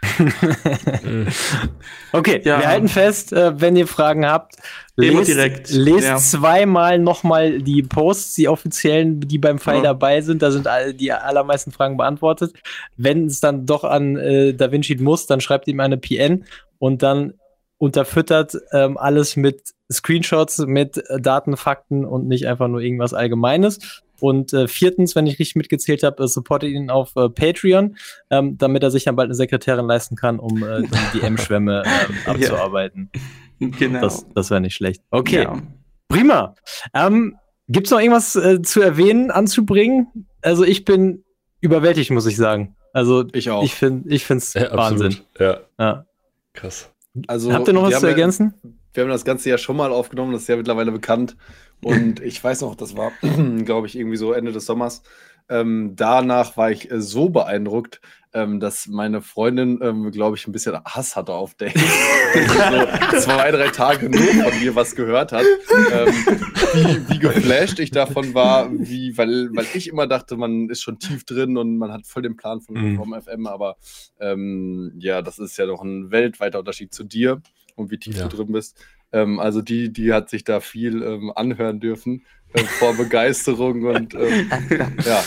Okay, 2.12 2.42
Ja. 2.44 2.60
wir 2.60 2.68
halten 2.68 2.88
fest, 2.88 3.34
äh, 3.34 3.60
wenn 3.60 3.76
ihr 3.76 3.88
Fragen 3.88 4.26
habt, 4.26 4.56
lest, 4.96 5.28
direkt, 5.28 5.70
lest 5.72 6.04
ja. 6.08 6.18
zweimal 6.18 7.00
nochmal 7.00 7.60
die 7.60 7.82
Posts, 7.84 8.36
die 8.36 8.48
offiziellen, 8.48 9.20
die 9.22 9.38
beim 9.40 9.58
Fall 9.60 9.78
Ja. 9.78 9.82
dabei 9.84 10.22
sind. 10.22 10.42
Da 10.42 10.52
sind 10.52 10.68
all, 10.68 10.94
die 10.94 11.12
allermeisten 11.12 11.72
Fragen 11.72 11.98
beantwortet. 11.98 12.54
Wenn 12.98 13.26
es 13.26 13.40
dann 13.40 13.66
doch 13.66 13.84
an 13.84 14.18
äh, 14.18 14.54
Da 14.54 14.72
Vinci 14.72 14.96
muss, 14.98 15.26
dann 15.26 15.42
schreibt 15.42 15.68
ihm 15.68 15.80
eine 15.80 15.98
PN 15.98 16.46
und 16.80 17.02
dann 17.02 17.34
unterfüttert 17.78 18.56
ähm, 18.72 18.98
alles 18.98 19.36
mit 19.36 19.74
Screenshots, 19.92 20.60
mit 20.60 21.04
Daten, 21.20 21.58
Fakten 21.58 22.06
und 22.06 22.28
nicht 22.28 22.48
einfach 22.48 22.68
nur 22.68 22.80
irgendwas 22.80 23.14
Allgemeines. 23.14 24.04
Und 24.24 24.54
äh, 24.54 24.70
viertens, 24.70 25.16
wenn 25.18 25.28
ich 25.28 25.38
richtig 25.38 25.56
mitgezählt 25.58 26.02
habe, 26.02 26.24
äh, 26.24 26.28
supportet 26.30 26.70
ihn 26.70 26.90
auf 26.90 27.12
äh, 27.18 27.28
Patreon, 27.28 27.98
ähm, 28.30 28.58
damit 28.58 28.82
er 28.82 28.90
sich 28.90 29.04
dann 29.04 29.18
bald 29.18 29.28
eine 29.28 29.36
Sekretärin 29.36 29.86
leisten 29.86 30.16
kann, 30.16 30.40
um 30.40 30.64
äh, 30.64 30.84
die 31.14 31.20
DM-Schwämme 31.20 31.84
ähm, 31.86 32.16
Ja. 32.26 32.32
abzuarbeiten. 32.32 33.10
genau. 33.60 34.00
Das, 34.00 34.26
das 34.34 34.50
wäre 34.50 34.62
nicht 34.62 34.76
schlecht. 34.76 35.02
Okay, 35.12 35.44
Ja. 35.44 35.62
prima. 36.08 36.56
Ähm, 36.94 37.36
Gibt 37.68 37.88
es 37.88 37.92
noch 37.92 38.00
irgendwas 38.00 38.36
äh, 38.38 38.62
zu 38.62 38.82
erwähnen, 38.82 39.30
anzubringen? 39.30 40.08
Also 40.42 40.64
ich 40.64 40.86
bin 40.86 41.26
überwältigt, 41.60 42.10
muss 42.12 42.26
ich 42.26 42.38
sagen. 42.38 42.78
Also 42.94 43.26
Ich 43.34 43.50
auch. 43.50 43.62
ich 43.64 43.74
finde 43.76 44.08
ich 44.14 44.24
finde 44.26 44.44
es 44.44 44.54
Ja, 44.54 44.72
Wahnsinn. 44.76 45.08
absolut. 45.08 45.26
Ja, 45.40 45.58
Ja. 45.80 46.06
krass. 46.54 46.90
also, 47.28 47.52
Habt 47.52 47.68
ihr 47.68 47.74
noch 47.74 47.84
was 47.84 48.00
zu 48.00 48.06
ja- 48.06 48.10
ergänzen? 48.12 48.54
Wir 48.94 49.04
haben 49.04 49.10
das 49.10 49.26
Ganze 49.26 49.50
ja 49.50 49.58
schon 49.58 49.76
mal 49.76 49.92
aufgenommen, 49.92 50.32
das 50.34 50.44
ist 50.44 50.48
ja 50.50 50.56
mittlerweile 50.56 50.92
bekannt. 50.92 51.36
Und 51.84 52.20
ich 52.22 52.44
weiß 52.44 52.62
noch, 52.62 52.76
das 52.76 52.96
war, 52.98 53.12
glaube 53.66 53.88
ich, 53.88 53.98
irgendwie 53.98 54.18
so 54.18 54.34
Ende 54.34 54.52
des 54.52 54.66
Sommers. 54.66 55.04
Ähm, 55.50 55.92
danach 55.96 56.56
war 56.56 56.72
ich 56.72 56.90
äh, 56.90 57.02
so 57.02 57.28
beeindruckt, 57.30 58.00
ähm, 58.34 58.60
dass 58.62 58.88
meine 58.88 59.22
Freundin, 59.22 59.80
ähm, 59.84 60.10
glaube 60.10 60.38
ich, 60.38 60.48
ein 60.48 60.54
bisschen 60.54 60.78
Hass 60.86 61.16
hatte 61.18 61.34
auf 61.34 61.54
Dave. 61.56 61.74
so 62.34 63.20
zwei, 63.20 63.52
drei 63.52 63.68
Tage 63.68 64.10
nur 64.10 64.22
von 64.24 64.60
mir 64.60 64.74
was 64.76 64.96
gehört 64.96 65.34
hat. 65.34 65.46
Ähm, 65.92 66.08
wie, 66.74 67.10
wie 67.14 67.20
geflasht 67.20 67.80
ich 67.80 67.92
davon 67.92 68.34
war, 68.34 68.72
wie, 68.72 69.18
weil, 69.18 69.50
weil 69.54 69.66
ich 69.74 69.88
immer 69.90 70.08
dachte, 70.08 70.38
man 70.38 70.70
ist 70.70 70.82
schon 70.82 70.98
tief 70.98 71.26
drin 71.26 71.58
und 71.58 71.78
man 71.78 71.92
hat 71.92 72.08
voll 72.08 72.24
den 72.24 72.38
Plan 72.38 72.62
von, 72.62 72.76
Mhm. 72.76 72.96
vom 72.98 73.14
FM, 73.22 73.46
aber 73.46 73.76
ähm, 74.20 74.94
ja, 74.98 75.22
das 75.22 75.40
ist 75.40 75.58
ja 75.58 75.66
doch 75.66 75.82
ein 75.84 76.10
weltweiter 76.10 76.60
Unterschied 76.60 76.94
zu 76.94 77.04
dir 77.04 77.42
und 77.76 77.92
wie 77.92 77.98
tief 78.00 78.18
Ja. 78.18 78.28
du 78.28 78.38
drin 78.38 78.52
bist. 78.54 78.78
Ähm, 79.14 79.40
also 79.40 79.62
die, 79.62 79.94
die 79.94 80.12
hat 80.12 80.30
sich 80.30 80.44
da 80.44 80.60
viel 80.60 81.02
ähm, 81.04 81.32
anhören 81.36 81.80
dürfen 81.80 82.26
ähm, 82.54 82.66
vor 82.66 82.94
Begeisterung 82.98 83.84
und 83.84 84.14
ähm, 84.16 84.52
ja, 85.06 85.24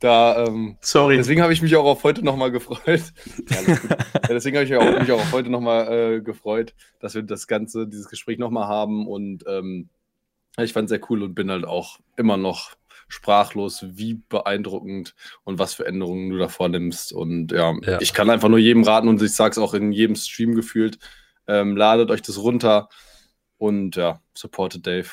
da 0.00 0.46
ähm, 0.46 0.76
Sorry. 0.80 1.16
deswegen 1.18 1.42
habe 1.42 1.52
ich 1.52 1.60
mich 1.62 1.76
auch 1.76 1.84
auf 1.84 2.02
heute 2.02 2.24
nochmal 2.24 2.50
gefreut. 2.50 3.12
Ja, 3.50 3.58
alles 3.58 3.82
gut. 3.82 3.90
ja, 3.90 4.28
deswegen 4.30 4.56
habe 4.56 4.64
ich 4.64 4.70
mich 4.70 4.78
auch, 4.80 5.00
mich 5.00 5.12
auch 5.12 5.20
auf 5.20 5.32
heute 5.32 5.50
nochmal 5.50 5.92
äh, 6.16 6.20
gefreut, 6.22 6.74
dass 7.00 7.14
wir 7.14 7.22
das 7.22 7.46
Ganze, 7.46 7.86
dieses 7.86 8.08
Gespräch 8.08 8.38
nochmal 8.38 8.66
haben 8.66 9.06
und 9.06 9.44
ähm, 9.46 9.90
ich 10.58 10.72
fand 10.72 10.86
es 10.86 10.90
sehr 10.90 11.10
cool 11.10 11.22
und 11.22 11.34
bin 11.34 11.50
halt 11.50 11.64
auch 11.64 12.00
immer 12.16 12.36
noch 12.36 12.72
sprachlos, 13.08 13.84
wie 13.90 14.14
beeindruckend 14.28 15.14
und 15.44 15.58
was 15.58 15.74
für 15.74 15.86
Änderungen 15.86 16.30
du 16.30 16.38
da 16.38 16.48
vornimmst. 16.48 17.12
Und 17.12 17.52
ja, 17.52 17.74
Ja. 17.82 18.00
ich 18.00 18.14
kann 18.14 18.30
einfach 18.30 18.48
nur 18.48 18.58
jedem 18.58 18.84
raten 18.84 19.08
und 19.08 19.20
ich 19.20 19.32
sage 19.32 19.52
es 19.52 19.58
auch 19.58 19.74
in 19.74 19.92
jedem 19.92 20.16
Stream 20.16 20.54
gefühlt, 20.54 20.98
ähm, 21.48 21.76
ladet 21.76 22.10
euch 22.10 22.22
das 22.22 22.38
runter 22.38 22.88
und 23.60 23.96
ja, 23.96 24.20
supportet 24.34 24.86
Dave. 24.86 25.08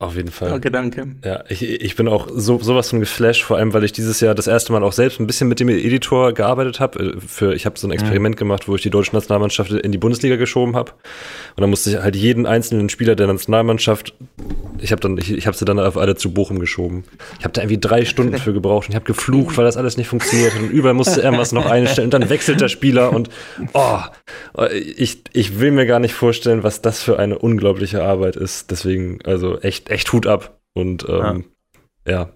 Auf 0.00 0.14
jeden 0.14 0.30
Fall. 0.30 0.50
Danke, 0.50 0.70
danke. 0.70 1.16
Ja, 1.24 1.42
ich, 1.48 1.60
ich 1.60 1.96
bin 1.96 2.06
auch 2.06 2.28
so 2.32 2.60
sowas 2.60 2.90
von 2.90 3.00
geflasht, 3.00 3.42
vor 3.42 3.56
allem 3.56 3.72
weil 3.72 3.82
ich 3.82 3.92
dieses 3.92 4.20
Jahr 4.20 4.36
das 4.36 4.46
erste 4.46 4.72
Mal 4.72 4.84
auch 4.84 4.92
selbst 4.92 5.18
ein 5.18 5.26
bisschen 5.26 5.48
mit 5.48 5.58
dem 5.58 5.68
Editor 5.68 6.32
gearbeitet 6.34 6.78
habe. 6.78 7.20
Für 7.20 7.52
ich 7.52 7.66
habe 7.66 7.76
so 7.76 7.88
ein 7.88 7.90
Experiment 7.90 8.36
gemacht, 8.36 8.68
wo 8.68 8.76
ich 8.76 8.82
die 8.82 8.90
deutsche 8.90 9.16
Nationalmannschaft 9.16 9.72
in 9.72 9.90
die 9.90 9.98
Bundesliga 9.98 10.36
geschoben 10.36 10.76
habe. 10.76 10.92
Und 11.56 11.62
dann 11.62 11.70
musste 11.70 11.90
ich 11.90 11.96
halt 11.96 12.14
jeden 12.14 12.46
einzelnen 12.46 12.90
Spieler 12.90 13.16
der 13.16 13.26
Nationalmannschaft 13.26 14.14
ich 14.80 14.92
habe 14.92 15.00
dann, 15.00 15.18
ich, 15.18 15.32
ich 15.32 15.46
habe 15.46 15.56
sie 15.56 15.64
dann 15.64 15.78
auf 15.78 15.96
alle 15.96 16.16
zu 16.16 16.32
Bochum 16.32 16.58
geschoben. 16.58 17.04
Ich 17.38 17.44
habe 17.44 17.52
da 17.52 17.62
irgendwie 17.62 17.78
drei 17.78 18.04
Stunden 18.04 18.38
für 18.38 18.52
gebraucht 18.52 18.86
und 18.86 18.90
ich 18.90 18.96
habe 18.96 19.04
geflucht, 19.04 19.56
weil 19.56 19.64
das 19.64 19.76
alles 19.76 19.96
nicht 19.96 20.08
funktioniert 20.08 20.54
hat 20.54 20.62
und 20.62 20.70
überall 20.70 20.94
musste 20.94 21.20
irgendwas 21.20 21.52
noch 21.52 21.66
einstellen 21.66 22.06
und 22.06 22.14
dann 22.14 22.30
wechselt 22.30 22.60
der 22.60 22.68
Spieler 22.68 23.12
und 23.12 23.28
oh, 23.74 23.98
ich, 24.72 25.22
ich 25.32 25.60
will 25.60 25.70
mir 25.70 25.86
gar 25.86 26.00
nicht 26.00 26.14
vorstellen, 26.14 26.62
was 26.62 26.82
das 26.82 27.02
für 27.02 27.18
eine 27.18 27.38
unglaubliche 27.38 28.02
Arbeit 28.02 28.36
ist. 28.36 28.70
Deswegen, 28.70 29.18
also 29.24 29.58
echt, 29.58 29.87
echt 29.88 30.12
Hut 30.12 30.26
ab 30.26 30.60
und 30.74 31.06
ähm, 31.08 31.44
ja. 32.06 32.12
ja. 32.12 32.32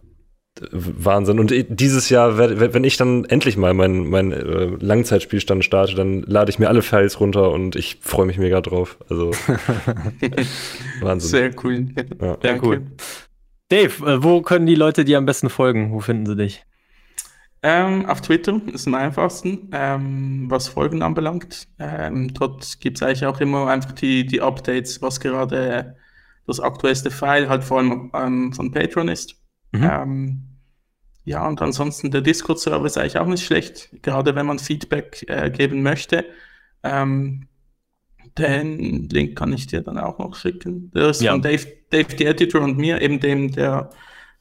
Wahnsinn. 0.71 1.39
Und 1.39 1.53
dieses 1.71 2.11
Jahr, 2.11 2.37
wenn 2.37 2.85
ich 2.85 2.99
dann 2.99 3.25
endlich 3.25 3.57
mal 3.57 3.73
meinen 3.73 4.11
mein, 4.11 4.33
äh, 4.33 4.67
Langzeitspielstand 4.79 5.65
starte, 5.65 5.95
dann 5.95 6.23
lade 6.23 6.51
ich 6.51 6.59
mir 6.59 6.69
alle 6.69 6.83
Files 6.83 7.21
runter 7.21 7.51
und 7.51 7.75
ich 7.75 8.01
freue 8.03 8.27
mich 8.27 8.37
mega 8.37 8.61
drauf. 8.61 8.99
Also 9.09 9.31
Wahnsinn. 11.01 11.31
Sehr 11.31 11.51
cool. 11.65 11.87
Ja. 12.21 12.37
Sehr 12.43 12.63
cool. 12.63 12.83
Dave, 13.71 14.07
äh, 14.07 14.23
wo 14.23 14.43
können 14.43 14.67
die 14.67 14.75
Leute 14.75 15.07
dir 15.07 15.17
am 15.17 15.25
besten 15.25 15.49
folgen? 15.49 15.93
Wo 15.93 16.01
finden 16.01 16.27
sie 16.27 16.37
dich? 16.37 16.67
Ähm, 17.63 18.07
auf 18.07 18.21
Twitter 18.21 18.61
ist 18.73 18.87
am 18.89 18.95
einfachsten, 18.95 19.71
ähm, 19.73 20.47
was 20.51 20.69
Folgen 20.69 21.01
anbelangt. 21.01 21.69
Ähm, 21.79 22.35
dort 22.35 22.81
gibt 22.81 22.99
es 22.99 23.03
eigentlich 23.03 23.25
auch 23.25 23.41
immer 23.41 23.69
einfach 23.69 23.93
die, 23.93 24.27
die 24.27 24.43
Updates, 24.43 25.01
was 25.01 25.21
gerade 25.21 25.97
das 26.47 26.61
aktuellste 26.61 27.11
File 27.11 27.49
halt 27.49 27.65
vor 27.65 27.79
allem 27.79 28.11
ähm, 28.15 28.53
von 28.53 28.73
Patreon 28.73 29.09
ist. 29.09 29.37
Mhm. 29.73 29.91
Ähm, 29.91 30.43
ja, 31.25 31.47
und 31.47 31.63
ansonsten 31.63 32.11
der 32.11 32.21
Discord-Server 32.21 32.87
ist 32.87 32.99
eigentlich 32.99 33.19
auch 33.19 33.27
nicht 33.27 33.45
schlecht, 33.45 33.91
gerade 34.03 34.35
wenn 34.35 34.47
man 34.47 34.59
Feedback 34.59 35.25
äh, 35.29 35.51
geben 35.51 35.83
möchte. 35.83 36.25
Ähm, 36.83 37.49
den 38.39 39.09
Link 39.09 39.37
kann 39.37 39.53
ich 39.53 39.67
dir 39.67 39.83
dann 39.83 39.99
auch 39.99 40.19
noch 40.19 40.35
schicken. 40.35 40.91
Der 40.93 41.11
ist 41.11 41.21
ja. 41.21 41.33
von 41.33 41.43
Dave, 41.43 41.67
Dave, 41.91 42.17
the 42.17 42.25
Editor 42.25 42.63
und 42.63 42.79
mir, 42.79 43.01
eben 43.01 43.21
dem, 43.21 43.53
der 43.53 43.91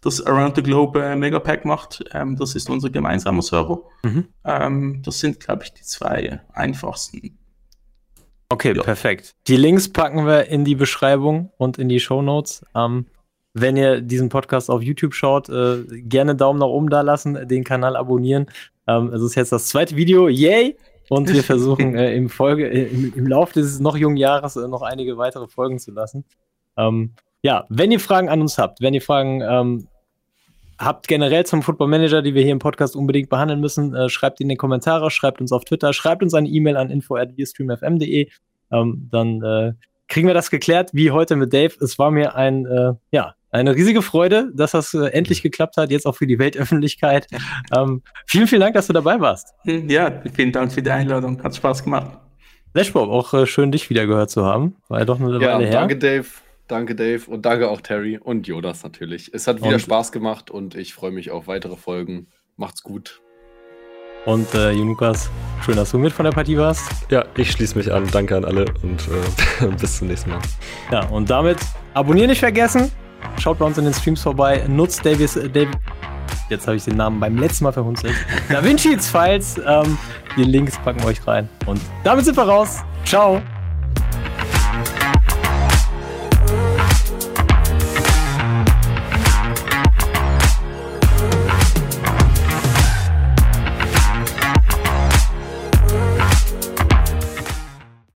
das 0.02 0.26
Around 0.26 0.56
the 0.56 0.64
Globe 0.64 1.04
äh, 1.04 1.16
Megapack 1.16 1.66
macht. 1.66 2.04
Ähm, 2.14 2.36
das 2.36 2.56
ist 2.56 2.70
unser 2.70 2.90
gemeinsamer 2.90 3.42
Server. 3.42 3.84
Mhm. 4.04 4.28
Ähm, 4.44 5.02
das 5.04 5.20
sind, 5.20 5.40
glaube 5.40 5.64
ich, 5.64 5.74
die 5.74 5.84
zwei 5.84 6.42
einfachsten. 6.54 7.38
Okay, 8.52 8.76
ja. 8.76 8.84
perfekt. 8.84 9.34
Die 9.48 9.56
Links 9.56 9.92
packen 9.92 10.26
wir 10.26 10.48
in 10.48 10.66
die 10.66 10.76
Beschreibung 10.76 11.52
und 11.58 11.78
in 11.78 11.88
die 11.88 12.02
Show 12.02 12.22
Notes. 12.22 12.66
Ähm, 12.76 13.06
wenn 13.54 13.78
ihr 13.78 14.02
diesen 14.02 14.30
Podcast 14.30 14.70
auf 14.70 14.82
YouTube 14.82 15.14
schaut, 15.14 15.50
äh, 15.50 15.84
gerne 15.88 16.36
Daumen 16.36 16.60
nach 16.60 16.68
oben 16.68 16.90
da 16.90 17.02
lassen, 17.02 17.48
den 17.48 17.64
Kanal 17.64 17.96
abonnieren. 17.96 18.48
Ähm, 18.88 19.14
es 19.14 19.22
ist 19.22 19.36
jetzt 19.36 19.52
das 19.54 19.68
zweite 19.68 19.96
Video, 19.96 20.28
yay! 20.28 20.78
Und 21.10 21.32
wir 21.34 21.44
versuchen 21.44 21.96
äh, 21.98 22.14
im, 22.14 22.30
Folge, 22.30 22.70
äh, 22.70 22.88
im, 22.88 23.14
im 23.16 23.28
Laufe 23.28 23.54
dieses 23.54 23.80
noch 23.80 23.96
jungen 23.96 24.18
Jahres 24.18 24.56
äh, 24.58 24.68
noch 24.68 24.82
einige 24.82 25.18
weitere 25.18 25.48
Folgen 25.48 25.80
zu 25.80 25.92
lassen. 25.92 26.26
Ähm, 26.78 27.14
ja, 27.42 27.66
wenn 27.70 27.92
ihr 27.92 28.00
Fragen 28.00 28.30
an 28.30 28.42
uns 28.42 28.58
habt, 28.58 28.82
wenn 28.82 28.94
ihr 28.94 29.02
Fragen 29.02 29.42
ähm, 29.42 29.88
habt 30.82 31.08
generell 31.08 31.46
zum 31.46 31.62
Football 31.62 31.88
Manager, 31.88 32.22
die 32.22 32.34
wir 32.34 32.42
hier 32.42 32.52
im 32.52 32.60
Podcast 32.60 32.96
unbedingt 32.96 33.30
behandeln 33.30 33.60
müssen, 33.60 33.96
äh, 33.96 34.10
schreibt 34.10 34.42
in 34.42 34.50
die 34.50 34.56
Kommentare, 34.56 35.12
schreibt 35.12 35.40
uns 35.40 35.52
auf 35.52 35.64
Twitter, 35.64 35.94
schreibt 35.94 36.24
uns 36.24 36.34
eine 36.34 36.50
E-Mail 36.50 36.78
an 36.78 36.90
info@streamfm.de. 36.90 38.30
Ähm, 38.72 39.08
dann 39.12 39.42
äh, 39.44 39.74
kriegen 40.08 40.28
wir 40.28 40.34
das 40.34 40.50
geklärt, 40.50 40.90
wie 40.94 41.12
heute 41.12 41.36
mit 41.36 41.54
Dave. 41.54 41.74
Es 41.80 42.00
war 42.00 42.12
mir 42.12 42.36
ein, 42.36 42.66
äh, 42.66 42.94
ja, 43.12 43.36
eine 43.52 43.76
riesige 43.76 44.02
Freude, 44.02 44.52
dass 44.54 44.72
das 44.72 44.94
äh, 44.94 45.08
endlich 45.08 45.42
geklappt 45.42 45.78
hat, 45.78 45.92
jetzt 45.92 46.06
auch 46.06 46.16
für 46.16 46.28
die 46.28 46.40
Weltöffentlichkeit. 46.40 47.28
Ähm, 47.78 48.02
vielen, 48.26 48.48
vielen 48.48 48.60
Dank, 48.60 48.74
dass 48.74 48.88
du 48.88 48.94
dabei 48.94 49.22
warst. 49.22 49.54
Ja, 49.64 50.22
vielen 50.34 50.52
Dank 50.52 50.74
für 50.74 50.82
die 50.82 50.92
Einladung. 50.92 51.42
Hat 51.42 51.56
Spaß 51.56 51.86
gemacht. 51.86 52.18
Dashbob, 52.74 53.10
auch 53.10 53.34
äh, 53.34 53.46
schön, 53.46 53.72
dich 53.72 53.90
wieder 53.90 54.06
gehört 54.08 54.30
zu 54.30 54.46
haben. 54.46 54.76
War 54.90 55.00
ja 55.00 55.06
doch 55.06 55.20
eine 55.20 55.32
ja, 55.40 55.54
Weile 55.54 55.66
her. 55.66 55.72
Danke, 55.72 55.98
Dave. 55.98 56.26
Danke, 56.72 56.96
Dave. 56.96 57.30
Und 57.30 57.46
danke 57.46 57.70
auch 57.70 57.82
Terry 57.82 58.18
und 58.18 58.48
Jonas 58.48 58.82
natürlich. 58.82 59.30
Es 59.34 59.46
hat 59.46 59.62
wieder 59.62 59.74
und 59.74 59.82
Spaß 59.82 60.14
gemacht 60.14 60.50
und 60.50 60.74
ich 60.74 60.94
freue 60.94 61.12
mich 61.12 61.30
auf 61.30 61.48
weitere 61.48 61.76
Folgen. 61.76 62.28
Macht's 62.56 62.82
gut. 62.82 63.22
Und 64.26 64.54
äh, 64.54 64.72
Junukas, 64.72 65.30
schön, 65.66 65.76
dass 65.76 65.92
du 65.92 65.98
mit 65.98 66.14
von 66.14 66.24
der 66.24 66.32
Partie 66.32 66.58
warst. 66.58 66.90
Ja, 67.10 67.26
ich 67.36 67.52
schließe 67.52 67.78
mich 67.78 67.92
an. 67.92 68.08
Danke 68.14 68.38
an 68.38 68.46
alle 68.46 68.64
und 68.84 69.02
äh, 69.62 69.68
bis 69.82 69.98
zum 69.98 70.08
nächsten 70.08 70.30
Mal. 70.30 70.40
Ja, 70.94 71.06
und 71.10 71.30
damit 71.30 71.58
abonnieren 71.94 72.30
nicht 72.30 72.40
vergessen. 72.40 72.90
Schaut 73.38 73.60
bei 73.60 73.66
uns 73.66 73.78
in 73.78 73.84
den 73.84 73.94
Streams 73.94 74.22
vorbei. 74.22 74.64
Nutzt 74.70 75.06
Davis, 75.06 75.36
äh, 75.36 75.68
jetzt 76.50 76.68
habe 76.68 76.78
ich 76.78 76.86
den 76.86 76.96
Namen 76.96 77.20
beim 77.20 77.38
letzten 77.38 77.66
Mal 77.66 77.74
verhunzelt. 77.74 78.16
Da 78.50 78.64
Vinci's 78.64 79.10
Files. 79.10 79.60
Ähm, 79.68 79.98
die 80.38 80.46
Links 80.46 80.78
packen 80.80 81.02
wir 81.02 81.08
euch 81.08 81.28
rein. 81.28 81.50
Und 81.66 81.82
damit 82.06 82.24
sind 82.24 82.38
wir 82.38 82.44
raus. 82.44 82.78
Ciao. 83.04 83.42